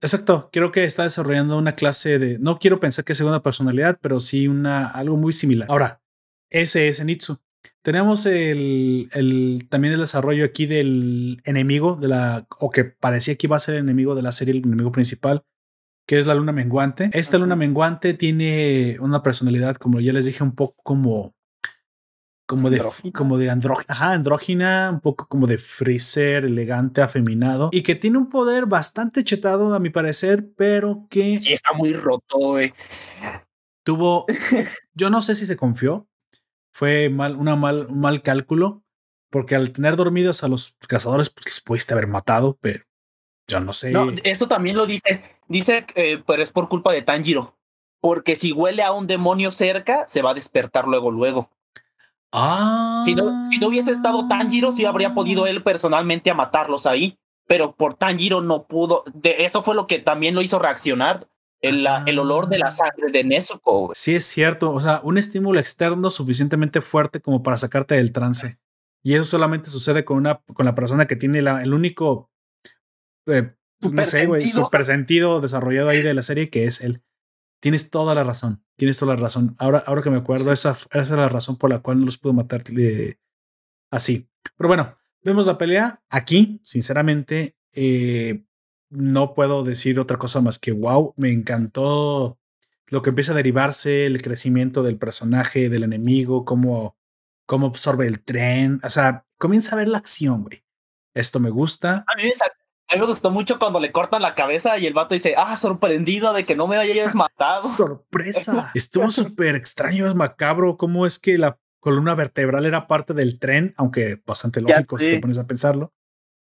[0.00, 3.98] Exacto, creo que está desarrollando una clase de, no quiero pensar que sea una personalidad,
[4.02, 5.68] pero sí una, algo muy similar.
[5.70, 6.02] Ahora,
[6.50, 7.38] ese es Nitsu.
[7.82, 13.46] Tenemos el, el, también el desarrollo aquí del enemigo de la, o que parecía que
[13.46, 15.44] iba a ser el enemigo de la serie, el enemigo principal,
[16.06, 17.10] que es la luna menguante.
[17.12, 21.34] Esta luna menguante tiene una personalidad, como ya les dije, un poco como,
[22.46, 22.82] como de,
[23.12, 28.66] como de andrógina, un poco como de freezer, elegante, afeminado y que tiene un poder
[28.66, 32.38] bastante chetado a mi parecer, pero que sí está muy roto.
[32.38, 32.72] Güey.
[33.82, 34.24] Tuvo,
[34.94, 36.08] yo no sé si se confió,
[36.74, 38.82] fue mal, una mal, un mal cálculo,
[39.30, 42.84] porque al tener dormidos a los cazadores, pues les pudiste haber matado, pero
[43.46, 43.92] yo no sé.
[43.92, 47.56] No, eso también lo dice, dice, eh, pero es por culpa de Tanjiro,
[48.00, 51.48] porque si huele a un demonio cerca, se va a despertar luego, luego.
[52.32, 53.02] Ah.
[53.04, 57.16] Si no, si no hubiese estado Tanjiro, sí habría podido él personalmente a matarlos ahí.
[57.46, 59.04] Pero por Tanjiro no pudo.
[59.12, 61.28] De, eso fue lo que también lo hizo reaccionar.
[61.68, 63.92] El, el olor de la sangre de Nezuko.
[63.94, 64.72] Sí, es cierto.
[64.72, 68.58] O sea, un estímulo externo suficientemente fuerte como para sacarte del trance.
[69.02, 72.30] Y eso solamente sucede con una con la persona que tiene la, el único
[73.26, 77.02] eh, no sé, güey, super sentido desarrollado ahí de la serie que es él.
[77.60, 78.64] Tienes toda la razón.
[78.76, 79.54] Tienes toda la razón.
[79.58, 82.18] Ahora, ahora que me acuerdo, esa, esa es la razón por la cual no los
[82.18, 82.62] pudo matar
[83.90, 84.28] así.
[84.56, 86.02] Pero bueno, vemos la pelea.
[86.10, 88.44] Aquí, sinceramente, eh,
[88.94, 92.38] no puedo decir otra cosa más que wow, me encantó
[92.86, 96.96] lo que empieza a derivarse, el crecimiento del personaje, del enemigo, cómo,
[97.46, 98.80] cómo absorbe el tren.
[98.84, 100.62] O sea, comienza a ver la acción, güey.
[101.14, 102.04] Esto me gusta.
[102.06, 104.94] A mí me, a mí me gustó mucho cuando le cortan la cabeza y el
[104.94, 107.62] vato dice, ah, sorprendido de que no me hayas matado.
[107.62, 108.70] Sorpresa.
[108.74, 110.76] Estuvo súper extraño, es macabro.
[110.76, 113.74] ¿Cómo es que la columna vertebral era parte del tren?
[113.76, 115.92] Aunque bastante lógico si te pones a pensarlo.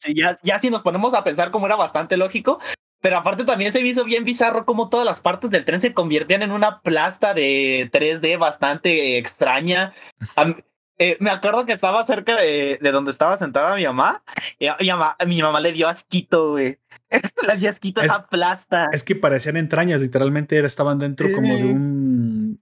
[0.02, 2.60] Sí, ya, ya si nos ponemos a pensar cómo era bastante lógico.
[3.02, 5.94] Pero aparte también se me hizo bien bizarro cómo todas las partes del tren se
[5.94, 9.94] convertían en una plasta de 3D bastante extraña.
[10.98, 14.23] Eh, me acuerdo que estaba cerca de, de, donde estaba sentada mi mamá.
[14.60, 16.78] Y mi mamá, mi mamá le dio asquito, güey.
[17.48, 18.90] le dio asquito esa plasta.
[18.91, 22.10] Es que parecían entrañas, literalmente estaban dentro como de un,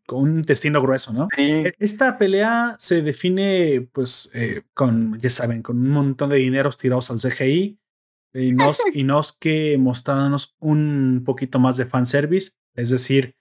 [0.09, 1.27] con un intestino grueso, ¿no?
[1.37, 6.77] E, esta pelea se define, pues, eh, con, ya saben, con un montón de dineros
[6.77, 7.79] tirados al CGI.
[8.33, 13.35] Y nos, y nos que mostrándonos un poquito más de fanservice, es decir,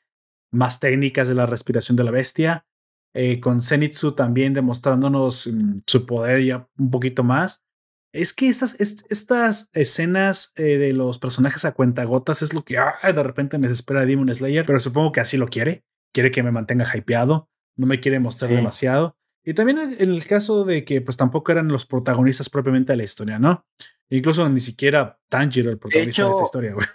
[0.52, 2.66] más técnicas de la respiración de la bestia,
[3.14, 7.64] eh, con Zenitsu también demostrándonos mm, su poder ya un poquito más.
[8.12, 13.22] Es que estas, estas escenas eh, de los personajes a cuentagotas es lo que de
[13.22, 15.86] repente me desespera Demon Slayer, pero supongo que así lo quiere.
[16.12, 19.16] Quiere que me mantenga hypeado, no me quiere mostrar demasiado.
[19.44, 23.04] Y también en el caso de que pues tampoco eran los protagonistas propiamente de la
[23.04, 23.64] historia, ¿no?
[24.10, 26.86] Incluso ni siquiera Tanjiro el protagonista de, esta historia, güey.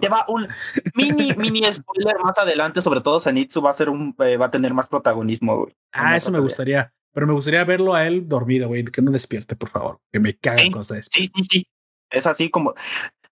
[0.00, 0.46] Te va un
[0.94, 4.50] mini, mini spoiler más adelante, sobre todo Zenitsu va a ser un, eh, va a
[4.50, 5.76] tener más protagonismo, güey.
[5.92, 6.92] Ah, eso me gustaría.
[7.12, 10.00] Pero me gustaría verlo a él dormido, güey, que no despierte, por favor.
[10.12, 11.66] Que me caga con Sí, sí, sí.
[12.10, 12.74] Es así como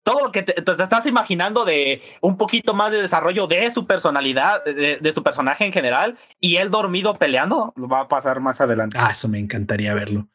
[0.08, 4.64] todo lo que te, estás imaginando de un poquito más de desarrollo de su personalidad,
[4.64, 8.96] de, de, su personaje en general, y él dormido peleando, va a pasar más adelante.
[8.98, 10.26] Ah, eso me encantaría verlo.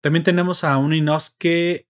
[0.00, 1.86] También tenemos a un Inosuke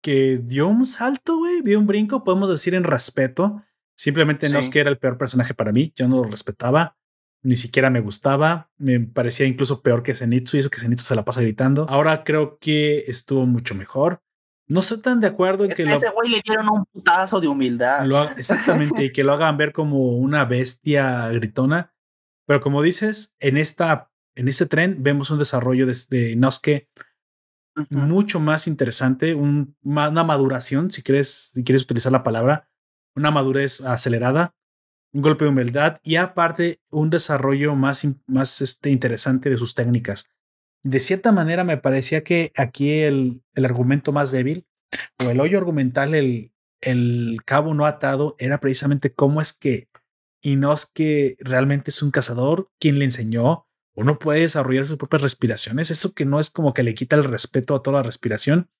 [0.00, 3.64] que dio un salto, güey, dio un brinco, podemos decir en respeto.
[3.96, 6.96] Simplemente es que era el peor personaje para mí, yo no lo respetaba,
[7.42, 11.16] ni siquiera me gustaba, me parecía incluso peor que Zenitsu y eso que Zenitsu se
[11.16, 11.86] la pasa gritando.
[11.88, 14.22] Ahora creo que estuvo mucho mejor.
[14.70, 18.06] No estoy tan de acuerdo en que, ese güey le dieron un putazo de humildad.
[18.36, 21.92] exactamente, y que lo hagan ver como una bestia gritona.
[22.46, 26.88] Pero como dices, en esta en este tren vemos un desarrollo de, de Nosuke
[27.88, 32.70] mucho más interesante, un, una maduración, si quieres, si quieres utilizar la palabra,
[33.14, 34.54] una madurez acelerada,
[35.12, 40.30] un golpe de humildad y aparte un desarrollo más, más este, interesante de sus técnicas.
[40.82, 44.66] De cierta manera me parecía que aquí el, el argumento más débil
[45.18, 49.88] o el hoyo argumental, el, el cabo no atado, era precisamente cómo es que
[50.42, 55.90] Inosuke realmente es un cazador, quien le enseñó, uno puede desarrollar sus propias respiraciones.
[55.90, 58.70] Eso que no es como que le quita el respeto a toda la respiración.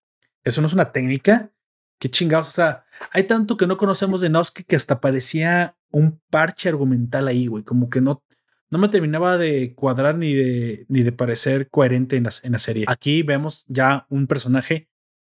[0.44, 1.52] Eso no es una técnica.
[1.98, 2.48] Qué chingados.
[2.48, 7.28] O sea, hay tanto que no conocemos de Noske que hasta parecía un parche argumental
[7.28, 7.64] ahí, güey.
[7.64, 8.22] Como que no,
[8.70, 12.59] no me terminaba de cuadrar ni de, ni de parecer coherente en la, en la
[12.59, 12.84] serie.
[12.88, 14.88] Aquí vemos ya un personaje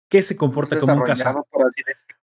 [0.08, 1.46] que se comporta como un cazador.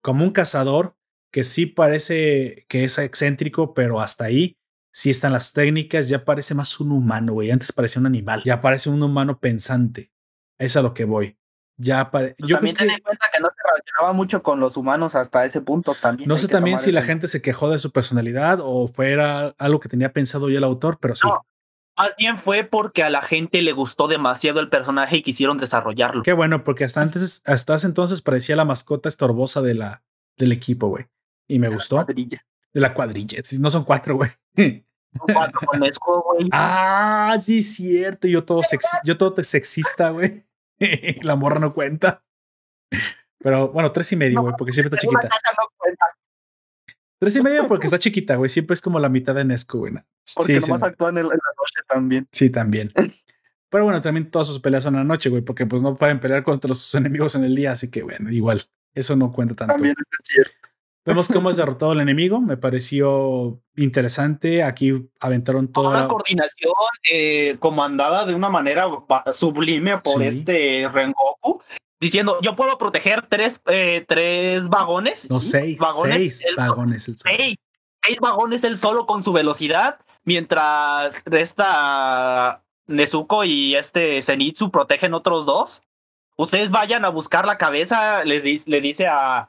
[0.01, 0.97] Como un cazador
[1.33, 4.57] que sí parece que es excéntrico, pero hasta ahí
[4.93, 7.51] si están las técnicas, ya parece más un humano, güey.
[7.51, 10.13] Antes parecía un animal, ya parece un humano pensante.
[10.59, 11.39] Es a lo que voy.
[11.83, 15.15] Ya pues Yo también ten en cuenta que no se relacionaba mucho con los humanos
[15.15, 16.29] hasta ese punto también.
[16.29, 19.89] No sé también si la gente se quejó de su personalidad o fuera algo que
[19.89, 21.27] tenía pensado ya el autor, pero sí.
[21.27, 21.41] No,
[21.97, 26.23] más bien fue porque a la gente le gustó demasiado el personaje y quisieron desarrollarlo.
[26.23, 30.03] Qué bueno, porque hasta antes, hasta entonces parecía la mascota estorbosa de la,
[30.37, 31.07] del equipo, güey.
[31.49, 33.41] Y me gustó de la cuadrilla.
[33.59, 34.31] No son cuatro, güey.
[34.55, 36.49] con Nesco, güey.
[36.53, 38.29] Ah, sí, cierto.
[38.29, 40.45] Yo todo, sexi yo todo sexista, güey.
[41.23, 42.25] la morra no cuenta.
[43.39, 45.29] Pero bueno, tres y medio, güey, porque siempre está chiquita.
[47.19, 48.49] Tres y medio porque está chiquita, güey.
[48.49, 49.93] Siempre es como la mitad de Nesco, güey.
[50.35, 52.29] Porque nomás actúa en, en, la noche también.
[52.33, 52.93] Sí, también.
[53.71, 56.19] Pero bueno, también todas sus peleas son en la noche, güey, porque pues no pueden
[56.19, 58.63] pelear contra sus enemigos en el día, así que bueno, igual,
[58.95, 59.75] eso no cuenta tanto.
[59.75, 60.70] También es cierto.
[61.05, 64.63] Vemos cómo es derrotado el enemigo, me pareció interesante.
[64.63, 66.75] Aquí aventaron toda la coordinación
[67.11, 68.87] eh, comandada de una manera
[69.33, 71.63] sublime por este Rengoku,
[71.99, 75.31] diciendo: Yo puedo proteger tres, eh, tres vagones.
[75.31, 77.09] No, seis, vagones, seis vagones.
[77.09, 77.35] El solo.
[77.37, 77.57] Seis,
[78.05, 85.47] seis vagones él solo con su velocidad, mientras resta Nezuko y este Zenitsu protegen otros
[85.47, 85.83] dos.
[86.37, 89.49] Ustedes vayan a buscar la cabeza, les le dice a,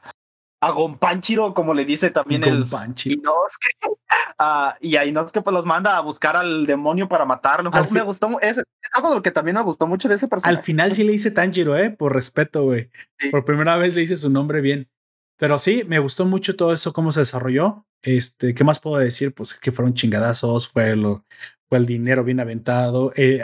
[0.62, 2.68] a Gonpanchiro, como le dice también el
[3.04, 3.74] Inosuke.
[3.84, 7.68] Uh, y a Inosuke pues los manda a buscar al demonio para matarlo.
[7.90, 8.62] me gustó, es,
[8.92, 10.56] algo lo que también me gustó mucho de ese personaje.
[10.56, 12.90] Al final sí le dice Tanjiro, eh, por respeto, güey.
[13.32, 14.88] Por primera vez le dice su nombre bien.
[15.36, 17.84] Pero sí, me gustó mucho todo eso, cómo se desarrolló.
[18.00, 19.34] Este, ¿qué más puedo decir?
[19.34, 21.24] Pues que fueron chingadazos, fue lo,
[21.68, 23.10] fue el dinero bien aventado.
[23.16, 23.42] Eh,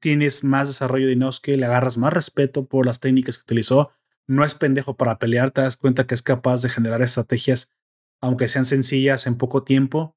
[0.00, 3.92] tienes más desarrollo de Inosuke, le agarras más respeto por las técnicas que utilizó
[4.26, 7.74] no es pendejo para pelear, te das cuenta que es capaz de generar estrategias,
[8.20, 10.16] aunque sean sencillas, en poco tiempo.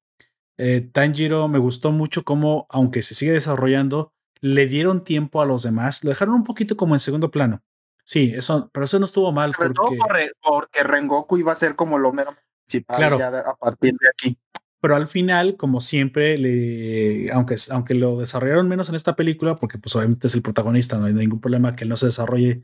[0.58, 5.62] Eh, Tanjiro me gustó mucho cómo, aunque se sigue desarrollando, le dieron tiempo a los
[5.62, 7.62] demás, lo dejaron un poquito como en segundo plano.
[8.04, 9.52] Sí, eso, pero eso no estuvo mal.
[9.56, 9.74] porque...
[9.74, 9.88] todo
[10.42, 12.34] porque Rengoku iba a ser como lo mero
[12.64, 13.18] principal claro.
[13.18, 14.38] ya a partir de aquí.
[14.80, 19.78] Pero al final, como siempre, le, aunque, aunque lo desarrollaron menos en esta película, porque
[19.78, 22.62] pues obviamente es el protagonista, no hay ningún problema que él no se desarrolle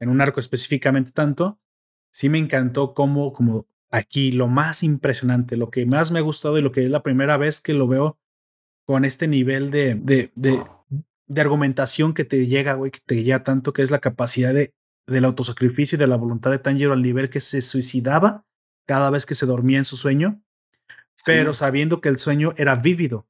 [0.00, 1.60] en un arco específicamente tanto,
[2.10, 6.58] sí me encantó como, como aquí lo más impresionante, lo que más me ha gustado
[6.58, 8.18] y lo que es la primera vez que lo veo
[8.84, 10.62] con este nivel de, de, de,
[11.26, 14.74] de argumentación que te llega, güey, que te llega tanto, que es la capacidad de,
[15.06, 18.46] del autosacrificio y de la voluntad de Tanjiro al nivel que se suicidaba
[18.86, 20.42] cada vez que se dormía en su sueño,
[21.24, 23.28] pero sabiendo que el sueño era vívido,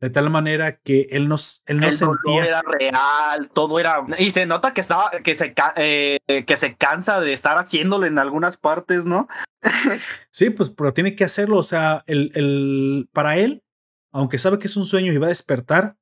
[0.00, 1.36] de tal manera que él no,
[1.66, 2.46] él no el sentía.
[2.46, 4.02] era real, todo era.
[4.18, 8.18] Y se nota que estaba, que se, eh, que se cansa de estar haciéndolo en
[8.18, 9.28] algunas partes, ¿no?
[10.30, 11.58] sí, pues, pero tiene que hacerlo.
[11.58, 13.62] O sea, el, el, para él,
[14.10, 15.96] aunque sabe que es un sueño y va a despertar,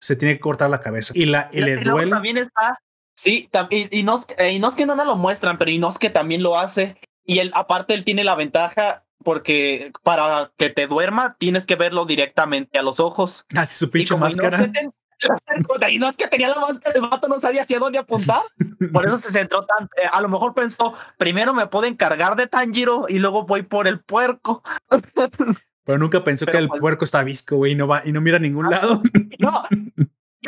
[0.00, 1.12] se tiene que cortar la cabeza.
[1.14, 2.12] Y, la, y, le duele.
[2.12, 2.78] También está.
[3.14, 4.16] Sí, y, y, no,
[4.50, 6.58] y no es que no nos lo muestran, pero y no es que también lo
[6.58, 6.96] hace.
[7.26, 12.06] Y él, aparte, él tiene la ventaja porque para que te duerma tienes que verlo
[12.06, 13.46] directamente a los ojos.
[13.54, 14.70] Así su pinche máscara.
[15.90, 18.42] Y no es que tenía la máscara, el vato no sabía hacia dónde apuntar.
[18.92, 19.94] Por eso se centró tanto.
[19.96, 23.86] Eh, a lo mejor pensó, primero me puedo encargar de Tanjiro y luego voy por
[23.86, 24.62] el puerco.
[25.84, 28.20] Pero nunca pensó que el pues puerco está visco, güey, y no va y no
[28.20, 29.02] mira a ningún ah, lado.
[29.38, 29.64] No,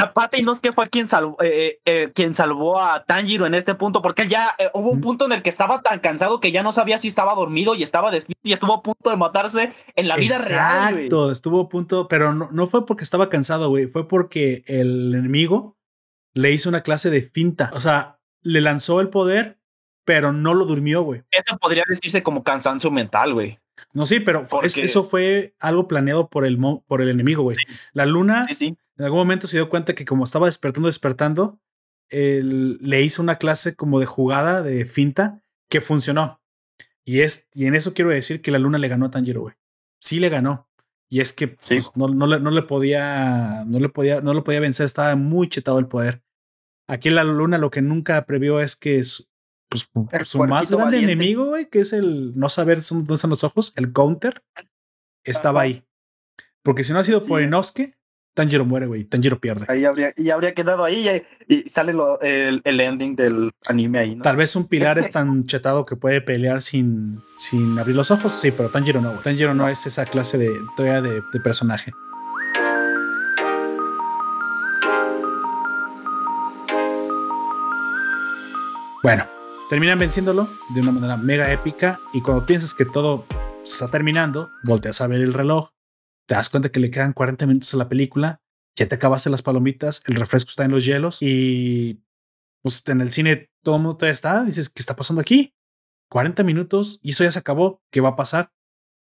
[0.01, 3.55] aparte, y no es que fue quien salvó, eh, eh, quien salvó a Tanjiro en
[3.55, 6.53] este punto, porque ya eh, hubo un punto en el que estaba tan cansado que
[6.53, 9.73] ya no sabía si estaba dormido y estaba despierto y estuvo a punto de matarse
[9.95, 10.95] en la vida real.
[10.95, 15.15] Exacto, estuvo a punto, pero no, no fue porque estaba cansado, güey, fue porque el
[15.15, 15.77] enemigo
[16.35, 19.59] le hizo una clase de finta, o sea, le lanzó el poder,
[20.05, 21.23] pero no lo durmió, güey.
[21.31, 23.59] Eso podría decirse como cansancio mental, güey.
[23.93, 27.57] No, sí, pero eso fue algo planeado por el, por el enemigo, güey.
[27.93, 28.47] La luna
[28.99, 31.61] en algún momento se dio cuenta que como estaba despertando, despertando,
[32.09, 36.41] él, le hizo una clase como de jugada, de finta, que funcionó.
[37.05, 39.55] Y, es, y en eso quiero decir que la luna le ganó a Tanjiro, güey.
[40.01, 40.69] Sí le ganó.
[41.09, 44.43] Y es que pues, no, no, le, no, le, podía, no le podía, no lo
[44.43, 46.23] podía vencer, estaba muy chetado el poder.
[46.89, 49.03] Aquí la luna lo que nunca previó es que
[49.69, 49.89] pues,
[50.25, 53.93] su más grande enemigo, güey, que es el no saber dónde están los ojos, el
[53.93, 54.45] counter,
[55.25, 55.85] estaba ahí.
[56.63, 57.97] Porque si no ha sido por Inosuke,
[58.37, 59.05] Tanjiro muere, güey.
[59.05, 59.65] Tanjiro pierde.
[59.67, 64.15] Ahí habría, y habría quedado ahí y, sale el, el, ending del anime ahí.
[64.15, 64.23] ¿no?
[64.23, 68.35] Tal vez un pilar es tan chetado que puede pelear sin, sin abrir los ojos.
[68.35, 69.13] Sí, pero Tanjiro no.
[69.13, 71.93] Tanjiro no es esa clase de, de, de personaje.
[79.03, 79.25] Bueno,
[79.69, 83.27] Terminan venciéndolo de una manera mega épica y cuando piensas que todo
[83.65, 85.71] está terminando, volteas a ver el reloj,
[86.27, 88.41] te das cuenta que le quedan 40 minutos a la película,
[88.77, 92.03] ya te acabaste las palomitas, el refresco está en los hielos y
[92.63, 95.55] pues en el cine todo el mundo todavía está, dices, ¿qué está pasando aquí?
[96.11, 98.53] 40 minutos y eso ya se acabó, ¿qué va a pasar?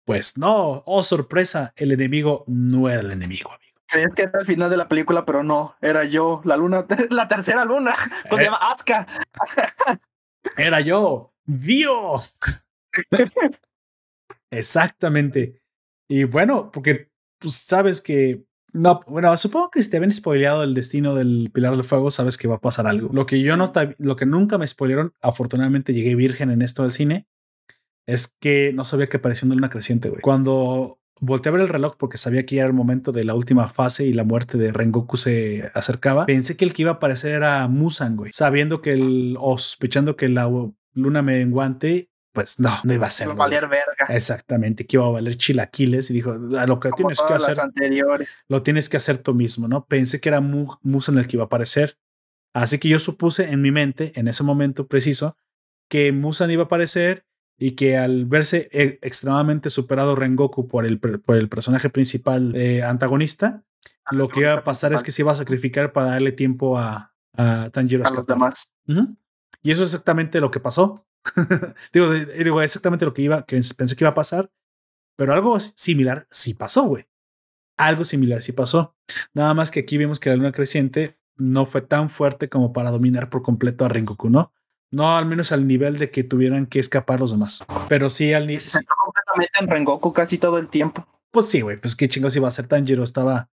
[0.05, 3.69] Pues no, oh sorpresa, el enemigo no era el enemigo, amigo.
[3.87, 7.29] Creías que era el final de la película, pero no, era yo, la luna, la
[7.29, 7.95] tercera luna,
[8.31, 8.45] se eh.
[8.45, 9.07] llama Aska.
[10.57, 12.35] Era yo, Dios.
[14.51, 15.61] Exactamente.
[16.09, 17.08] Y bueno, porque
[17.39, 21.75] pues sabes que no, bueno, supongo que si te habían spoileado el destino del Pilar
[21.75, 23.11] del Fuego, sabes que va a pasar algo.
[23.13, 26.93] Lo que yo no, lo que nunca me spoilearon, afortunadamente llegué virgen en esto del
[26.93, 27.27] cine,
[28.07, 30.21] es que no sabía que apareció en una creciente, güey.
[30.21, 33.35] Cuando volteé a ver el reloj porque sabía que ya era el momento de la
[33.35, 36.95] última fase y la muerte de Rengoku se acercaba, pensé que el que iba a
[36.95, 40.49] aparecer era Musan, güey, sabiendo que el, o sospechando que la
[40.93, 43.35] luna menguante pues no, no iba a ser.
[43.35, 44.07] valer verga.
[44.11, 47.59] Exactamente, que iba a valer chilaquiles y dijo, a lo que tienes que hacer.
[47.59, 48.39] Anteriores.
[48.47, 49.87] Lo tienes que hacer tú mismo, ¿no?
[49.87, 51.99] Pensé que era Musa en el que iba a aparecer.
[52.55, 55.37] Así que yo supuse en mi mente, en ese momento preciso,
[55.91, 57.27] que Musan iba a aparecer
[57.59, 62.85] y que al verse e, extremadamente superado Rengoku por el, por el personaje principal eh,
[62.85, 63.65] antagonista,
[64.13, 67.13] lo que iba a pasar es que se iba a sacrificar para darle tiempo a,
[67.37, 68.73] a Tanjiro a los demás.
[69.61, 71.08] Y eso es exactamente lo que pasó.
[71.93, 74.51] digo, digo, exactamente lo que iba, que pensé que iba a pasar,
[75.17, 77.07] pero algo similar sí pasó, güey.
[77.77, 78.97] Algo similar sí pasó.
[79.35, 82.91] Nada más que aquí vimos que la luna creciente no fue tan fuerte como para
[82.91, 84.53] dominar por completo a Rengoku, ¿no?
[84.91, 87.65] No al menos al nivel de que tuvieran que escapar los demás.
[87.89, 88.63] Pero sí al nivel.
[88.63, 91.07] Se completamente en Rengoku casi todo el tiempo.
[91.31, 91.81] Pues sí, güey.
[91.81, 93.05] Pues qué chingos iba a ser Tanjiro.
[93.05, 93.51] Estaba.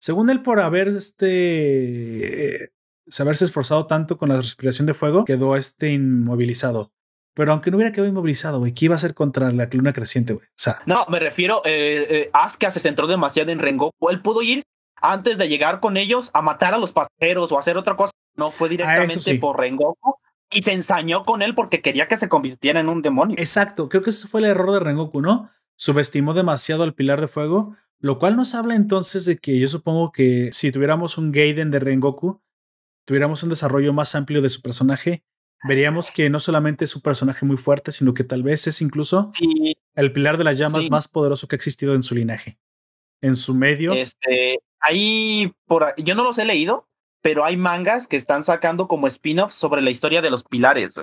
[0.00, 2.72] Según él, por haber este.
[3.18, 6.92] haberse esforzado tanto con la respiración de fuego, quedó este inmovilizado.
[7.36, 10.32] Pero aunque no hubiera quedado inmovilizado, güey, ¿qué iba a hacer contra la luna creciente,
[10.32, 10.46] güey?
[10.46, 10.80] O sea.
[10.86, 14.08] No, me refiero, eh, eh, Asuka se centró demasiado en Rengoku.
[14.08, 14.62] Él pudo ir
[15.02, 18.10] antes de llegar con ellos a matar a los pasajeros o hacer otra cosa.
[18.36, 20.14] No fue directamente por Rengoku
[20.50, 23.36] y se ensañó con él porque quería que se convirtiera en un demonio.
[23.38, 25.50] Exacto, creo que ese fue el error de Rengoku, ¿no?
[25.76, 30.10] Subestimó demasiado al pilar de fuego, lo cual nos habla entonces de que yo supongo
[30.10, 32.40] que si tuviéramos un Gaiden de Rengoku,
[33.04, 35.22] tuviéramos un desarrollo más amplio de su personaje,
[35.66, 39.30] veríamos que no solamente es un personaje muy fuerte, sino que tal vez es incluso
[39.94, 42.58] el pilar de las llamas más poderoso que ha existido en su linaje.
[43.20, 43.92] En su medio.
[43.92, 46.86] Este, ahí, por, yo no los he leído,
[47.22, 50.94] pero hay mangas que están sacando como spin-offs sobre la historia de los pilares.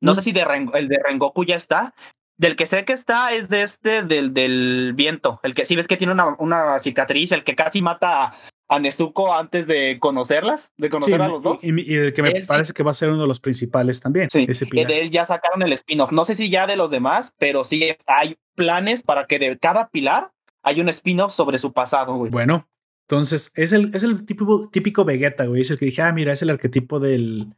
[0.00, 0.24] No sé mm.
[0.24, 1.94] si de el de Rengoku ya está.
[2.36, 5.40] Del que sé que está es de este, del, del viento.
[5.42, 8.32] El que sí ves que tiene una, una cicatriz, el que casi mata
[8.68, 11.64] a Nezuko antes de conocerlas, de conocer a los dos.
[11.64, 14.28] Y, el que me parece que va a ser uno de los principales también.
[14.28, 16.12] Sí, ese de él ya sacaron el spin-off.
[16.12, 19.88] No sé si ya de los demás, pero sí hay planes para que de cada
[19.88, 20.32] pilar
[20.62, 22.30] hay un spin-off sobre su pasado, güey.
[22.30, 22.68] Bueno,
[23.08, 25.62] entonces es el, es el típico, típico Vegeta, güey.
[25.62, 27.54] Es el que dije, ah, mira, es el arquetipo del,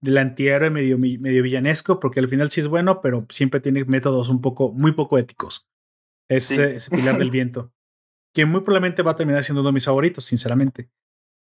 [0.00, 4.30] del antihéroe medio, medio villanesco, porque al final sí es bueno, pero siempre tiene métodos
[4.30, 5.68] un poco, muy poco éticos.
[6.28, 7.73] ese pilar del viento
[8.34, 10.90] que muy probablemente va a terminar siendo uno de mis favoritos, sinceramente.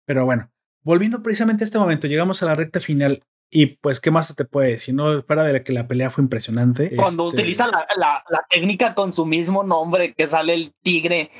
[0.05, 0.51] Pero bueno,
[0.83, 3.23] volviendo precisamente a este momento, llegamos a la recta final.
[3.49, 4.95] Y pues, ¿qué más se te puede decir?
[4.95, 6.95] No, fuera de que la pelea fue impresionante.
[6.95, 11.31] Cuando este utiliza la, la, técnica con su mismo nombre, que sale el tigre.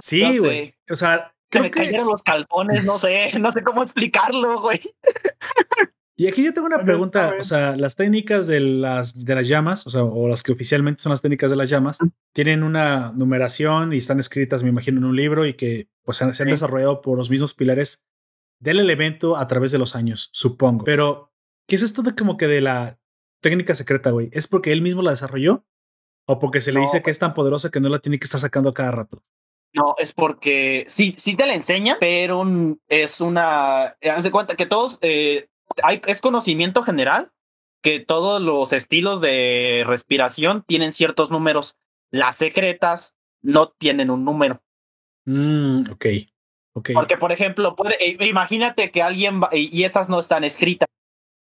[0.00, 0.74] Sí, güey.
[0.90, 4.80] O sea, que me cayeron los calzones, no sé, no sé cómo explicarlo, güey.
[6.16, 9.84] Y aquí yo tengo una pregunta, o sea, las técnicas de las, de las llamas,
[9.84, 11.98] o sea, o las que oficialmente son las técnicas de las llamas,
[12.32, 16.24] tienen una numeración y están escritas, me imagino, en un libro y que pues se
[16.24, 18.04] han desarrollado por los mismos pilares
[18.60, 20.84] del elemento a través de los años, supongo.
[20.84, 21.32] Pero,
[21.66, 23.00] ¿qué es esto de como que de la
[23.42, 24.30] técnica secreta, güey?
[24.32, 25.66] ¿Es porque él mismo la desarrolló?
[26.26, 28.40] ¿O porque se le dice que es tan poderosa que no la tiene que estar
[28.40, 29.22] sacando cada rato?
[29.74, 32.44] No, es porque sí, sí te la enseña, pero
[32.88, 33.96] es una.
[34.00, 35.48] Haz de cuenta que todos eh,
[36.06, 37.32] es conocimiento general
[37.82, 41.76] que todos los estilos de respiración tienen ciertos números.
[42.10, 44.62] Las secretas no tienen un número.
[45.26, 46.06] Mm, ok.
[46.76, 46.94] Okay.
[46.94, 50.88] Porque, por ejemplo, puede, eh, imagínate que alguien va, y esas no están escritas.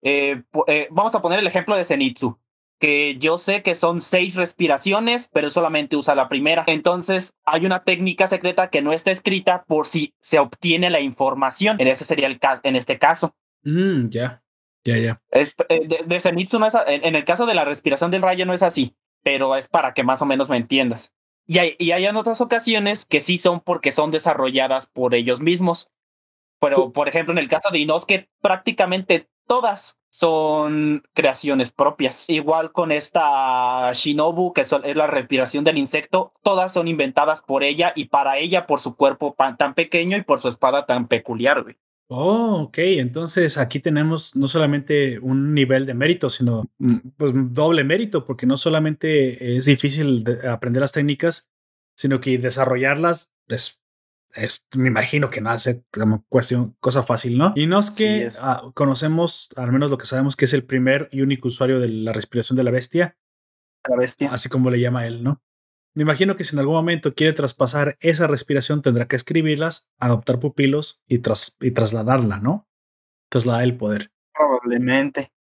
[0.03, 2.39] Eh, eh, vamos a poner el ejemplo de Zenitsu,
[2.79, 6.65] que yo sé que son seis respiraciones, pero solamente usa la primera.
[6.67, 11.81] Entonces, hay una técnica secreta que no está escrita por si se obtiene la información.
[11.81, 13.35] En ese sería el en este caso.
[13.65, 14.43] Mm, ya,
[14.85, 15.23] ya, ya.
[15.31, 18.47] Es, eh, de, de Zenitsu no es, en, el caso de la respiración del rayo
[18.47, 21.15] no es así, pero es para que más o menos me entiendas.
[21.47, 25.41] Y hay, y hay en otras ocasiones que sí son porque son desarrolladas por ellos
[25.41, 25.91] mismos.
[26.61, 32.29] Pero, por ejemplo, en el caso de Inosuke, prácticamente todas son creaciones propias.
[32.31, 37.93] Igual con esta Shinobu, que es la respiración del insecto, todas son inventadas por ella
[37.95, 41.63] y para ella por su cuerpo tan pequeño y por su espada tan peculiar.
[41.63, 41.77] Güey.
[42.17, 42.79] Oh, ok.
[42.79, 48.47] Entonces aquí tenemos no solamente un nivel de mérito, sino mm, pues doble mérito, porque
[48.47, 51.51] no solamente es difícil aprender las técnicas,
[51.97, 53.83] sino que desarrollarlas es,
[54.33, 57.53] es me imagino que no hace como cuestión, cosa fácil, ¿no?
[57.57, 61.09] Y no es que ah, conocemos, al menos lo que sabemos que es el primer
[61.11, 63.17] y único usuario de la respiración de la bestia.
[63.89, 64.31] La bestia.
[64.31, 65.43] Así como le llama él, ¿no?
[65.95, 70.41] Me imagino que si en algún momento quiere traspasar esa respiración, tendrá que escribirlas, adoptar
[70.41, 72.69] pupilos y, tras y trasladarla, ¿no?
[73.31, 74.11] Trasladar el poder.
[74.33, 75.33] Probablemente.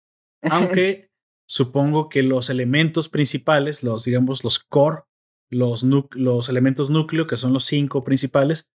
[0.43, 1.09] Aunque
[1.47, 5.03] supongo que los elementos principales, los, digamos, los core,
[5.49, 8.69] los, los elementos núcleo, que son los cinco principales,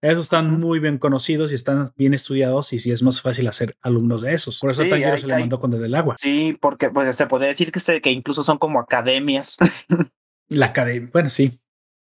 [0.00, 3.76] esos están muy bien conocidos y están bien estudiados y sí es más fácil hacer
[3.82, 4.60] alumnos de esos.
[4.60, 6.16] Por eso sí, se le mandó con el agua.
[6.18, 9.56] Sí, porque pues, se puede decir que, se, que incluso son como academias.
[10.48, 11.60] La academia, bueno, sí.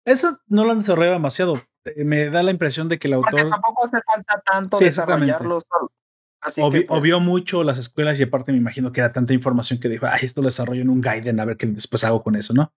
[0.05, 1.61] Eso no lo han desarrollado demasiado.
[1.85, 3.31] Eh, me da la impresión de que el autor.
[3.31, 5.65] Porque tampoco hace falta tanto sí, desarrollarlos.
[6.41, 9.89] Así pues vio mucho las escuelas y aparte me imagino que era tanta información que
[9.89, 12.53] dijo, ay, esto lo desarrollo en un Gaiden, a ver qué después hago con eso,
[12.53, 12.71] ¿no?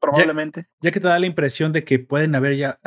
[0.00, 0.66] Probablemente.
[0.80, 2.78] Ya, que te da la impresión de que pueden haber ya,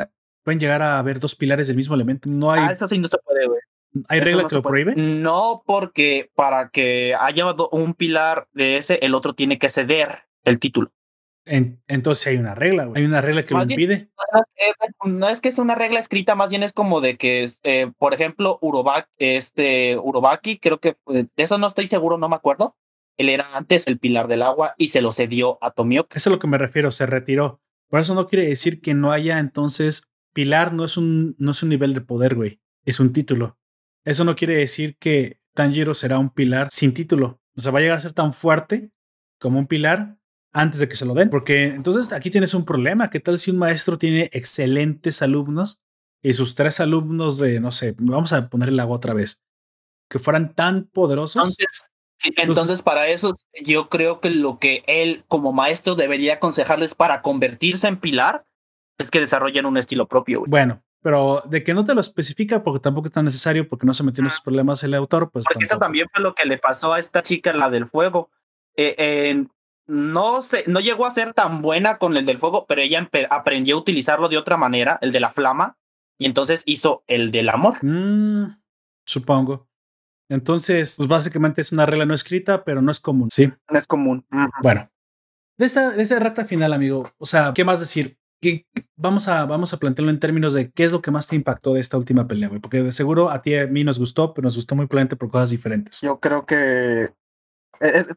[0.42, 2.28] pueden llegar a haber dos pilares del mismo elemento.
[2.28, 2.64] No hay.
[2.68, 3.60] Ah, eso sí no se puede, güey.
[4.08, 4.94] ¿Hay regla que lo prohíbe?
[4.96, 10.58] No, porque para que haya un pilar de ese, el otro tiene que ceder el
[10.58, 10.90] título
[11.46, 14.10] entonces hay una regla, Hay una regla que lo impide.
[15.04, 18.14] no es que es una regla escrita, más bien es como de que, eh, por
[18.14, 22.76] ejemplo, Urobaki, este, Urobaki, creo que eh, de eso no estoy seguro, no me acuerdo.
[23.16, 26.16] Él era antes el pilar del agua y se lo cedió a Tomioka.
[26.16, 27.62] Eso es lo que me refiero, se retiró.
[27.88, 31.62] Por eso no quiere decir que no haya entonces pilar no es un no es
[31.62, 33.56] un nivel de poder, güey, es un título.
[34.04, 37.40] Eso no quiere decir que Tanjiro será un pilar sin título.
[37.56, 38.90] O sea, va a llegar a ser tan fuerte
[39.40, 40.18] como un pilar,
[40.56, 41.30] antes de que se lo den.
[41.30, 43.10] Porque entonces aquí tienes un problema.
[43.10, 45.82] ¿Qué tal si un maestro tiene excelentes alumnos
[46.22, 49.44] y sus tres alumnos de, no sé, vamos a poner el agua otra vez,
[50.10, 51.36] que fueran tan poderosos?
[51.36, 51.90] Entonces,
[52.36, 57.86] entonces, para eso yo creo que lo que él como maestro debería aconsejarles para convertirse
[57.88, 58.46] en pilar
[58.98, 60.44] es que desarrollen un estilo propio.
[60.46, 63.92] Bueno, pero de que no te lo especifica porque tampoco es tan necesario porque no
[63.92, 65.44] se metió en esos problemas el autor, pues.
[65.46, 68.30] Porque eso también fue lo que le pasó a esta chica, la del fuego.
[68.74, 68.94] Eh,
[69.28, 69.50] en,
[69.86, 73.76] no sé, no llegó a ser tan buena con el del fuego, pero ella aprendió
[73.76, 75.76] a utilizarlo de otra manera, el de la flama,
[76.18, 77.78] y entonces hizo el del amor.
[77.82, 78.58] Mm,
[79.04, 79.68] supongo.
[80.28, 83.52] Entonces, pues básicamente es una regla no escrita, pero no es común, ¿sí?
[83.70, 84.26] No es común.
[84.62, 84.90] Bueno,
[85.56, 88.18] de esta, de esta recta final, amigo, o sea, ¿qué más decir?
[88.96, 91.74] vamos, a, vamos a plantearlo en términos de qué es lo que más te impactó
[91.74, 94.34] de esta última pelea, güey, porque de seguro a ti y a mí nos gustó,
[94.34, 96.00] pero nos gustó muy probablemente por cosas diferentes.
[96.02, 97.10] Yo creo que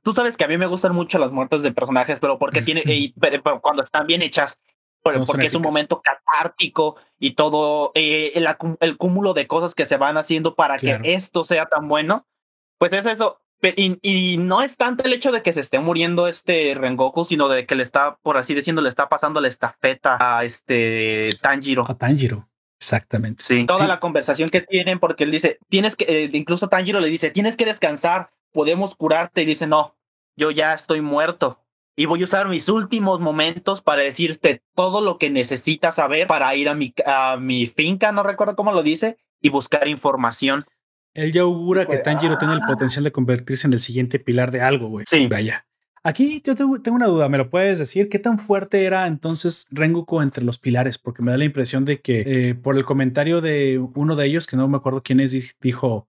[0.04, 2.84] tú sabes que a mí me gustan mucho las muertes de personajes, pero porque tiene,
[3.62, 4.60] cuando están bien hechas,
[5.02, 8.48] porque es un momento catártico y todo eh, el,
[8.80, 12.28] el, cúmulo de cosas que se van haciendo para que esto sea tan bueno,
[12.78, 13.42] pues es eso.
[13.62, 17.66] Y, no es tanto el hecho de que se esté muriendo este Rengoku, sino de
[17.66, 21.84] que le está, por así decirlo, le está pasando la estafeta a este Tanjiro.
[21.90, 22.48] A Tanjiro.
[22.80, 23.44] Exactamente.
[23.44, 23.66] Sí.
[23.66, 27.32] Toda la conversación que tienen, porque él dice, tienes que, eh, incluso Tanjiro le dice,
[27.32, 29.44] tienes que descansar, podemos curarte.
[29.44, 29.96] Y dice, no,
[30.36, 31.60] yo ya estoy muerto.
[31.96, 36.56] Y voy a usar mis últimos momentos para decirte todo lo que necesitas saber para
[36.56, 40.66] ir a mi, a mi finca, no recuerdo cómo lo dice, y buscar información.
[41.14, 42.68] Él ya augura que Tanjiro tiene el ah".
[42.68, 45.06] potencial de convertirse en el siguiente pilar de algo, güey.
[45.08, 45.28] Sí.
[45.28, 45.66] Vaya.
[46.02, 48.08] Aquí yo tengo una duda, ¿me lo puedes decir?
[48.08, 50.98] ¿Qué tan fuerte era entonces Rengoku entre los pilares?
[50.98, 54.48] Porque me da la impresión de que eh, por el comentario de uno de ellos,
[54.48, 56.08] que no me acuerdo quién es, dijo,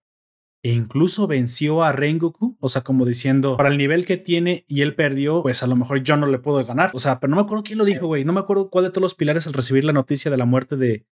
[0.62, 4.82] e incluso venció a Rengoku, o sea, como diciendo, para el nivel que tiene y
[4.82, 6.90] él perdió, pues a lo mejor yo no le puedo ganar.
[6.92, 8.24] O sea, pero no me acuerdo quién lo dijo, güey.
[8.24, 10.76] No me acuerdo cuál de todos los pilares al recibir la noticia de la muerte
[10.76, 11.06] de,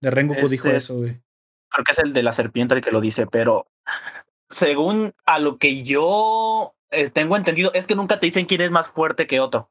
[0.00, 1.20] de Rengoku dijo eso, güey.
[1.70, 3.68] Creo que es el de la serpiente el que lo dice, pero
[4.50, 8.70] según a lo que yo eh, tengo entendido, es que nunca te dicen quién es
[8.70, 9.70] más fuerte que otro.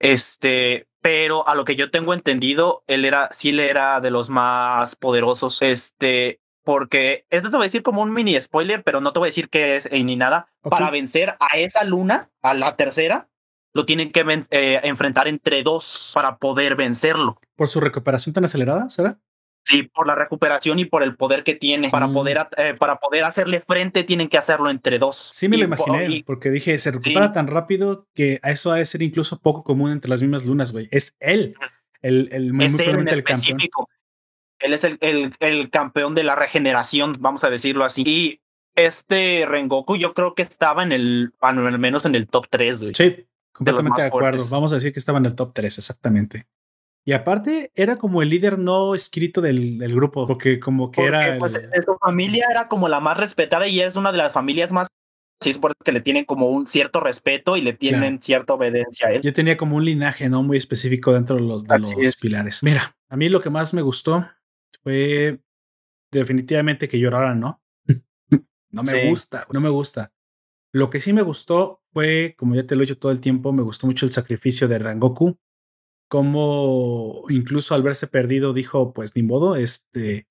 [0.00, 4.28] Este, pero a lo que yo tengo entendido, él era, sí le era de los
[4.28, 5.62] más poderosos.
[5.62, 9.26] Este, porque esto te voy a decir como un mini spoiler, pero no te voy
[9.26, 10.48] a decir qué es ni nada.
[10.62, 13.28] Para vencer a esa luna, a la tercera,
[13.72, 17.40] lo tienen que eh, enfrentar entre dos para poder vencerlo.
[17.56, 19.18] ¿Por su recuperación tan acelerada, será?
[19.64, 21.90] Sí, por la recuperación y por el poder que tiene.
[21.90, 22.14] Para, mm.
[22.14, 25.30] poder, eh, para poder hacerle frente, tienen que hacerlo entre dos.
[25.32, 28.86] Sí, me lo imaginé, porque dije, se recupera tan rápido que a eso ha de
[28.86, 30.88] ser incluso poco común entre las mismas lunas, güey.
[30.90, 31.54] Es él,
[32.02, 33.58] el, el muy, el campeón.
[34.60, 34.98] Él es el,
[35.40, 38.02] el, campeón de la regeneración, vamos a decirlo así.
[38.06, 38.40] Y
[38.74, 42.94] este Rengoku yo creo que estaba en el, al menos en el top 3, güey.
[42.94, 44.44] Sí, completamente de, acuerdo.
[44.50, 46.46] Vamos a decir que estaba en el top 3, exactamente.
[47.04, 51.38] Y aparte era como el líder no escrito del, del grupo, porque como que era...
[51.38, 51.52] Pues,
[51.84, 54.88] su familia era como la más respetada y es una de las familias más...
[55.42, 59.08] Sí, es por que le tienen como un cierto respeto y le tienen cierta obediencia
[59.08, 59.22] a él.
[59.22, 62.62] Yo tenía como un linaje no muy específico dentro de los, de los pilares.
[62.62, 64.28] Mira, a mí lo que más me gustó
[64.82, 65.40] fue
[66.12, 67.62] definitivamente que lloraran, ¿no?
[68.70, 70.12] no me gusta, no me gusta.
[70.72, 73.52] Lo que sí me gustó fue, como ya te lo he dicho todo el tiempo,
[73.52, 75.38] me gustó mucho el sacrificio de Rangoku.
[76.08, 80.28] cómo incluso al verse perdido dijo, pues ni modo, este,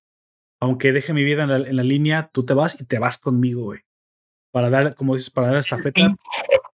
[0.60, 3.18] aunque deje mi vida en la, en la línea, tú te vas y te vas
[3.18, 3.80] conmigo, güey.
[4.52, 6.16] Para dar, como dices, para dar esta feta.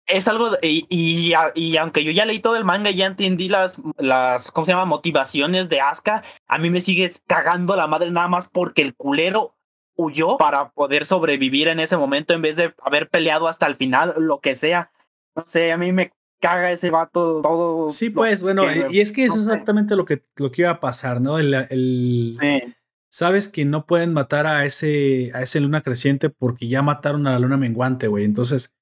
[0.06, 3.48] Es algo, y, y, y, aunque yo ya leí todo el manga y ya entendí
[3.48, 4.84] las, las, ¿cómo se llama?
[4.84, 9.56] Motivaciones de Asuka, a mí me sigue cagando la madre nada más porque el culero
[9.96, 14.14] huyó para poder sobrevivir en ese momento en vez de haber peleado hasta el final,
[14.18, 14.90] lo que sea.
[15.34, 17.88] No sé, a mí me caga ese vato todo.
[17.88, 21.20] Sí, pues, bueno, y es que es exactamente lo que, lo que iba a pasar,
[21.20, 21.38] ¿no?
[21.38, 22.74] El, el, sí.
[23.08, 27.32] Sabes que no pueden matar a ese, a ese luna creciente porque ya mataron a
[27.32, 28.24] la luna menguante, güey.
[28.24, 28.74] Entonces,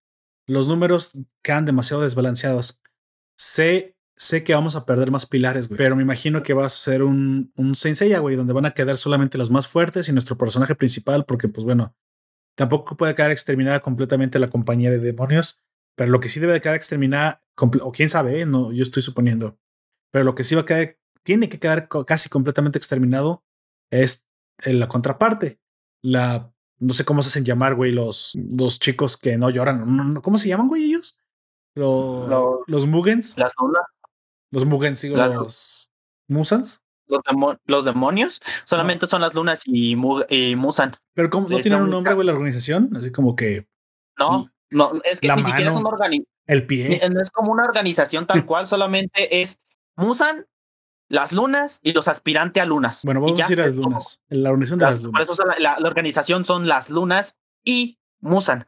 [0.46, 1.12] los números
[1.42, 2.80] quedan demasiado desbalanceados.
[3.36, 6.68] Sé, sé que vamos a perder más pilares, güey, pero me imagino que va a
[6.68, 10.36] ser un, un Senseiya, güey, donde van a quedar solamente los más fuertes y nuestro
[10.36, 11.94] personaje principal, porque, pues bueno,
[12.56, 15.60] tampoco puede quedar exterminada completamente la compañía de demonios,
[15.96, 18.46] pero lo que sí debe de quedar exterminada, o quién sabe, ¿eh?
[18.46, 19.58] no, yo estoy suponiendo,
[20.10, 23.44] pero lo que sí va a quedar, tiene que quedar casi completamente exterminado
[23.90, 24.28] es
[24.64, 25.60] la contraparte,
[26.02, 26.51] la
[26.82, 30.20] no sé cómo se hacen llamar, güey, los, los chicos que no lloran.
[30.20, 31.20] ¿Cómo se llaman, güey, ellos?
[31.74, 33.38] Los, los, los Mugens.
[33.38, 33.84] Las lunas.
[34.50, 35.90] Los Mugens, sí, los
[36.28, 36.82] Musans.
[37.06, 37.22] Los,
[37.66, 39.92] los, demonios solamente son las lunas y,
[40.28, 40.96] y Musan.
[41.14, 42.90] Pero ¿cómo, no tienen un nombre, güey, la organización?
[42.96, 43.66] Así como que.
[44.18, 46.26] No, no, es que ni siquiera es una organización.
[46.46, 47.00] El pie.
[47.10, 49.60] No es como una organización tal cual, solamente es
[49.96, 50.46] Musan
[51.12, 53.02] las lunas y los aspirantes a lunas.
[53.04, 54.22] Bueno, vamos a decir las lunas.
[54.30, 55.12] La organización de las, lunas.
[55.12, 58.66] Por eso la, organización son las lunas y Musan.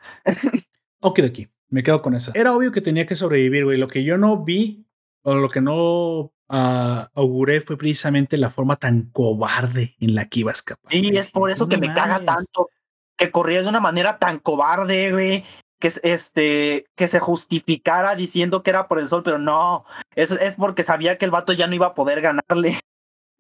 [1.01, 1.49] ok, de aquí.
[1.71, 2.33] Me quedo con esa.
[2.35, 3.79] Era obvio que tenía que sobrevivir, güey.
[3.79, 4.87] Lo que yo no vi
[5.23, 6.31] o lo que no uh,
[7.15, 10.95] auguré fue precisamente la forma tan cobarde en la que iba a escapar.
[10.95, 12.69] Y es por eso que me caga tanto
[13.17, 15.45] que corría de una manera tan cobarde, güey
[15.79, 19.85] que, este, que se justificara diciendo que era por el sol, pero no,
[20.15, 22.81] es, es porque sabía que el vato ya no iba a poder ganarle.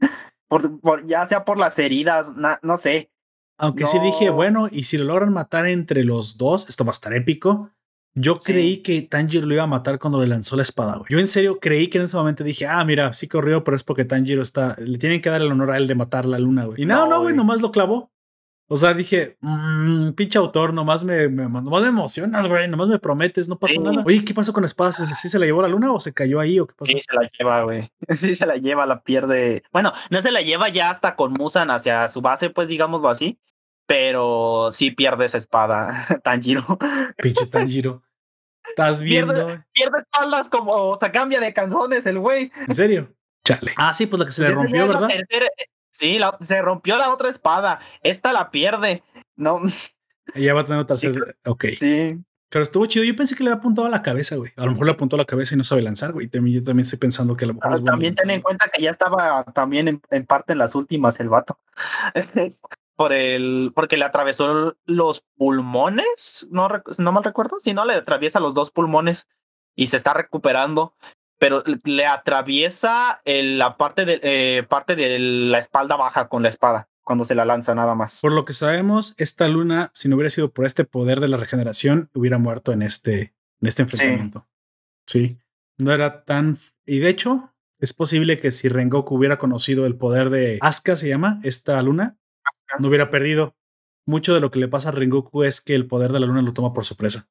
[0.48, 3.10] por, ya sea por las heridas, no sé.
[3.58, 6.92] Aunque sí dije, bueno, y si lo logran matar entre los dos, esto va a
[6.92, 7.70] estar épico.
[8.16, 11.00] Yo creí que Tanjiro lo iba a matar cuando le lanzó la espada.
[11.08, 13.82] Yo en serio creí que en ese momento dije, ah, mira, sí corrió, pero es
[13.82, 14.76] porque Tanjiro está.
[14.78, 16.82] Le tienen que dar el honor a él de matar la luna, güey.
[16.82, 18.12] Y no, no, güey, nomás lo clavó.
[18.66, 22.98] O sea, dije, mmm, pinche autor, nomás me, me, nomás me emocionas, güey, nomás me
[22.98, 24.02] prometes, no pasó nada.
[24.06, 24.96] Oye, ¿qué pasó con espadas?
[24.96, 26.92] ¿Sí se la llevó la luna o se cayó ahí o qué pasó?
[26.92, 27.90] Sí, se la lleva, güey.
[28.16, 29.64] Sí, se la lleva, la pierde.
[29.70, 33.38] Bueno, no se la lleva ya hasta con Musan hacia su base, pues digámoslo así.
[33.86, 36.78] Pero sí pierde esa espada, Tanjiro.
[37.18, 38.02] Pinche Tanjiro.
[38.66, 39.34] ¿Estás viendo?
[39.34, 42.50] Pierde, pierde espaldas como, o sea, cambia de canzones el güey.
[42.66, 43.14] ¿En serio?
[43.46, 43.72] Chale.
[43.76, 45.10] Ah, sí, pues la que se le rompió, ¿verdad?
[45.94, 47.78] Sí, se rompió la otra espada.
[48.02, 49.04] Esta la pierde.
[49.36, 49.60] No.
[50.34, 50.96] Ella va a tener otra.
[51.46, 51.66] Ok.
[51.78, 52.18] Sí.
[52.48, 53.04] Pero estuvo chido.
[53.04, 54.50] Yo pensé que le había apuntado a la cabeza, güey.
[54.56, 56.28] A lo mejor le apuntó a la cabeza y no sabe lanzar, güey.
[56.28, 58.82] Yo también estoy pensando que a lo mejor es bueno También ten en cuenta que
[58.82, 61.60] ya estaba también en, parte en las últimas el vato.
[62.96, 66.68] Por el, porque le atravesó los pulmones, no,
[66.98, 69.28] no mal recuerdo, si no le atraviesa los dos pulmones
[69.74, 70.94] y se está recuperando
[71.44, 76.88] pero le atraviesa la parte de, eh, parte de la espalda baja con la espada
[77.02, 78.22] cuando se la lanza nada más.
[78.22, 81.36] Por lo que sabemos, esta luna, si no hubiera sido por este poder de la
[81.36, 84.48] regeneración, hubiera muerto en este, en este enfrentamiento.
[85.06, 85.36] Sí.
[85.76, 86.56] No era tan...
[86.86, 91.10] Y de hecho, es posible que si Rengoku hubiera conocido el poder de Asuka, se
[91.10, 92.16] llama, esta luna,
[92.78, 93.54] no hubiera perdido.
[94.06, 96.40] Mucho de lo que le pasa a Rengoku es que el poder de la luna
[96.40, 97.28] lo toma por sorpresa.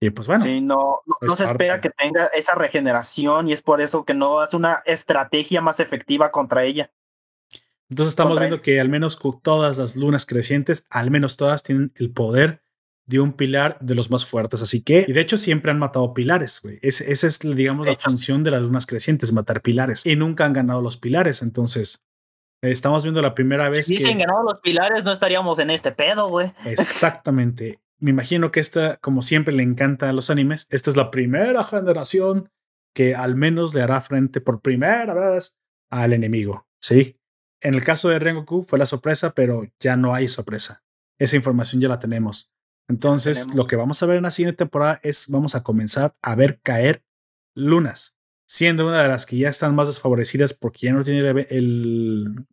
[0.00, 0.44] Y pues bueno.
[0.44, 4.38] Sí, no, no, se espera que tenga esa regeneración y es por eso que no
[4.38, 6.92] hace una estrategia más efectiva contra ella.
[7.90, 12.12] Entonces estamos viendo que al menos todas las lunas crecientes, al menos todas tienen el
[12.12, 12.62] poder
[13.06, 14.60] de un pilar de los más fuertes.
[14.62, 16.78] Así que, y de hecho siempre han matado pilares, güey.
[16.82, 20.04] esa es, digamos, la función de las lunas crecientes, matar pilares.
[20.04, 21.40] Y nunca han ganado los pilares.
[21.40, 22.06] Entonces,
[22.60, 24.02] estamos viendo la primera vez si que...
[24.02, 26.52] Hubiesen ganado los pilares, no estaríamos en este pedo, güey.
[26.66, 31.10] Exactamente me imagino que esta, como siempre le encanta a los animes, esta es la
[31.10, 32.50] primera generación
[32.94, 35.56] que al menos le hará frente por primera vez
[35.90, 36.66] al enemigo.
[36.80, 37.18] Sí.
[37.60, 40.84] En el caso de Rengoku fue la sorpresa, pero ya no hay sorpresa.
[41.18, 42.54] Esa información ya la tenemos.
[42.88, 46.34] Entonces, lo que vamos a ver en la siguiente temporada es vamos a comenzar a
[46.34, 47.04] ver caer
[47.54, 48.16] lunas,
[48.46, 52.46] siendo una de las que ya están más desfavorecidas porque ya no tiene el,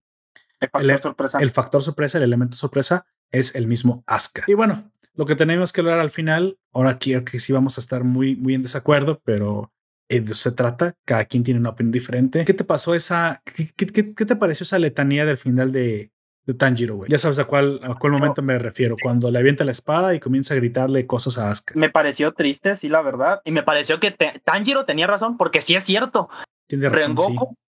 [0.59, 1.37] el, factor, sorpresa.
[1.39, 4.43] el factor sorpresa, el elemento sorpresa es el mismo Asuka.
[4.47, 7.81] Y bueno, lo que tenemos que lograr al final, ahora quiero que sí vamos a
[7.81, 9.71] estar muy, muy en desacuerdo, pero
[10.09, 10.95] de eso se trata.
[11.05, 12.45] Cada quien tiene una opinión diferente.
[12.45, 13.41] ¿Qué te pasó esa?
[13.75, 16.11] ¿Qué, te pareció esa letanía del final de,
[16.45, 17.09] de Tanjiro, güey?
[17.09, 18.95] Ya sabes a cuál, a cuál momento me refiero.
[19.01, 21.73] Cuando le avienta la espada y comienza a gritarle cosas a Asuka.
[21.75, 23.41] Me pareció triste, sí, la verdad.
[23.45, 24.11] Y me pareció que
[24.43, 26.29] Tanjiro tenía razón, porque sí es cierto.
[26.67, 27.15] Tiene razón,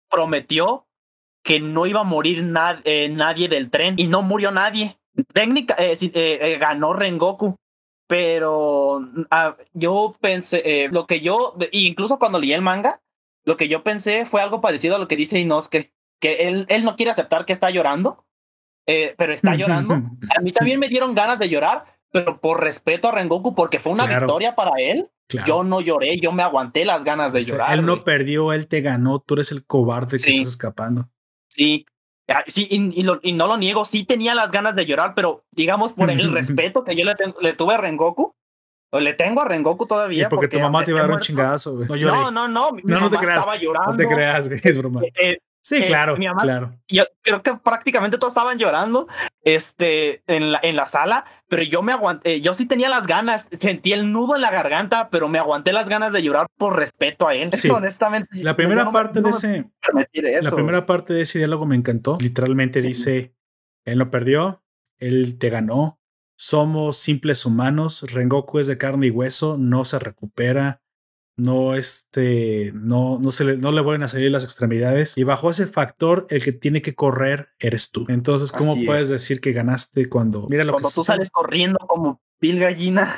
[0.10, 0.86] prometió
[1.44, 2.54] que no iba a morir
[2.84, 4.99] eh, nadie del tren y no murió nadie.
[5.26, 7.56] Técnica, eh, eh, ganó Rengoku,
[8.08, 9.02] pero
[9.32, 13.02] ah, yo pensé, lo que yo, incluso cuando leí el manga,
[13.46, 16.84] lo que yo pensé fue algo parecido a lo que dice Inosuke, que él, él
[16.84, 18.26] no quiere aceptar que está llorando,
[18.86, 19.94] pero está llorando.
[20.36, 23.92] A mí también me dieron ganas de llorar, pero por respeto a Rengoku, porque fue
[23.92, 25.10] una victoria para él,
[25.46, 27.78] yo no lloré, yo me aguanté las ganas de llorar.
[27.78, 31.10] Él no perdió, él te ganó, tú eres el cobarde que estás escapando.
[31.48, 31.86] Sí,
[32.48, 33.04] sí, y,
[33.34, 36.96] no lo niego, sí tenía las ganas de llorar, pero digamos por el respeto que
[36.96, 38.34] yo le, le tuve a Rengoku,
[38.92, 40.30] o le tengo a Rengoku todavía.
[40.30, 41.88] porque, tu mamá te iba a dar un chingazo, güey.
[42.02, 43.92] No, no, no, mi no, no te creas, estaba llorando.
[43.92, 45.02] No te creas, güey, es broma.
[45.04, 46.74] Eh, eh, Sí, claro, claro.
[46.88, 49.08] Yo creo que prácticamente todos estaban llorando
[49.44, 53.48] este, en, la, en la sala, pero yo me aguanté, yo sí tenía las ganas,
[53.60, 57.28] sentí el nudo en la garganta, pero me aguanté las ganas de llorar por respeto
[57.28, 57.52] a él.
[57.54, 57.70] Sí.
[57.70, 58.30] Honestamente.
[58.42, 59.72] La primera parte de ese.
[60.42, 62.18] La primera parte de ese diálogo me encantó.
[62.22, 63.36] Literalmente dice:
[63.86, 64.64] Él no perdió,
[64.98, 66.00] él te ganó.
[66.36, 68.06] Somos simples humanos.
[68.10, 70.82] Rengoku es de carne y hueso, no se recupera
[71.40, 75.50] no este no no se le no le vuelven a salir las extremidades y bajo
[75.50, 78.06] ese factor el que tiene que correr eres tú.
[78.10, 82.60] Entonces cómo puedes decir que ganaste cuando mira lo cuando tú sales corriendo como pil
[82.60, 83.16] gallina.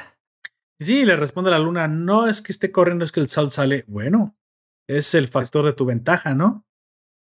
[0.80, 3.84] Sí le responde la luna no es que esté corriendo es que el sol sale
[3.88, 4.38] bueno
[4.88, 6.66] es el factor de tu ventaja no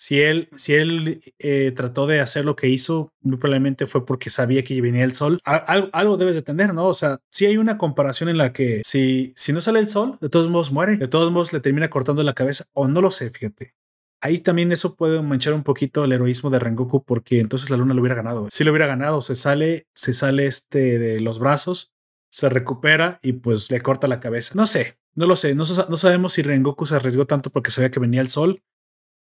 [0.01, 4.31] si él, si él eh, trató de hacer lo que hizo, muy probablemente fue porque
[4.31, 5.39] sabía que venía el sol.
[5.45, 6.87] algo, debes de tener, ¿no?
[6.87, 10.17] O sea, si hay una comparación en la que si, si no sale el sol,
[10.23, 13.11] de todos modos muere, de todos modos le termina cortando la cabeza, o no lo
[13.11, 13.75] sé, fíjate.
[14.23, 17.93] Ahí también eso puede manchar un poquito el heroísmo de Rengoku porque entonces la luna
[17.93, 18.49] lo hubiera ganado.
[18.51, 21.93] Si lo hubiera ganado, se sale, se sale este de los brazos,
[22.31, 24.55] se recupera y pues le corta la cabeza.
[24.57, 28.01] No sé, no lo sé, no sabemos si Rengoku se arriesgó tanto porque sabía que
[28.01, 28.63] venía el sol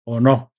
[0.05, 0.54] o no.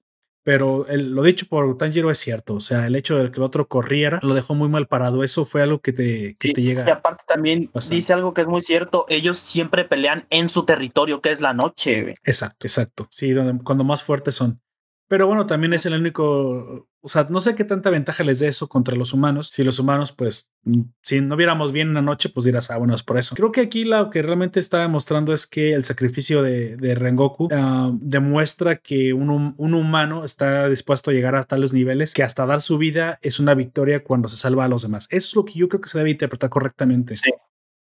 [0.46, 2.54] Pero lo dicho por Tanjiro es cierto.
[2.54, 5.24] O sea, el hecho de que el otro corriera lo dejó muy mal parado.
[5.24, 6.86] Eso fue algo que te, que te llega.
[6.86, 9.08] Y aparte también dice algo que es muy cierto.
[9.10, 12.14] Ellos siempre pelean en su territorio, que es la noche.
[12.24, 13.08] Exacto, exacto.
[13.10, 14.62] Sí, donde, cuando más fuertes son.
[15.08, 18.48] Pero bueno, también es el único, o sea, no sé qué tanta ventaja les dé
[18.48, 19.50] eso contra los humanos.
[19.50, 22.96] Si los humanos, pues, mm, si no viéramos bien una noche, pues dirás, ah, bueno,
[22.96, 23.36] es por eso.
[23.36, 27.48] Creo que aquí lo que realmente está demostrando es que el sacrificio de, de Rengoku
[27.52, 32.48] ah, demuestra que un, un, humano está dispuesto a llegar a tales niveles que hasta
[32.48, 35.08] dar su vida es una victoria cuando se salva a los demás.
[35.12, 37.18] Eso es lo que yo creo que se debe interpretar correctamente.
[37.18, 37.32] Sí.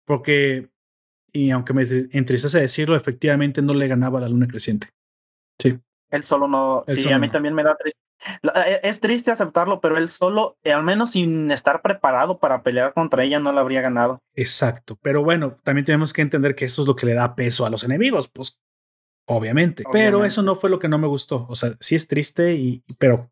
[0.05, 0.69] Porque,
[1.33, 1.83] y aunque me
[2.13, 4.87] entristece decirlo, efectivamente no le ganaba a la luna creciente.
[5.59, 5.77] Sí.
[6.11, 6.85] Él solo no.
[6.87, 7.99] sí, a mí también me da triste.
[8.43, 12.93] Eh, es triste aceptarlo, pero él solo, eh, al menos sin estar preparado para pelear
[12.93, 14.21] contra ella, no la habría ganado.
[14.35, 14.97] Exacto.
[15.01, 17.69] Pero bueno, también tenemos que entender que eso es lo que le da peso a
[17.69, 18.61] los enemigos, pues
[19.27, 19.83] obviamente.
[19.91, 21.45] Pero eso no fue lo que no me gustó.
[21.49, 23.31] O sea, sí es triste, y, pero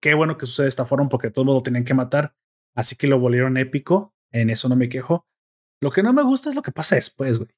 [0.00, 2.34] qué bueno que sucede de esta forma porque todo mundo tenían que matar.
[2.74, 4.14] Así que lo volvieron épico.
[4.32, 5.26] En eso no me quejo.
[5.80, 7.50] Lo que no me gusta es lo que pasa después, güey.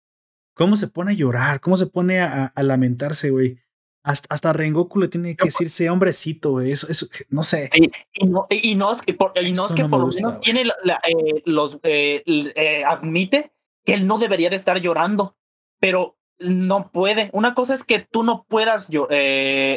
[0.55, 3.59] Cómo se pone a llorar, cómo se pone a, a lamentarse, güey
[4.07, 7.70] hasta, hasta Rengoku le tiene que decirse hombrecito, Eso, eso, no sé.
[7.74, 10.62] Y, no, y no es que por, y no es que por lo menos tiene
[10.62, 13.53] eh, los eh, eh, admite
[13.85, 15.37] que él no debería de estar llorando,
[15.81, 17.31] pero no puede.
[17.33, 18.91] Una cosa es que tú no puedas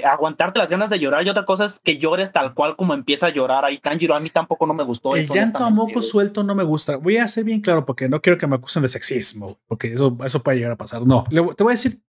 [0.03, 3.27] aguantarte las ganas de llorar y otra cosa es que llores tal cual como empieza
[3.27, 4.15] a llorar ahí Tanjiro.
[4.15, 5.15] A mí tampoco no me gustó.
[5.15, 6.97] El llanto a moco suelto no me gusta.
[6.97, 10.15] Voy a ser bien claro porque no quiero que me acusen de sexismo, porque eso,
[10.23, 11.01] eso puede llegar a pasar.
[11.01, 11.99] No, te voy a decir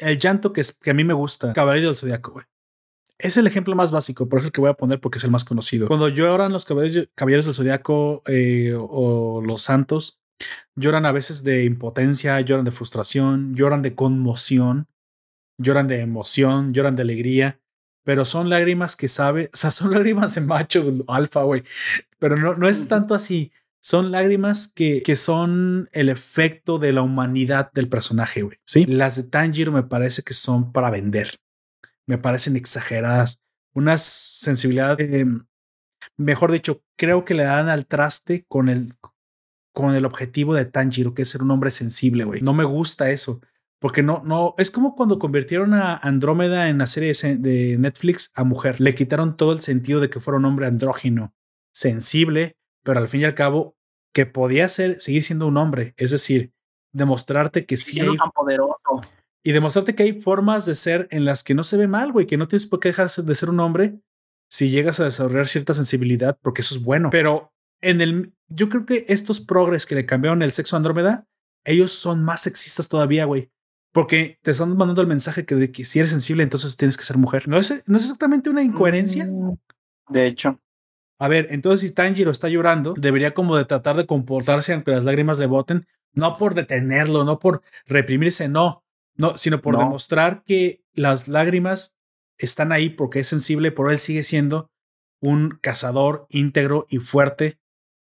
[0.00, 2.46] el llanto que, es, que a mí me gusta, Caballeros del Zodiaco, güey.
[3.18, 5.30] Es el ejemplo más básico, por eso el que voy a poner porque es el
[5.30, 5.88] más conocido.
[5.88, 10.20] Cuando lloran los caballeros, caballeros del Zodiaco eh, o los santos,
[10.74, 14.88] lloran a veces de impotencia, lloran de frustración, lloran de conmoción,
[15.58, 17.60] lloran de emoción, lloran de alegría,
[18.04, 21.62] pero son lágrimas que sabe, o sea, son lágrimas de macho alfa, güey.
[22.18, 23.52] Pero no, no es tanto así.
[23.80, 28.58] Son lágrimas que, que son el efecto de la humanidad del personaje, güey.
[28.66, 28.84] Sí.
[28.84, 31.38] Las de Tanjiro me parece que son para vender.
[32.06, 33.42] Me parecen exageradas.
[33.72, 35.24] Una sensibilidad, eh,
[36.16, 38.92] mejor dicho, creo que le dan al traste con el,
[39.72, 42.42] con el objetivo de Tanjiro, que es ser un hombre sensible, güey.
[42.42, 43.40] No me gusta eso.
[43.80, 48.44] Porque no, no, es como cuando convirtieron a Andrómeda en la serie de Netflix a
[48.44, 48.78] mujer.
[48.78, 51.34] Le quitaron todo el sentido de que fuera un hombre andrógino,
[51.72, 53.76] sensible, pero al fin y al cabo
[54.12, 56.52] que podía ser, seguir siendo un hombre, es decir,
[56.92, 58.16] demostrarte que sí hay...
[58.34, 59.02] poderoso.
[59.42, 62.26] Y demostrarte que hay formas de ser en las que no se ve mal, güey,
[62.26, 64.00] que no tienes por qué dejar de ser un hombre
[64.50, 67.08] si llegas a desarrollar cierta sensibilidad, porque eso es bueno.
[67.10, 71.26] Pero en el, yo creo que estos progres que le cambiaron el sexo a Andrómeda,
[71.64, 73.50] ellos son más sexistas todavía, güey.
[73.92, 77.04] Porque te están mandando el mensaje que de que si eres sensible, entonces tienes que
[77.04, 77.48] ser mujer.
[77.48, 79.26] ¿No es, no es exactamente una incoherencia?
[79.26, 79.56] Mm,
[80.08, 80.60] De hecho,
[81.20, 85.04] A ver, entonces si Tanjiro está llorando, debería como de tratar de comportarse ante las
[85.04, 88.82] lágrimas le boten, no por detenerlo, no por reprimirse, no,
[89.16, 89.80] no, sino por No.
[89.80, 91.98] demostrar que las lágrimas
[92.38, 94.70] están ahí porque es sensible, pero él sigue siendo
[95.20, 97.58] un cazador íntegro y fuerte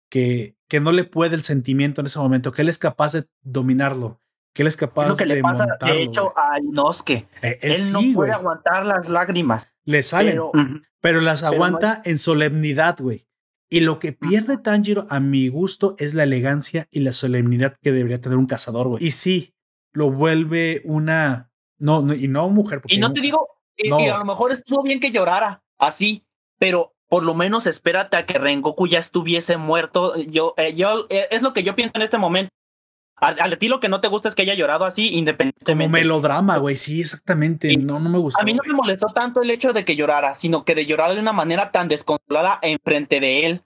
[0.09, 3.25] que, que no le puede el sentimiento en ese momento, que él es capaz de
[3.41, 4.19] dominarlo,
[4.57, 7.27] que él es capaz es lo que de le pasa, montarlo, de hecho, a Inosuke.
[7.43, 9.69] Eh, Él, él, no sí, puede güey, aguantar las lágrimas.
[9.85, 10.51] le salen, Pero,
[10.99, 13.27] pero las Pero no aguanta en solemnidad, güey.
[13.69, 17.91] Y lo que pierde Tanjiro, a mi gusto, es la elegancia y la solemnidad que
[17.91, 19.05] debería tener un cazador, güey.
[19.05, 19.53] Y sí,
[19.93, 21.51] lo vuelve una.
[21.77, 22.81] No, no y no mujer.
[22.81, 23.23] porque y no te mujer.
[23.23, 23.47] digo,
[23.77, 23.99] y- No.
[23.99, 26.25] y a lo mejor estuvo bien que llorara así,
[26.57, 30.15] pero por lo menos espérate a que Rengoku ya estuviese muerto.
[30.17, 32.49] Yo, eh, yo eh, es lo que yo pienso en este momento.
[33.19, 35.91] A, a ti lo que no te gusta es que haya llorado así, Como independientemente.
[35.91, 36.75] melodrama, güey.
[36.75, 37.69] Sí, exactamente.
[37.69, 37.77] Sí.
[37.77, 38.41] No, no me gustó.
[38.41, 41.13] A mí no me molestó tanto el hecho de que llorara, sino que de llorar
[41.15, 43.61] de una manera tan descontrolada enfrente de él,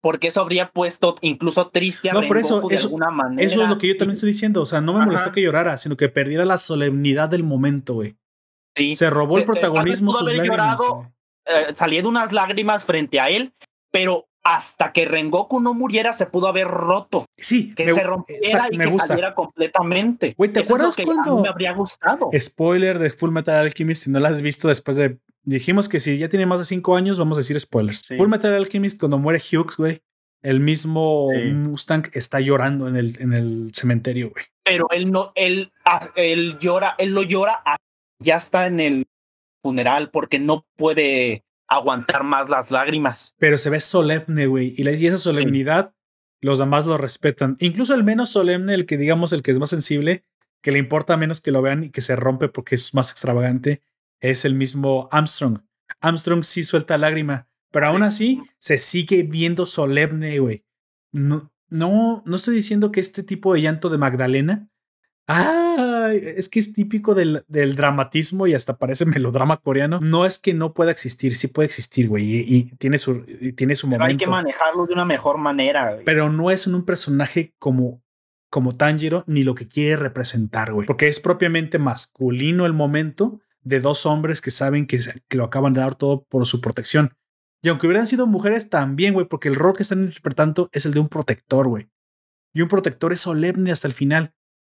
[0.00, 3.42] porque eso habría puesto incluso triste a No, por eso- de eso- alguna manera.
[3.46, 4.62] Eso es lo que yo también estoy diciendo.
[4.62, 5.06] O sea, no me Ajá.
[5.06, 8.16] molestó que llorara, sino que perdiera la solemnidad del momento, güey.
[8.76, 8.94] Sí.
[8.94, 10.48] Se robó Se- el protagonismo tal sus lágrimas.
[10.80, 11.12] llorado,
[11.46, 13.52] eh, salieron unas lágrimas frente a él,
[13.92, 18.40] pero hasta que Rengoku no muriera se pudo haber roto, Sí, que me, se rompiera
[18.44, 19.06] exacto, y me que gusta.
[19.08, 20.34] saliera completamente.
[20.36, 22.30] Güey, ¿te Eso es lo acuerdas que a cuando- mí me habría gustado?
[22.38, 25.18] Spoiler de Full Metal Alchemist, si no la has visto después de.
[25.46, 28.00] Dijimos que si ya tiene más de cinco años, vamos a decir spoilers.
[28.00, 28.16] Sí.
[28.16, 30.00] Full Metal Alchemist, cuando muere Hughes, güey,
[30.42, 31.50] el mismo Sí.
[31.52, 34.44] Mustang está llorando en el, en el cementerio, güey.
[34.62, 37.76] Pero él no, él, ah, él llora, él lo llora, ah,
[38.22, 39.06] ya está en el
[39.62, 43.34] funeral porque no puede aguantar más las lágrimas.
[43.38, 44.74] Pero se ve solemne, güey.
[44.76, 45.94] Y, la- y esa solemnidad,
[46.40, 47.56] los demás lo respetan.
[47.60, 50.24] Incluso el menos solemne, el que digamos, el que es más sensible,
[50.62, 53.82] que le importa menos que lo vean y que se rompe porque es más extravagante,
[54.20, 55.60] es el mismo Armstrong.
[56.00, 60.64] Armstrong sí suelta lágrima, pero aún así se sigue viendo solemne, güey.
[61.12, 64.68] No, no, no estoy diciendo que este tipo de llanto de Magdalena.
[65.26, 70.00] Ah, es que es típico del, del dramatismo y hasta parece melodrama coreano.
[70.00, 73.52] No es que no pueda existir, sí puede existir, güey, y, y tiene su, y
[73.52, 74.44] tiene su Pero hay que momento.
[74.48, 75.92] manejarlo de una mejor manera.
[75.92, 76.04] güey.
[76.04, 78.02] Pero no es en un personaje como,
[78.50, 83.80] como Tanjiro ni lo que quiere representar, güey, porque es propiamente masculino el momento de
[83.80, 87.14] dos hombres que saben que, que lo acaban de dar todo por su protección.
[87.62, 90.92] Y aunque hubieran sido mujeres también, güey, porque el rol que están interpretando es el
[90.92, 91.88] de un protector, güey.
[92.52, 94.34] Y un protector es solemne hasta el final.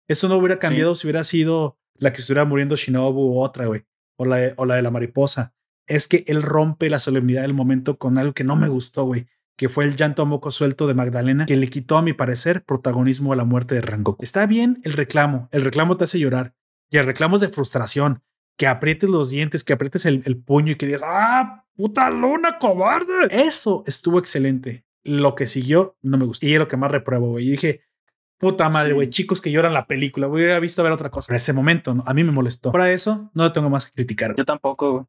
[0.09, 3.85] Eso no hubiera cambiado si hubiera sido la que estuviera muriendo Shinobu u otra, güey.
[4.17, 5.55] O la, de, o la de la mariposa.
[5.87, 9.27] Es que él rompe la solemnidad del momento con algo que no me gustó, güey.
[9.57, 12.65] Que fue el llanto a moco suelto de Magdalena, que le quitó, a mi parecer,
[12.65, 14.23] protagonismo a la muerte de Rengoku.
[14.23, 15.49] Está bien el reclamo.
[15.53, 16.55] El reclamo te hace llorar.
[16.91, 18.23] Y el reclamo es de frustración.
[18.59, 22.59] Que aprietes los dientes, que aprietes el, el puño y que digas, ¡ah, puta luna,
[22.59, 23.29] cobarde!
[23.31, 24.87] Eso estuvo excelente.
[25.05, 26.47] Lo que siguió no me gustó.
[26.47, 27.47] Y es lo que más repruebo, güey.
[27.47, 27.83] Y dije,
[28.39, 29.13] Puta madre, güey, Sí.
[29.13, 30.29] chicos que lloran la película.
[30.29, 31.33] Hubiera visto ver otra cosa.
[31.33, 32.05] En ese momento, ¿no?
[32.07, 32.71] a mí me molestó.
[32.73, 34.31] Para eso, no tengo más que criticar.
[34.31, 34.37] güey.
[34.39, 35.05] Yo tampoco, güey.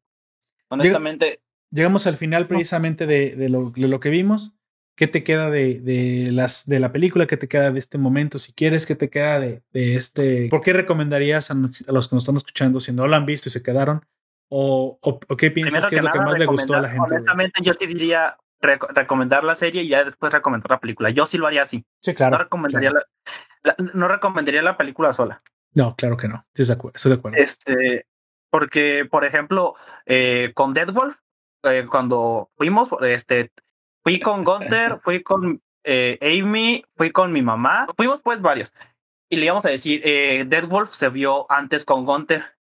[0.68, 1.40] Honestamente,
[1.70, 4.54] Llegamos al final precisamente de, de lo, de lo que vimos.
[4.96, 7.26] ¿Qué te queda de, de, las, de la película?
[7.26, 8.38] ¿Qué te queda de este momento?
[8.38, 10.48] Si quieres, ¿qué te queda de, de este?
[10.48, 13.50] ¿Por qué recomendarías a, a los que nos están escuchando si no lo han visto
[13.50, 14.00] y se quedaron?
[14.48, 16.88] ¿O, o, o qué piensas primero que es lo que más le gustó a la
[16.88, 17.04] gente?
[17.16, 21.10] Honestamente, yo sí diría reco- recomendar la serie y ya después recomendar la película.
[21.10, 21.84] Yo sí lo haría así.
[22.02, 22.36] Sí, claro.
[22.36, 23.06] no recomendaría claro.
[23.62, 25.42] la, la- no recomendaría la película sola.
[25.74, 26.44] No, claro que no.
[26.54, 26.96] Estoy de acuerdo.
[26.96, 27.38] Estoy de acuerdo.
[27.38, 28.06] Este,
[28.50, 29.74] porque, por ejemplo,
[30.06, 31.16] eh, con Dead Wolf,
[31.64, 33.52] eh, cuando fuimos, este,
[34.02, 38.72] fui con Gunther, fui con eh, Amy, fui con mi mamá, fuimos pues varios.
[39.30, 42.56] Y le íbamos a decir, Dead Wolf se vio antes con Gunther.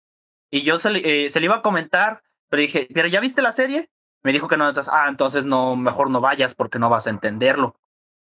[0.51, 3.53] Y yo se, le- se le iba a comentar, pero dije, ¿pero ya viste la
[3.53, 3.89] serie?
[4.27, 7.11] Me dijo que no, entonces, ah, entonces no, mejor no vayas porque no vas a
[7.11, 7.77] entenderlo.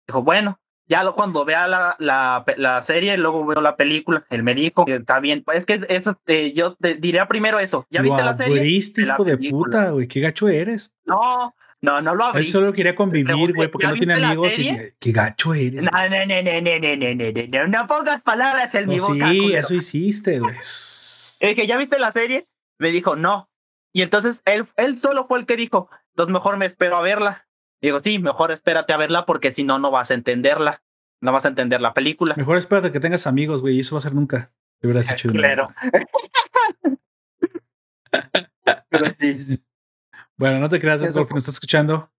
[0.08, 4.42] Dijo, bueno, ya lo, cuando vea la, la, la serie, luego veo la película, él
[4.42, 7.86] me dijo, eh, está bien, pues, es que eso, eh, yo te diría primero eso,
[7.90, 8.60] ¿ya viste la serie?
[8.60, 10.94] Abriste, hijo de puta, güey, qué gacho eres.
[11.04, 12.44] No, no, no lo abrí.
[12.44, 15.84] Él solo quería convivir, güey, porque no tiene amigos y qué gacho eres.
[15.84, 19.28] No, no, no, no, no, no, no, no, pongas palabras en mi boca.
[19.28, 20.54] Sí, eso hiciste, güey.
[20.54, 22.44] Dije, ¿ya viste la serie?
[22.78, 23.49] Me dijo, no.
[23.92, 27.46] Y entonces él, él solo fue el que dijo, entonces mejor me espero a verla.
[27.82, 30.82] Digo, sí, mejor espérate a verla porque si no, no vas a entenderla.
[31.22, 32.34] No vas a entender la película.
[32.36, 33.76] Mejor espérate que tengas amigos, güey.
[33.76, 34.52] y Eso va a ser nunca.
[34.80, 35.34] De verdad, sí, chido.
[35.34, 35.68] Claro.
[38.88, 39.62] Pero sí.
[40.36, 41.34] Bueno, no te creas, Eso Edgar, que fue.
[41.34, 42.10] nos estás escuchando.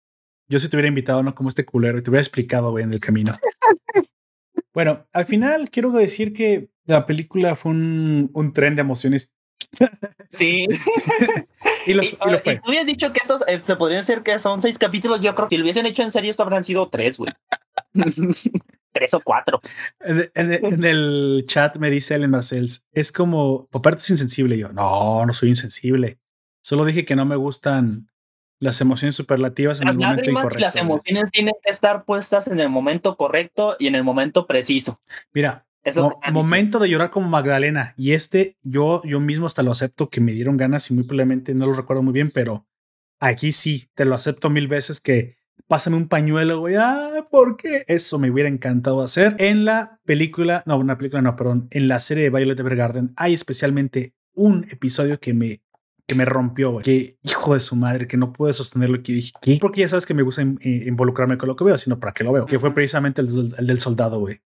[0.48, 2.94] Yo si te hubiera invitado, no como este culero, y te hubiera explicado, güey, en
[2.94, 3.36] el camino.
[4.76, 9.34] bueno, al final quiero decir que La película fue un, un tren de emociones.
[10.30, 10.68] Sí.
[11.86, 12.58] y, los, y, lo fue.
[12.58, 15.22] tú habías dicho que estos eh, se podrían decir que son seis capítulos.
[15.22, 17.32] Yo creo que si lo hubiesen hecho en serio, esto habrían sido tres, güey.
[18.94, 19.60] tres o cuatro.
[20.00, 24.58] En, en, en, el chat me dice Ellen Marcells, es como, Poperto es insensible.
[24.58, 26.20] Yo, no, no soy insensible.
[26.62, 28.12] Solo dije que no me gustan
[28.62, 30.60] las emociones superlativas en el momento incorrecto.
[30.60, 35.02] Las emociones tienen que estar puestas en el momento correcto y en el momento preciso.
[35.34, 37.94] Mira, mo momento de llorar como Magdalena.
[37.98, 41.54] Y este, yo, yo mismo hasta lo acepto que me dieron ganas y muy probablemente
[41.54, 42.68] no lo recuerdo muy bien, pero
[43.20, 45.38] aquí sí, te lo acepto mil veces que
[45.68, 46.76] pásame un pañuelo, güey.
[46.76, 47.84] Ah, ¿por qué?
[47.88, 49.36] Eso me hubiera encantado hacer.
[49.40, 53.34] En la película, no, una película, no, perdón, en la serie de Violet Evergarden hay
[53.34, 55.62] especialmente un episodio que me
[56.08, 56.84] que me rompió, güey.
[56.84, 59.02] Que hijo de su madre, que no pude sostenerlo.
[59.02, 59.58] Que dije, ¿qué?
[59.62, 62.34] Porque ya sabes que me gusta involucrarme con lo que veo, sino para qué lo
[62.34, 62.46] veo.
[62.46, 64.42] Que fue precisamente el, el del soldado, güey.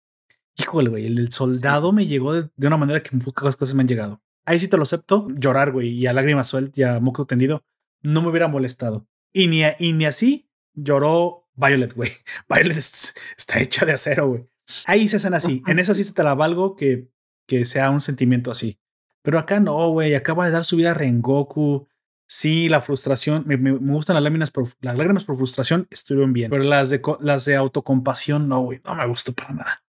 [0.57, 3.83] Híjole, güey, el del soldado me llegó de, de, una manera que pocas cosas me
[3.83, 4.23] han llegado.
[4.45, 5.27] Ahí sí te lo acepto.
[5.37, 7.65] Llorar, güey, y a lágrimas sueltas y a moco tendido,
[8.03, 9.07] no me hubiera molestado.
[9.33, 12.11] Y ni, a, y ni así lloró Violet, güey.
[12.49, 14.49] Violet está hecha de acero, güey.
[14.87, 15.63] Ahí se hacen así.
[15.67, 17.11] En esa sí se te la valgo que,
[17.47, 18.79] que sea un sentimiento así.
[19.23, 20.15] Pero acá no, güey.
[20.15, 21.87] Acaba de dar su vida a Rengoku.
[22.27, 23.45] Sí, la frustración.
[23.47, 25.87] Me, me, me gustan las lágrimas, por, las lágrimas por frustración.
[25.91, 26.51] Estuvieron bien.
[26.51, 28.81] Pero las de, las de autocompasión, no, güey.
[28.85, 29.84] No me gustó para nada.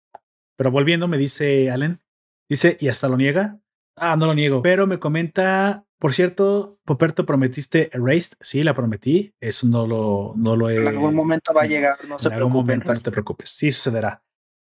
[0.58, 2.02] Pero volviendo, me dice Allen.
[2.50, 3.60] Dice, y hasta lo niega.
[3.96, 4.62] Ah, no lo niego.
[4.62, 8.38] Pero me comenta, por cierto, Poperto, prometiste Erased.
[8.42, 9.34] Sí, la prometí.
[9.40, 10.78] Eso no lo, no lo he.
[10.78, 11.98] En algún momento va a llegar.
[12.08, 13.50] No en se algún momento, no te preocupes.
[13.50, 14.24] Sí sucederá.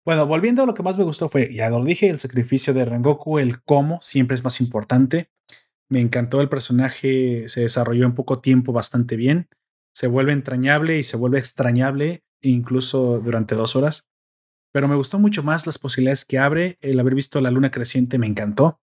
[0.04, 2.86] Bueno, volviendo a lo que más me gustó fue, ya lo dije, el sacrificio de
[2.86, 5.30] Rengoku, el cómo siempre es más importante.
[5.90, 9.48] Me encantó el personaje, se desarrolló en poco tiempo bastante bien.
[9.94, 14.08] Se vuelve entrañable y se vuelve extrañable, incluso durante dos horas.
[14.72, 16.78] Pero me gustó mucho más las posibilidades que abre.
[16.80, 18.80] El haber visto la luna creciente me encantó.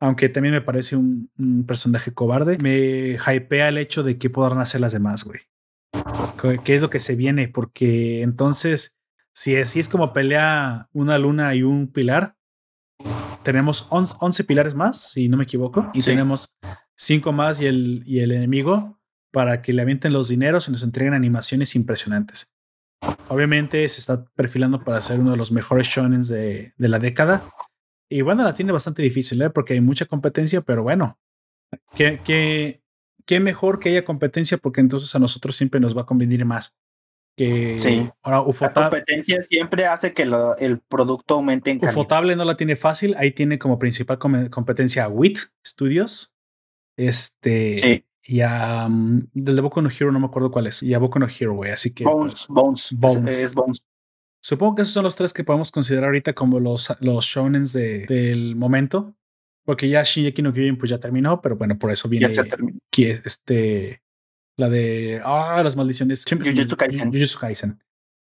[0.00, 2.58] Aunque también me parece un, un personaje cobarde.
[2.58, 5.40] Me hypea el hecho de que podrán hacer las demás, güey.
[6.62, 7.48] ¿Qué es lo que se viene?
[7.48, 8.98] Porque entonces
[9.34, 12.36] si así es como pelea una luna y un pilar,
[13.42, 16.10] tenemos 11, 11 pilares más, si no me equivoco, y sí.
[16.10, 16.56] tenemos
[16.96, 19.00] 5 más y el, y el enemigo
[19.32, 22.53] para que le avienten los dineros y nos entreguen animaciones impresionantes.
[23.28, 27.42] Obviamente se está perfilando para ser uno de los mejores shonen de, de la década.
[28.08, 29.50] Y bueno, la tiene bastante difícil, ¿eh?
[29.50, 31.18] porque hay mucha competencia, pero bueno,
[31.96, 32.82] qué, qué,
[33.26, 36.78] qué mejor que haya competencia, porque entonces a nosotros siempre nos va a convenir más
[37.36, 38.08] que sí.
[38.22, 41.92] ahora Ufotable, la competencia siempre hace que lo, el producto aumente en calidad.
[41.98, 46.32] Ufotable no la tiene fácil, ahí tiene como principal com competencia WIT Studios.
[46.96, 48.04] Este sí.
[48.24, 50.82] Y a um, del de Boku no Hero no me acuerdo cuál es.
[50.82, 53.34] Y a Boku no Hero, güey, así que Bones, Bones, Bones.
[53.38, 53.84] Es, es Bones.
[54.42, 58.06] Supongo que esos son los tres que podemos considerar ahorita como los los shonens de,
[58.06, 59.16] del momento,
[59.64, 62.32] porque ya Shingeki no Kyojin pues ya terminó, pero bueno, por eso viene
[62.90, 64.02] que este
[64.56, 66.24] la de ah, las maldiciones.
[66.28, 67.12] Jujutsu Kaisen.
[67.12, 67.80] Jujutsu Kaisen.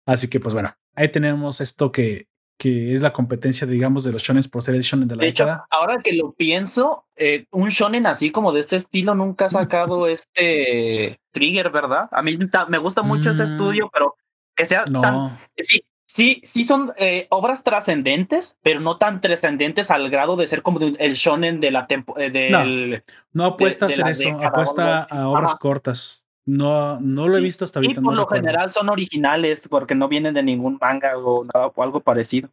[0.05, 2.27] Así que, pues bueno, ahí tenemos esto que,
[2.57, 5.27] que es la competencia, digamos, de los shonen por ser el shonen de la de
[5.27, 5.53] década.
[5.53, 9.49] Hecho, ahora que lo pienso, eh, un shonen así como de este estilo nunca ha
[9.49, 12.07] sacado este Trigger, ¿verdad?
[12.11, 12.37] A mí
[12.69, 14.15] me gusta mucho mm, ese estudio, pero
[14.55, 15.01] que sea no.
[15.01, 15.39] tan.
[15.57, 20.61] Sí, sí, sí son eh, obras trascendentes, pero no tan trascendentes al grado de ser
[20.61, 23.03] como el shonen de la tempo, eh, del,
[23.33, 26.24] no, no apuesta de, a hacer eso, apuesta a obras cortas.
[26.45, 27.99] No, no lo he visto hasta ahorita.
[27.99, 28.43] Y por no lo recuerdo.
[28.43, 32.49] general son originales porque no vienen de ningún manga o, nada, o algo parecido.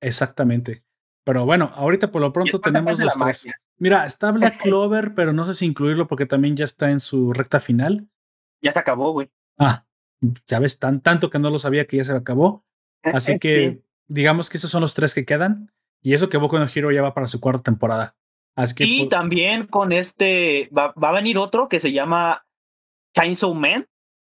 [0.00, 0.84] Exactamente.
[1.24, 3.16] Pero bueno, ahorita por lo pronto tenemos los tres.
[3.18, 3.60] Magia.
[3.78, 7.32] Mira, está Black Clover, pero no sé si incluirlo porque también ya está en su
[7.32, 8.08] recta final.
[8.62, 9.30] Ya se acabó, güey.
[9.58, 9.84] Ah,
[10.46, 12.64] ya ves, tan, tanto que no lo sabía que ya se acabó.
[13.02, 13.82] Así que sí.
[14.06, 15.72] digamos que esos son los tres que quedan.
[16.00, 18.16] Y eso que Boku no Hero ya va para su cuarta temporada.
[18.54, 22.45] Así que y también con este va, va, a venir otro que se llama
[23.16, 23.86] Chainsaw Man.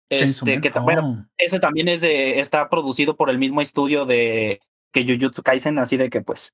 [0.09, 0.61] Chainsaw este, Man.
[0.61, 0.83] que Oh.
[0.83, 4.59] bueno, ese también es de, está producido por el mismo estudio de
[4.91, 6.53] que Jujutsu Kaisen, así de que pues.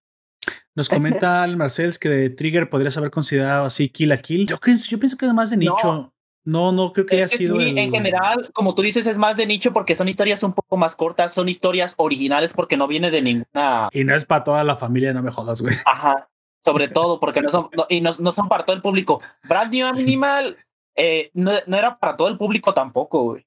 [0.75, 4.47] Nos comenta el Marcels que de Trigger podrías haber considerado así Kill a Kill.
[4.47, 5.75] Yo pienso, yo pienso que es más de nicho.
[5.83, 6.13] No.
[6.47, 7.59] No, no creo que haya que sido.
[7.59, 7.77] Sí, el...
[7.77, 10.95] En general, como tú dices, es más de nicho porque son historias un poco más
[10.95, 13.89] cortas, son historias originales porque no viene de ninguna.
[13.91, 15.75] Y no es para toda la familia, no me jodas, güey.
[15.85, 16.29] Ajá.
[16.63, 19.19] Sobre todo porque no son, no, y no, no, son para todo el público.
[19.43, 20.63] Brand New Animal sí.
[20.97, 23.45] Eh, no, no, era para todo el público tampoco, güey.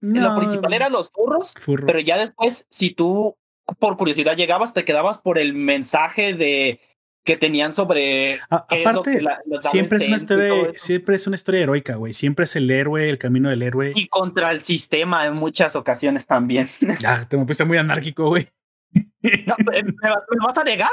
[0.00, 0.30] No.
[0.30, 1.86] Lo principal eran los furros, Furro.
[1.86, 3.36] pero ya después, si tú
[3.78, 6.80] por curiosidad llegabas, te quedabas por el mensaje de
[7.24, 11.94] que tenían sobre A, aparte la, siempre es una historia siempre es una historia heroica
[11.94, 15.76] güey siempre es el héroe el camino del héroe y contra el sistema en muchas
[15.76, 16.68] ocasiones también
[16.98, 18.48] ya te me pusiste muy anárquico güey
[18.92, 19.92] no, ¿me, ¿me,
[20.44, 20.90] vas a negar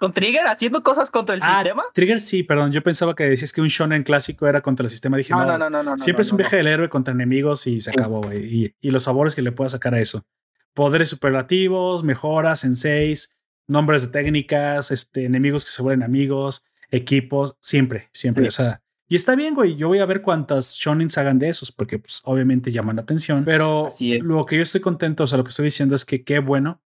[0.00, 1.84] con Trigger haciendo cosas contra el ah, sistema.
[1.92, 2.72] Trigger sí, perdón.
[2.72, 5.18] Yo pensaba que decías que un shonen clásico era contra el sistema.
[5.18, 5.82] Dije, no, no, no, no.
[5.82, 8.46] no siempre es un viaje del héroe contra enemigos y se acabó, güey.
[8.46, 10.24] Y, y, los sabores que le pueda sacar a eso.
[10.72, 13.36] Poderes superlativos, mejoras, en seis,
[13.66, 18.48] nombres de técnicas, este, enemigos que se vuelven amigos, equipos, siempre, siempre.
[18.48, 19.76] O sea, y está bien, güey.
[19.76, 23.44] Yo voy a ver cuántas shonens hagan de esos, porque pues, obviamente llaman la atención.
[23.44, 23.90] Pero
[24.22, 26.80] lo que yo estoy contento, o sea, lo que estoy diciendo es que qué bueno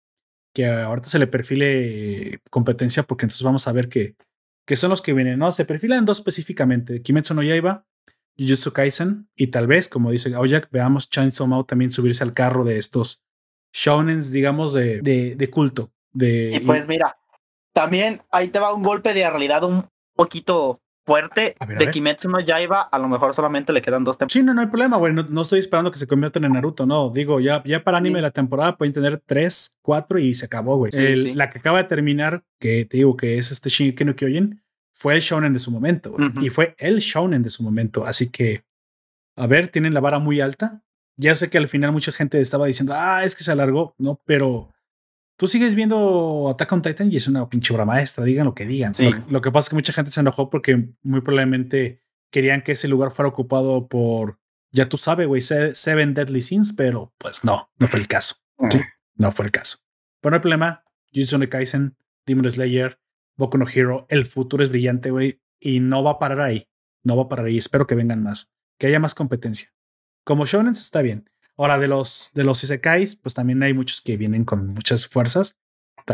[0.52, 4.16] que ahorita se le perfile competencia, porque entonces vamos a ver que,
[4.66, 5.52] que son los que vienen, ¿no?
[5.52, 7.86] Se perfilan dos específicamente: Kimetsu no Yaiba,
[8.38, 12.64] Jujutsu Kaisen, y tal vez, como dice Aoyak, veamos Chainsaw Man también subirse al carro
[12.64, 13.26] de estos
[13.72, 15.92] shonens, digamos, de, de, de culto.
[16.12, 17.16] De, y pues mira,
[17.72, 20.80] también ahí te va un golpe de realidad un poquito
[21.10, 24.32] fuerte de Kimetsu no Yaiba, a lo mejor solamente le quedan dos temporadas.
[24.32, 25.12] Sí, no, no hay problema, güey.
[25.12, 27.10] No, estoy esperando que se conviertan en Naruto, no.
[27.10, 30.92] Digo, ya, ya para anime la temporada pueden tener tres, cuatro y se acabó, güey.
[31.34, 34.62] La que acaba de terminar, que te digo que es este Shingeki no Kyojin,
[34.92, 38.06] fue el shonen de su momento, Y fue el shonen de su momento.
[38.06, 38.64] Así que,
[39.34, 40.84] a ver, tienen la vara muy alta.
[41.16, 44.20] Ya sé que al final mucha gente estaba diciendo, ah, es que se alargó, ¿no?
[44.26, 44.70] Pero
[45.40, 48.66] Tú sigues viendo Attack on Titan y es una pinche obra maestra, digan lo que
[48.66, 48.92] digan.
[49.30, 52.88] Lo, que pasa es que mucha gente se enojó porque muy probablemente querían que ese
[52.88, 54.38] lugar fuera ocupado por,
[54.70, 58.34] ya tú sabes, güey, Seven Deadly Sins, pero pues no, no fue el caso.
[58.68, 58.80] Sí,
[59.14, 59.78] no fue el caso.
[60.20, 60.84] Pero no hay problema.
[61.10, 61.96] Jujutsu no Kaisen,
[62.26, 63.00] Demon Slayer,
[63.38, 66.68] Boku no Hero, el futuro es brillante, güey, y no va a parar ahí.
[67.02, 67.56] No va a parar ahí.
[67.56, 69.72] Espero que vengan más, que haya más competencia.
[70.22, 71.29] Como shonen está bien.
[71.60, 75.58] Ahora, de los, de los Isekais, pues también hay muchos que vienen con muchas fuerzas.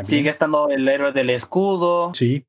[0.04, 2.12] Sigue estando el héroe del escudo.
[2.14, 2.44] Sí.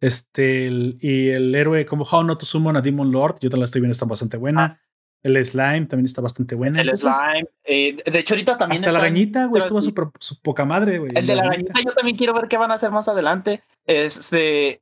[0.00, 3.66] Este, y el héroe como How Not to Summon a Demon Lord, yo te la
[3.66, 4.64] estoy viendo, está bastante buena.
[4.64, 4.80] Ah.
[5.22, 6.80] El slime también está bastante buena.
[6.80, 7.46] El slime.
[7.64, 8.82] Eh, de hecho, ahorita también.
[8.82, 11.12] Hasta la arañita, güey, estuvo su, su, poca madre, güey.
[11.14, 13.62] El de la arañita, yo también quiero ver qué van a hacer más adelante.
[13.84, 14.80] Este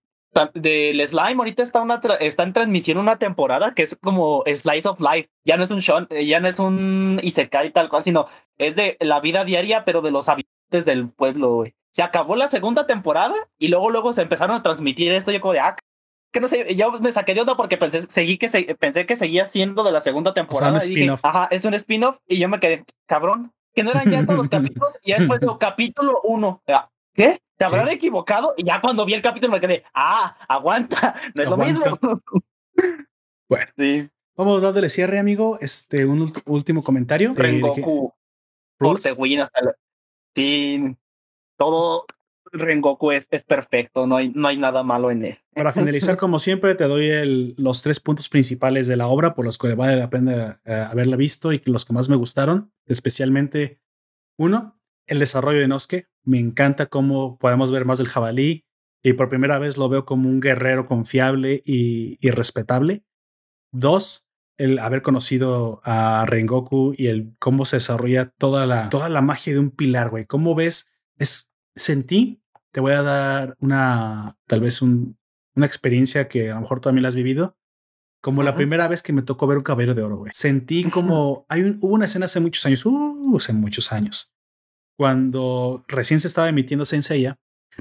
[0.54, 5.00] del slime ahorita está una está en transmisión una temporada que es como slice of
[5.00, 5.28] life.
[5.44, 8.26] Ya no es un show ya no es un isekai tal cual sino
[8.56, 12.86] es de la vida diaria pero de los habitantes del pueblo se acabó la segunda
[12.86, 15.76] temporada y luego luego se empezaron a transmitir esto yo como de ah
[16.30, 18.48] que no sé yo me saqué de onda porque pensé seguí que
[18.78, 21.74] pensé que seguía siendo de la segunda temporada o sea, un y ajá es un
[21.74, 25.40] spin-off y yo me quedé cabrón que no eran ya todos los capítulos y después
[25.40, 26.62] de capítulo uno
[27.14, 27.40] ¿qué?
[27.58, 28.54] ¿Te habrán equivocado?
[28.56, 31.98] Y ya cuando vi el capítulo me quedé, ah, aguanta, no es lo mismo.
[33.48, 34.08] bueno, sí.
[34.36, 35.58] vamos a darle cierre, amigo.
[35.60, 37.34] Este, un último comentario.
[37.34, 38.14] Rengoku.
[39.16, 39.60] Win hasta
[40.36, 40.96] Sí,
[41.56, 42.06] todo
[42.52, 45.38] Rengoku es, es, perfecto, no hay, no hay nada malo en él.
[45.52, 49.44] Para finalizar, como siempre, te doy el, los tres puntos principales de la obra por
[49.44, 53.80] los que vale la pena eh, haberla visto y los que más me gustaron, especialmente
[54.36, 54.77] uno,
[55.08, 56.06] el desarrollo de Nosuke.
[56.24, 58.64] Me encanta cómo podemos ver más del jabalí
[59.02, 63.04] y por primera vez lo veo como un guerrero confiable y, respetable.
[63.72, 69.22] Dos, el haber conocido a Rengoku y el cómo se desarrolla toda la, toda la
[69.22, 70.26] magia de un pilar, güey.
[70.26, 70.90] ¿Cómo ves?
[71.16, 75.18] Es, sentí, te voy a dar una, tal vez un,
[75.54, 77.56] una experiencia que a lo mejor tú también la has vivido.
[78.20, 80.32] Como la primera vez que me tocó ver un caballero de oro, güey.
[80.34, 84.34] Sentí como hay hubo una escena hace muchos años, uh, hace muchos años,
[84.98, 87.38] cuando recién se estaba emitiendo Senseiya.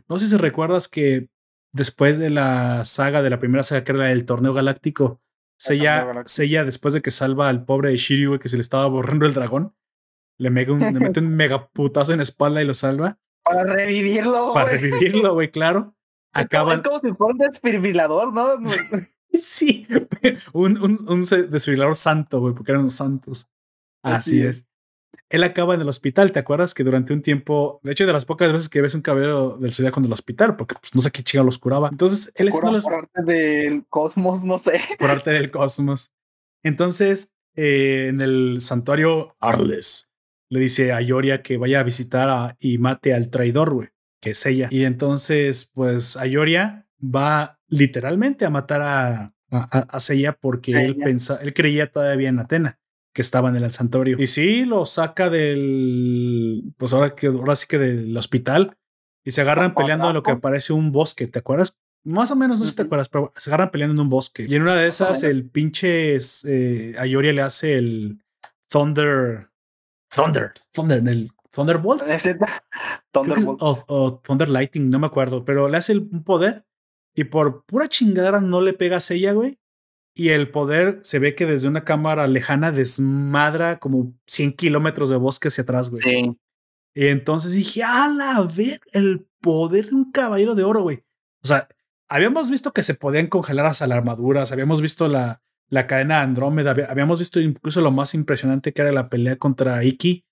[0.08, 1.30] No sé si recuerdas que
[1.74, 5.20] después de la saga, de la primera saga que era la del torneo galáctico,
[5.58, 9.34] Seiya, después de que salva al pobre de Shiryu, que se le estaba borrando el
[9.34, 9.76] dragón,
[10.38, 13.18] le, mete un mega putazo en la espalda y lo salva.
[13.44, 14.54] Para revivirlo.
[14.54, 15.96] Para revivirlo, güey, claro.
[16.34, 16.76] Acaba...
[16.76, 18.60] Es como si fuera un desfibrilador, ¿no?
[19.34, 19.88] sí,
[20.54, 23.50] un, un, un desfibrilador santo, güey, porque eran los santos.
[24.04, 24.70] Así, es
[25.30, 26.32] él acaba en el hospital.
[26.32, 29.02] ¿Te acuerdas que durante un tiempo, de hecho, de las pocas veces que ves un
[29.02, 31.90] cabello del zodiaco en el hospital, porque pues no sé qué chica los curaba.
[31.90, 34.80] Entonces él es por arte del cosmos, no sé.
[35.00, 36.14] Por arte del cosmos.
[36.64, 40.12] Entonces, eh, en el santuario Arles,
[40.50, 43.90] le dice a Yoria que vaya a visitar y mate al traidor, güey,
[44.22, 44.70] que es ella.
[44.72, 51.54] Y entonces, pues Ayoria va literalmente a matar a, a, a porque él pensa, él
[51.54, 52.80] creía todavía en Atena
[53.18, 54.16] que estaban en el santuario.
[54.20, 58.78] Y sí, lo saca del, pues ahora que ahora sí que del hospital
[59.26, 61.80] y se agarran peleando en lo que parece un bosque, ¿te acuerdas?
[62.04, 64.46] Más o menos, no sé si te acuerdas, pero se agarran peleando en un bosque.
[64.48, 66.16] Y en una de esas, el pinche
[66.46, 68.24] eh, Ayoria le hace el
[68.70, 69.50] Thunder.
[70.16, 70.54] Thunder.
[70.72, 70.98] Thunder.
[71.08, 72.04] El Thunderbolt.
[73.12, 73.62] Thunderbolt.
[73.64, 75.44] O, o, Thunder Lighting, no me acuerdo.
[75.44, 76.68] Pero le hace un poder
[77.16, 79.58] y por pura chingada no le pega a ella, güey
[80.18, 85.16] y el poder se ve que desde una cámara lejana desmadra como 100 kilómetros de
[85.16, 86.02] bosque hacia atrás, güey.
[86.02, 86.38] Sí.
[86.96, 91.04] Y entonces dije, a la ver, el poder de un caballero de oro, güey.
[91.44, 91.68] sea,
[92.10, 96.72] habíamos visto que se podían congelar hasta las armaduras, habíamos visto la, la cadena Andrómeda,
[96.90, 100.26] habíamos visto incluso lo más impresionante que era la pelea contra Iki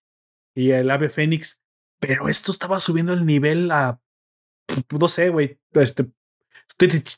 [0.55, 1.63] y el ave Fénix,
[1.99, 4.01] pero esto estaba subiendo el nivel a,
[4.99, 6.11] no sé, güey, este...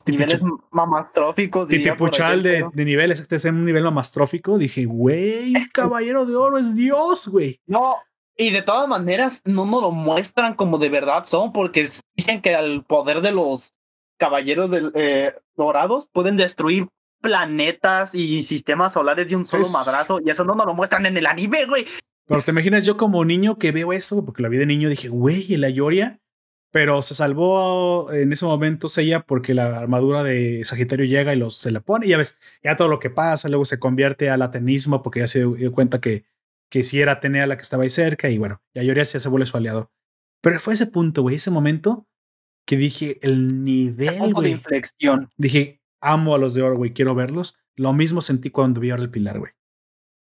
[0.06, 0.42] Niveles
[0.72, 1.68] mamastróficos.
[1.68, 4.58] Titipuchal de, de niveles, este es un nivel mamastrófico.
[4.58, 7.60] Dije, güey, un caballero de oro es Dios, güey.
[7.66, 7.96] No,
[8.38, 12.54] y de todas maneras, no nos lo muestran como de verdad son, porque dicen que
[12.54, 13.74] al poder de los
[14.18, 16.88] caballeros eh, dorados pueden destruir
[17.20, 21.18] planetas y sistemas solares de un solo madrazo, y eso no nos lo muestran en
[21.18, 21.88] el anime, güey.
[22.28, 25.08] Pero te imaginas yo como niño que veo eso, porque la vi de niño, dije,
[25.08, 26.20] güey, el Ayoria,
[26.72, 31.58] pero se salvó en ese momento Seiya porque la armadura de Sagitario llega y los,
[31.58, 34.42] se la pone, y ya ves, ya todo lo que pasa, luego se convierte al
[34.42, 36.26] atenismo porque ya se dio cuenta que
[36.70, 39.30] que si era Atenea la que estaba ahí cerca y bueno, y Ayoria ya se
[39.30, 39.92] vuelve su aliado.
[40.42, 42.08] Pero fue ese punto, güey, ese momento
[42.66, 44.50] que dije el nivel, güey.
[44.50, 45.30] de inflexión.
[45.38, 47.60] Dije, amo a los de oro, güey, quiero verlos.
[47.76, 49.54] Lo mismo sentí cuando vi ahora el pilar, güey.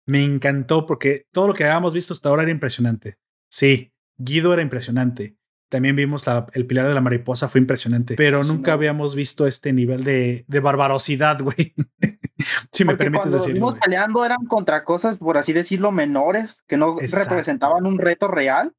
[0.06, 3.18] Me encantó porque todo lo que habíamos visto hasta ahora era impresionante.
[3.50, 5.36] Sí, Guido era impresionante.
[5.68, 9.72] También vimos la, el pilar de la mariposa, fue impresionante, pero nunca habíamos visto este
[9.72, 11.74] nivel de, de barbarosidad, güey.
[12.72, 13.60] si me permites decirlo.
[13.62, 18.74] Cuando peleando eran contra cosas, por así decirlo, menores, que no representaban un reto real.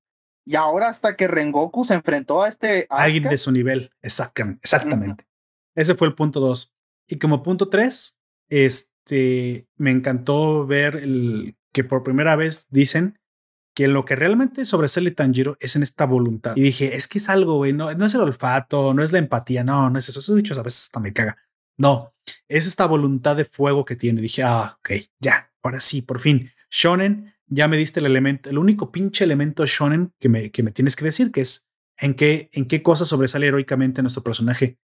[0.45, 2.87] Y ahora hasta que Rengoku se enfrentó a este...
[2.89, 4.61] Alguien de su nivel, exactamente.
[4.63, 5.27] exactamente.
[5.75, 6.73] Ese fue el punto dos.
[7.05, 13.19] Y como punto tres, este, me encantó ver el, que por primera vez dicen
[13.77, 16.57] que lo que realmente sobresale Tanjiro es en esta voluntad.
[16.57, 19.19] Y dije, es que es algo, güey, no, no es el olfato, no es la
[19.19, 20.19] empatía, no, no es eso.
[20.19, 21.37] Eso dicho a veces hasta me caga.
[21.77, 22.11] No,
[22.47, 24.19] es esta voluntad de fuego que tiene.
[24.19, 26.49] Dije, ah, ok, ya, ahora sí, por fin.
[26.71, 30.71] Shonen, ya me diste el elemento, el único pinche elemento shonen que me, que me
[30.71, 34.79] tienes que decir, que es en qué, en qué cosa sobresale heroicamente nuestro personaje.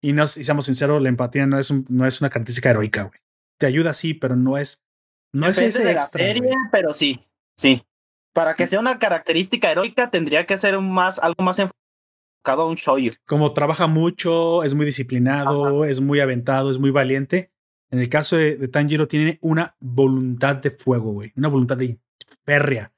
[0.00, 3.20] Y, no, y seamos sinceros, la empatía no es, no es una característica heroica, güey.
[3.58, 4.82] Te ayuda, sí, pero no es,
[5.30, 6.24] no es ese de extra.
[6.24, 7.22] La serie, pero sí,
[7.54, 7.82] sí.
[8.32, 12.76] Para que sea una característica heroica, tendría que ser más, algo más enfocado a un
[12.76, 13.12] shoyu.
[13.26, 17.52] Como trabaja mucho, es muy disciplinado, es muy aventado, es muy valiente.
[17.90, 21.32] En el caso de, Tanjiro, tiene una voluntad de fuego, güey.
[21.36, 22.00] Una voluntad de
[22.44, 22.92] férrea.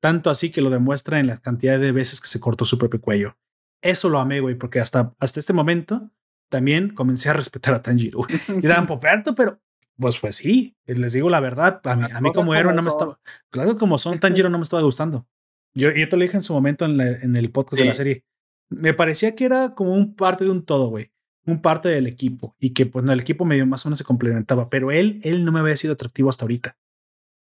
[0.00, 3.00] Tanto así que lo demuestra en la cantidad de veces que se cortó su propio
[3.00, 3.36] cuello.
[3.82, 6.10] Eso lo amé, güey, porque hasta, hasta este momento
[6.48, 8.20] también comencé a respetar a Tanjiro.
[8.62, 9.60] Era un poperto, pero
[9.98, 12.88] pues pues sí, les digo la verdad, a mí, a mí como héroe no me
[12.88, 13.20] estaba,
[13.50, 15.26] claro como son Tanjiro no me estaba gustando.
[15.74, 18.24] Yo, yo te lo dije en su momento en, en el podcast de la serie.
[18.70, 21.12] Me parecía que era como un parte de un todo, güey.
[21.44, 22.56] Un parte del equipo.
[22.58, 24.70] Y que pues no, el equipo medio más o menos se complementaba.
[24.70, 26.76] Pero él, él no me había sido atractivo hasta ahorita.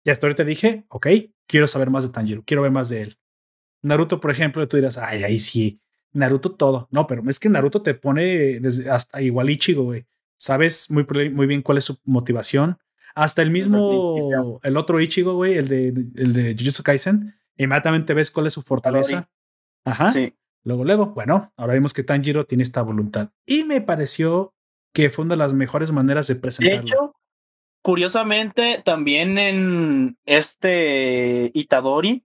[0.04, 1.08] Y hasta ahorita dije, ok,
[1.48, 3.20] quiero saber más de Tanjiro, quiero ver más de él.
[3.82, 5.80] Naruto, por ejemplo, tú dirás, ay, ahí sí,
[6.12, 6.88] Naruto todo.
[6.92, 10.06] No, pero es que Naruto te pone desde hasta igual Ichigo, güey
[10.46, 12.78] sabes muy, muy bien cuál es su motivación.
[13.16, 18.30] Hasta el mismo, el otro Ichigo, güey, el de, el de Jujutsu Kaisen, inmediatamente ves
[18.30, 19.28] cuál es su fortaleza.
[19.86, 20.12] Ajá.
[20.12, 20.36] Sí.
[20.64, 23.32] Luego, luego, bueno, ahora vemos que Tanjiro tiene esta voluntad.
[23.46, 24.54] Y me pareció
[24.94, 26.78] que fue una de las mejores maneras de presentarlo.
[26.78, 27.16] De hecho,
[27.82, 32.24] curiosamente, también en este Itadori,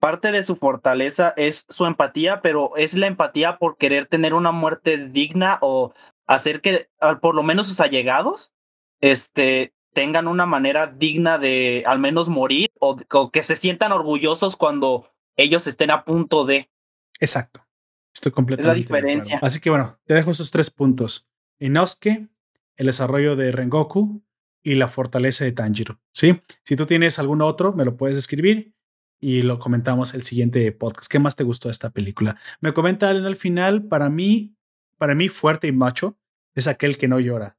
[0.00, 4.50] parte de su fortaleza es su empatía, pero es la empatía por querer tener una
[4.50, 5.92] muerte digna o
[6.30, 6.88] hacer que
[7.20, 8.52] por lo menos sus allegados
[9.00, 12.96] este, tengan una manera digna de al menos morir o,
[13.32, 16.70] que se sientan orgullosos cuando ellos estén a punto de.
[17.18, 17.66] Exacto.
[18.14, 18.84] Estoy completamente.
[18.84, 19.38] Es la diferencia.
[19.42, 21.28] Así que bueno, te dejo esos tres puntos.
[21.58, 22.28] Inosuke,
[22.76, 24.22] el desarrollo de Rengoku
[24.62, 25.98] y la fortaleza de Tanjiro.
[26.12, 26.40] ¿Sí?
[26.62, 28.74] Si tú tienes algún otro, me lo puedes escribir
[29.18, 31.10] y lo comentamos el siguiente podcast.
[31.10, 32.36] ¿Qué más te gustó de esta película?
[32.60, 34.54] Me comenta al final, para mí,
[34.96, 36.19] para mí fuerte y macho
[36.54, 37.56] es aquel que no llora.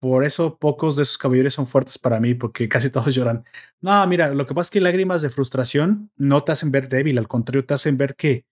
[0.00, 3.44] Por eso pocos de esos caballeros son fuertes para mí, porque casi todos lloran.
[3.80, 7.18] No, mira, lo que pasa es que lágrimas de frustración no te hacen ver débil,
[7.18, 8.46] al contrario, te hacen ver que,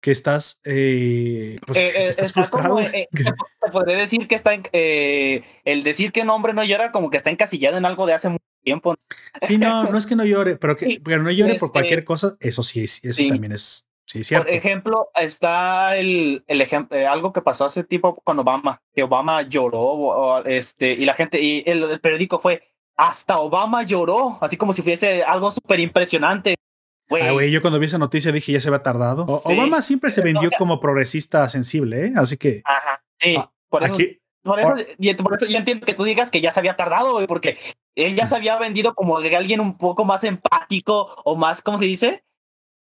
[0.00, 2.78] que estás, eh, pues, eh, eh, estás frustrado.
[3.12, 7.16] te podría decir que está en, el decir que un hombre no llora como que
[7.16, 8.96] está encasillado en algo de hace mucho tiempo.
[9.42, 12.06] Sí, no, no es que no llore, pero que pero no llore por cualquier este
[12.06, 14.46] cosa, eso sí, eso también es Sí, cierto.
[14.46, 19.02] Por ejemplo, está el, el ejemplo, eh, algo que pasó hace tiempo con Obama, que
[19.02, 22.62] Obama lloró, este, y la gente, y el, periódico fue,
[22.96, 26.54] hasta Obama lloró, así como si fuese algo súper impresionante.
[27.10, 29.26] Ah, güey, yo cuando vi esa noticia dije, ya se va tardado.
[29.26, 32.12] Obama siempre se vendió como progresista sensible, ¿eh?
[32.16, 32.62] Así que.
[32.64, 33.36] Ajá, sí.
[33.38, 33.94] Ah, por, eso,
[34.42, 34.74] por, eso,
[35.22, 37.58] por eso yo entiendo que tú digas que ya se había tardado, güey, porque
[37.94, 41.84] él ya se había vendido como alguien un poco más empático o más, ¿cómo se
[41.84, 42.24] dice?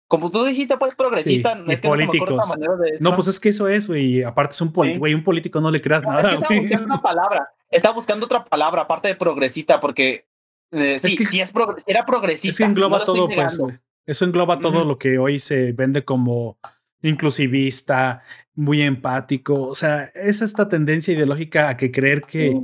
[0.08, 2.54] Como tú dijiste, pues progresista, es que políticos.
[2.58, 4.22] No, no, pues es que eso es, güey.
[4.22, 6.34] Aparte es un político, güey, un político no le creas nada.
[6.34, 7.50] Es que buscando una palabra.
[7.68, 10.28] Está buscando otra palabra, aparte de progresista, porque
[10.70, 11.52] eh, sí, es que, si es
[11.86, 12.50] era progresista.
[12.50, 13.78] Es que engloba todo, pues, güey.
[14.06, 16.58] Eso engloba todo lo que hoy se vende como
[17.02, 18.22] inclusivista,
[18.54, 19.62] muy empático.
[19.62, 22.56] O sea, es esta tendencia ideológica a que creer que,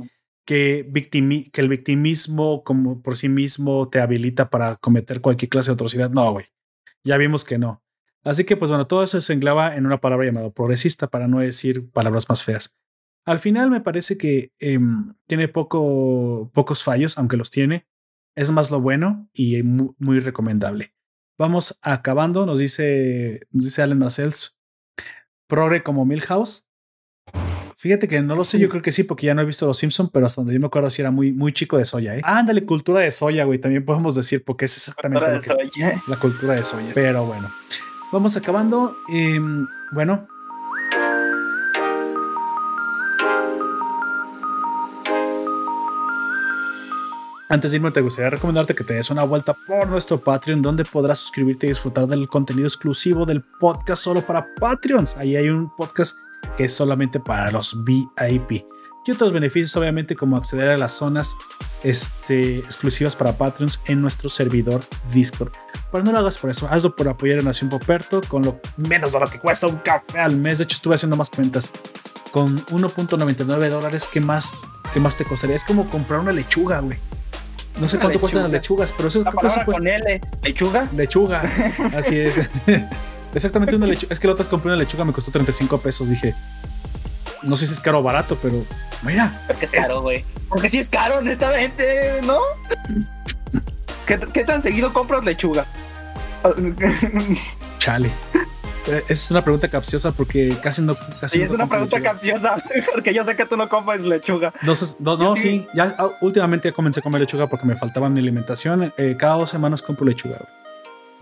[0.45, 0.89] que,
[1.51, 6.09] que el victimismo como por sí mismo te habilita para cometer cualquier clase de atrocidad.
[6.09, 6.45] No, güey.
[7.03, 7.83] Ya vimos que no.
[8.23, 11.39] Así que, pues bueno, todo eso se engloba en una palabra llamada progresista, para no
[11.39, 12.77] decir palabras más feas.
[13.25, 17.87] Al final me parece que em, tiene poco, pocos fallos, aunque los tiene.
[18.35, 20.93] Es más lo bueno y muy, recomendable.
[21.37, 24.57] Vamos acabando, nos dice, nos dice Alan Marcells.
[25.47, 26.67] Progre como Milhouse.
[27.77, 29.77] Fíjate que no lo sé, yo creo que sí, porque ya no he visto Los
[29.77, 32.21] Simpson, pero hasta donde yo me acuerdo si era muy, muy chico de soya, ¿eh?
[32.23, 35.25] ándale, cultura de soya, güey, también podemos decir, porque es exactamente
[36.07, 36.91] la cultura de soya.
[36.93, 37.51] Pero bueno,
[38.11, 38.95] vamos acabando.
[39.09, 40.27] Em, bueno,
[47.53, 50.85] Antes de irme, te gustaría recomendarte que te des una vuelta por nuestro Patreon, donde
[50.85, 55.15] podrás suscribirte y disfrutar del contenido exclusivo del podcast solo para Patreons.
[55.17, 56.17] Ahí hay un podcast
[56.57, 58.65] que es solamente para los VIP.
[59.05, 61.35] Y otros beneficios, obviamente, como acceder a las zonas
[61.83, 64.81] este, exclusivas para Patreons en nuestro servidor
[65.11, 65.51] Discord.
[65.91, 69.11] Pero no lo hagas por eso, hazlo por apoyar a Nación Poperto con lo menos
[69.11, 70.59] de lo que cuesta un café al mes.
[70.59, 71.69] De hecho, estuve haciendo más cuentas.
[72.31, 74.53] Con 1.99 dólares, ¿qué más,
[74.93, 75.55] ¿qué más te costaría?
[75.55, 76.97] Es como comprar una lechuga, güey.
[77.79, 79.65] No sé cuánto cuestan las lechugas, pero eso, cuesta.
[79.65, 80.89] con L, ¿lechuga?
[80.95, 81.41] Lechuga,
[81.97, 82.39] así es.
[83.33, 84.11] Exactamente una lechuga.
[84.11, 86.09] Es que la otra compré una lechuga, me costó 35 pesos.
[86.09, 86.35] Dije,
[87.41, 88.63] no sé si es caro o barato, pero
[89.01, 89.31] mira.
[89.47, 90.23] Porque es caro, güey.
[90.49, 92.39] Porque sí es caro, honestamente, ¿no?
[94.05, 95.65] ¿Qué, ¿Qué, tan seguido compras lechuga?
[97.79, 98.11] Chale.
[98.87, 100.95] Eh, es una pregunta capciosa porque casi no.
[101.21, 102.61] Casi sí, es una pregunta capciosa
[102.93, 104.53] porque yo sé que tú no comes lechuga.
[104.99, 105.65] No, no, sí.
[105.73, 108.93] Ya ah, últimamente ya comencé a comer lechuga porque me faltaba mi alimentación.
[108.97, 110.37] Eh, cada dos semanas compro lechuga.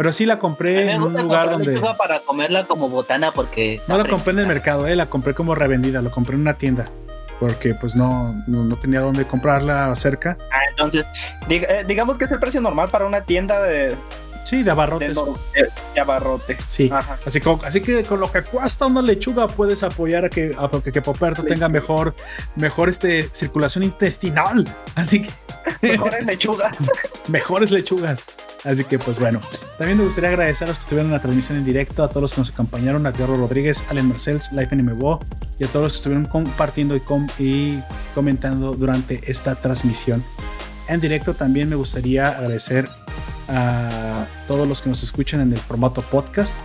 [0.01, 1.79] Pero sí la compré en un lugar donde.
[1.95, 3.79] Para comerla como botana porque.
[3.87, 6.55] No la compré en el mercado, eh, la compré como revendida, lo compré en una
[6.55, 6.89] tienda
[7.39, 10.39] porque pues no, no, tenía dónde comprarla cerca.
[10.51, 11.05] Ah, entonces,
[11.47, 13.95] eh, digamos que es el precio normal para una tienda de,
[14.43, 15.21] Sí, de abarrotes.
[15.93, 16.57] De, abarrote.
[16.67, 16.89] Sí.
[17.25, 20.91] Así, así que con lo que cuesta una lechuga puedes apoyar a que, a que,
[20.91, 22.15] que Poperto tenga mejor,
[22.55, 24.65] mejor este, circulación intestinal.
[24.95, 25.29] Así que.
[25.81, 26.91] Mejores lechugas.
[27.27, 28.23] mejores lechugas.
[28.63, 29.41] Así que, pues bueno,
[29.77, 32.21] también me gustaría agradecer a los que estuvieron en la transmisión en directo, a todos
[32.21, 35.19] los que nos acompañaron, a Diego Rodríguez, Allen Marcells, Life NMBO
[35.59, 37.01] y a todos los que estuvieron compartiendo y,
[37.39, 40.23] y comentando durante esta transmisión
[40.87, 41.33] en directo.
[41.33, 42.87] También me gustaría agradecer
[43.51, 46.55] a todos los que nos escuchan en el formato podcast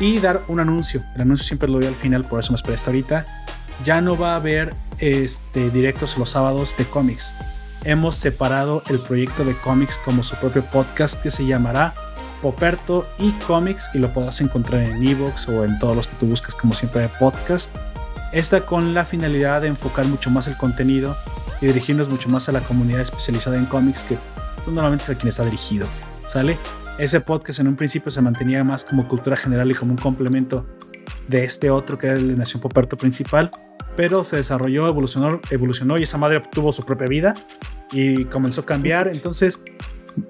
[0.00, 1.02] y dar un anuncio.
[1.14, 3.26] El anuncio siempre lo doy al final, por eso me esperé hasta ahorita.
[3.84, 7.34] Ya no va a haber este, directos los sábados de cómics.
[7.84, 11.94] Hemos separado el proyecto de cómics como su propio podcast que se llamará
[12.42, 16.26] Poperto y Comics y lo podrás encontrar en Evox o en todos los que tú
[16.26, 17.74] buscas como siempre de podcast.
[18.32, 21.16] Esta con la finalidad de enfocar mucho más el contenido
[21.60, 24.18] y dirigirnos mucho más a la comunidad especializada en cómics que
[24.56, 25.86] pues, normalmente es a quien está dirigido.
[26.26, 26.56] ¿Sale?
[26.98, 30.66] Ese podcast en un principio se mantenía más como cultura general y como un complemento
[31.28, 33.50] de este otro que era el de Nación Poperto principal,
[33.96, 37.34] pero se desarrolló, evolucionó, evolucionó y esa madre tuvo su propia vida
[37.92, 39.08] y comenzó a cambiar.
[39.08, 39.60] Entonces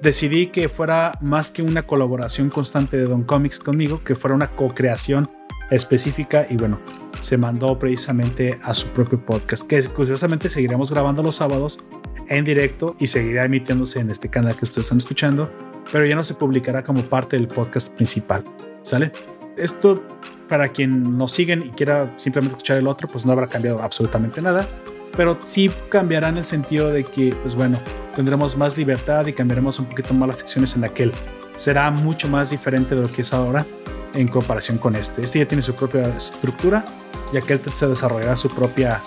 [0.02, 4.48] decidí que fuera más que una colaboración constante de Don Comics conmigo, que fuera una
[4.48, 5.30] co-creación
[5.70, 6.78] específica y bueno,
[7.20, 11.80] se mandó precisamente a su propio podcast, que curiosamente seguiremos grabando los sábados
[12.28, 15.50] en directo y seguirá emitiéndose en este canal que ustedes están escuchando,
[15.92, 18.44] pero ya no se publicará como parte del podcast principal.
[18.82, 19.12] ¿Sale?
[19.56, 20.02] Esto,
[20.48, 24.42] para quien nos siguen y quiera simplemente escuchar el otro, pues no habrá cambiado absolutamente
[24.42, 24.68] nada,
[25.16, 27.78] pero sí cambiará en el sentido de que, pues bueno,
[28.14, 31.12] tendremos más libertad y cambiaremos un poquito más las secciones en aquel.
[31.56, 33.64] Será mucho más diferente de lo que es ahora
[34.14, 35.22] en comparación con este.
[35.24, 36.84] Este ya tiene su propia estructura
[37.32, 39.02] y aquel se desarrollará su propia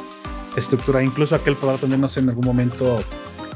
[0.56, 1.03] estructura.
[1.03, 3.03] Incluso aquel podrá tener, no sé, en algún momento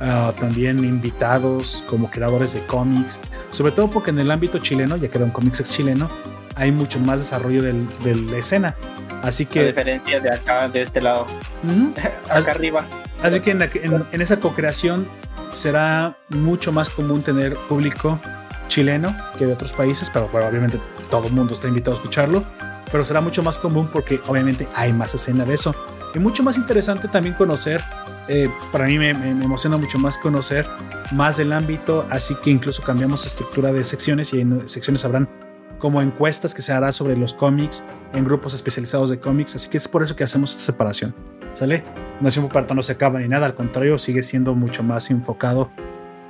[0.02, 5.10] uh, también invitados como creadores de cómics, sobre todo porque en el ámbito chileno, ya
[5.10, 6.10] que un Comics es chileno,
[6.56, 8.76] hay mucho más desarrollo del, de la escena.
[9.22, 9.62] Así que.
[9.62, 11.26] A diferencia de acá, de este lado.
[12.30, 12.86] acá arriba.
[13.22, 15.08] Así que en, en, esa co-creación
[15.54, 18.20] será mucho más común tener público
[18.68, 22.44] chileno que de otros países, pero bueno, obviamente todo el mundo está invitado a escucharlo,
[22.92, 25.74] pero será mucho más común porque obviamente hay más escena de eso.
[26.14, 27.82] Y mucho más interesante también conocer,
[28.28, 30.68] eh, para mí me, emociona mucho más conocer
[31.12, 35.30] más del ámbito, así que incluso cambiamos estructura de secciones y en secciones habrán
[35.78, 39.56] como encuestas que se hará sobre los cómics en grupos especializados de cómics.
[39.56, 41.14] Así que es por eso que hacemos esta separación.
[41.52, 41.84] ¿Sale?
[42.22, 45.70] Nación Poperto no se acaba ni nada, al contrario, sigue siendo mucho más enfocado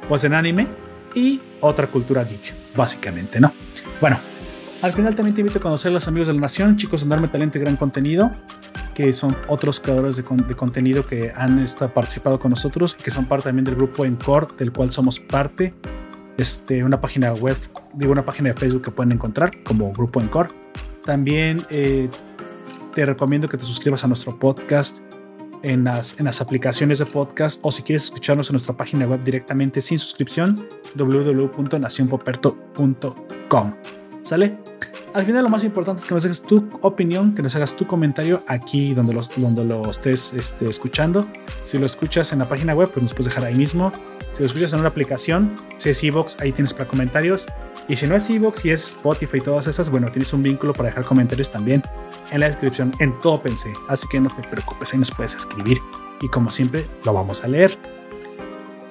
[0.10, 0.68] pues en anime
[1.14, 3.54] y otra cultura geek, básicamente, ¿no?
[4.02, 4.20] Bueno,
[4.84, 7.10] al final también te invito a conocer a los amigos de la Nación, chicos en
[7.10, 8.34] Darme Talento y Gran Contenido,
[8.94, 13.26] que son otros creadores de, contenido que han estado, participado con nosotros y que son
[13.26, 15.74] parte también del grupo Encore, del cual somos parte.
[16.38, 17.56] Este, una página web,
[17.94, 20.50] digo, una página de Facebook que pueden encontrar como Grupo Encore.
[21.06, 22.10] También eh,
[22.94, 25.00] te recomiendo que te suscribas a nuestro podcast
[25.62, 29.24] en las, en las aplicaciones de podcast o si quieres escucharnos en nuestra página web
[29.24, 33.74] directamente sin suscripción, www.nacionpoperto.com.
[34.24, 34.63] ¿Sale?
[35.14, 37.86] Al final lo más importante es que nos dejes tu opinión, que nos hagas tu
[37.86, 41.28] comentario aquí donde, los, donde lo estés este, escuchando.
[41.64, 43.92] Si lo escuchas en la página web, pues nos puedes dejar ahí mismo.
[44.32, 47.46] Si lo escuchas en una aplicación, si es Evox, ahí tienes para comentarios.
[47.88, 50.74] Y si no es Evox y es Spotify y todas esas, bueno, tienes un vínculo
[50.74, 51.84] para dejar comentarios también
[52.32, 52.92] en la descripción.
[53.00, 53.72] En todo pensé.
[53.90, 55.78] Así que no te preocupes, ahí nos puedes escribir.
[56.22, 57.78] Y como siempre, lo vamos a leer.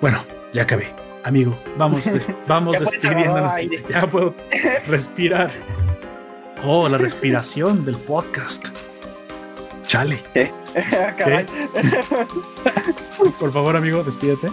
[0.01, 0.19] Bueno,
[0.53, 1.02] ya acabé.
[1.25, 2.09] Amigo, vamos,
[2.49, 3.55] vamos despidiéndonos.
[3.89, 4.35] Ya puedo
[4.87, 5.51] respirar.
[6.65, 8.69] Oh, la respiración del podcast.
[9.87, 10.19] Chale.
[13.39, 14.49] Por favor, amigo, despídete.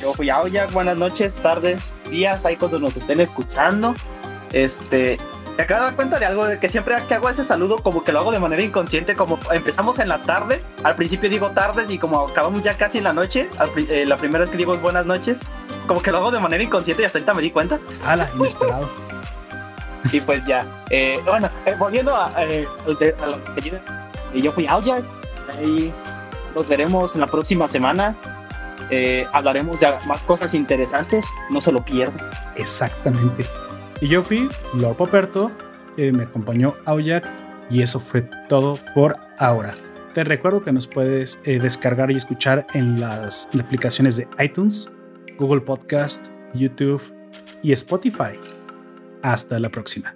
[0.00, 3.94] Yo fui a ya buenas noches, tardes, días, ahí cuando nos estén escuchando.
[4.52, 5.18] Este,
[5.56, 8.04] te acabo de dar cuenta de algo, de que siempre que hago ese saludo, como
[8.04, 11.90] que lo hago de manera inconsciente, como empezamos en la tarde, al principio digo tardes
[11.90, 15.04] y como acabamos ya casi en la noche, eh, la primera vez que digo buenas
[15.06, 15.40] noches,
[15.86, 17.78] como que lo hago de manera inconsciente y hasta ahorita me di cuenta.
[18.06, 18.28] ¡Hala!
[18.34, 18.88] Inesperado.
[20.10, 20.66] y pues ya.
[20.90, 22.66] Eh, bueno, eh, volviendo a, eh,
[23.22, 23.38] a la
[24.34, 25.92] y yo fui a Ahí
[26.54, 28.14] nos veremos en la próxima semana.
[29.32, 31.28] hablaremos de más cosas interesantes.
[31.50, 32.26] No se lo pierdan.
[32.56, 33.46] Exactamente.
[34.02, 35.52] Y yo fui Lord Poperto.
[35.96, 37.24] me acompañó Aoyak.
[37.70, 39.74] Y eso fue todo por ahora.
[40.12, 44.90] Te recuerdo que nos puedes descargar y escuchar en las aplicaciones de iTunes,
[45.38, 47.00] Google Podcast, YouTube
[47.62, 48.38] y Spotify.
[49.22, 50.12] Hasta la próxima.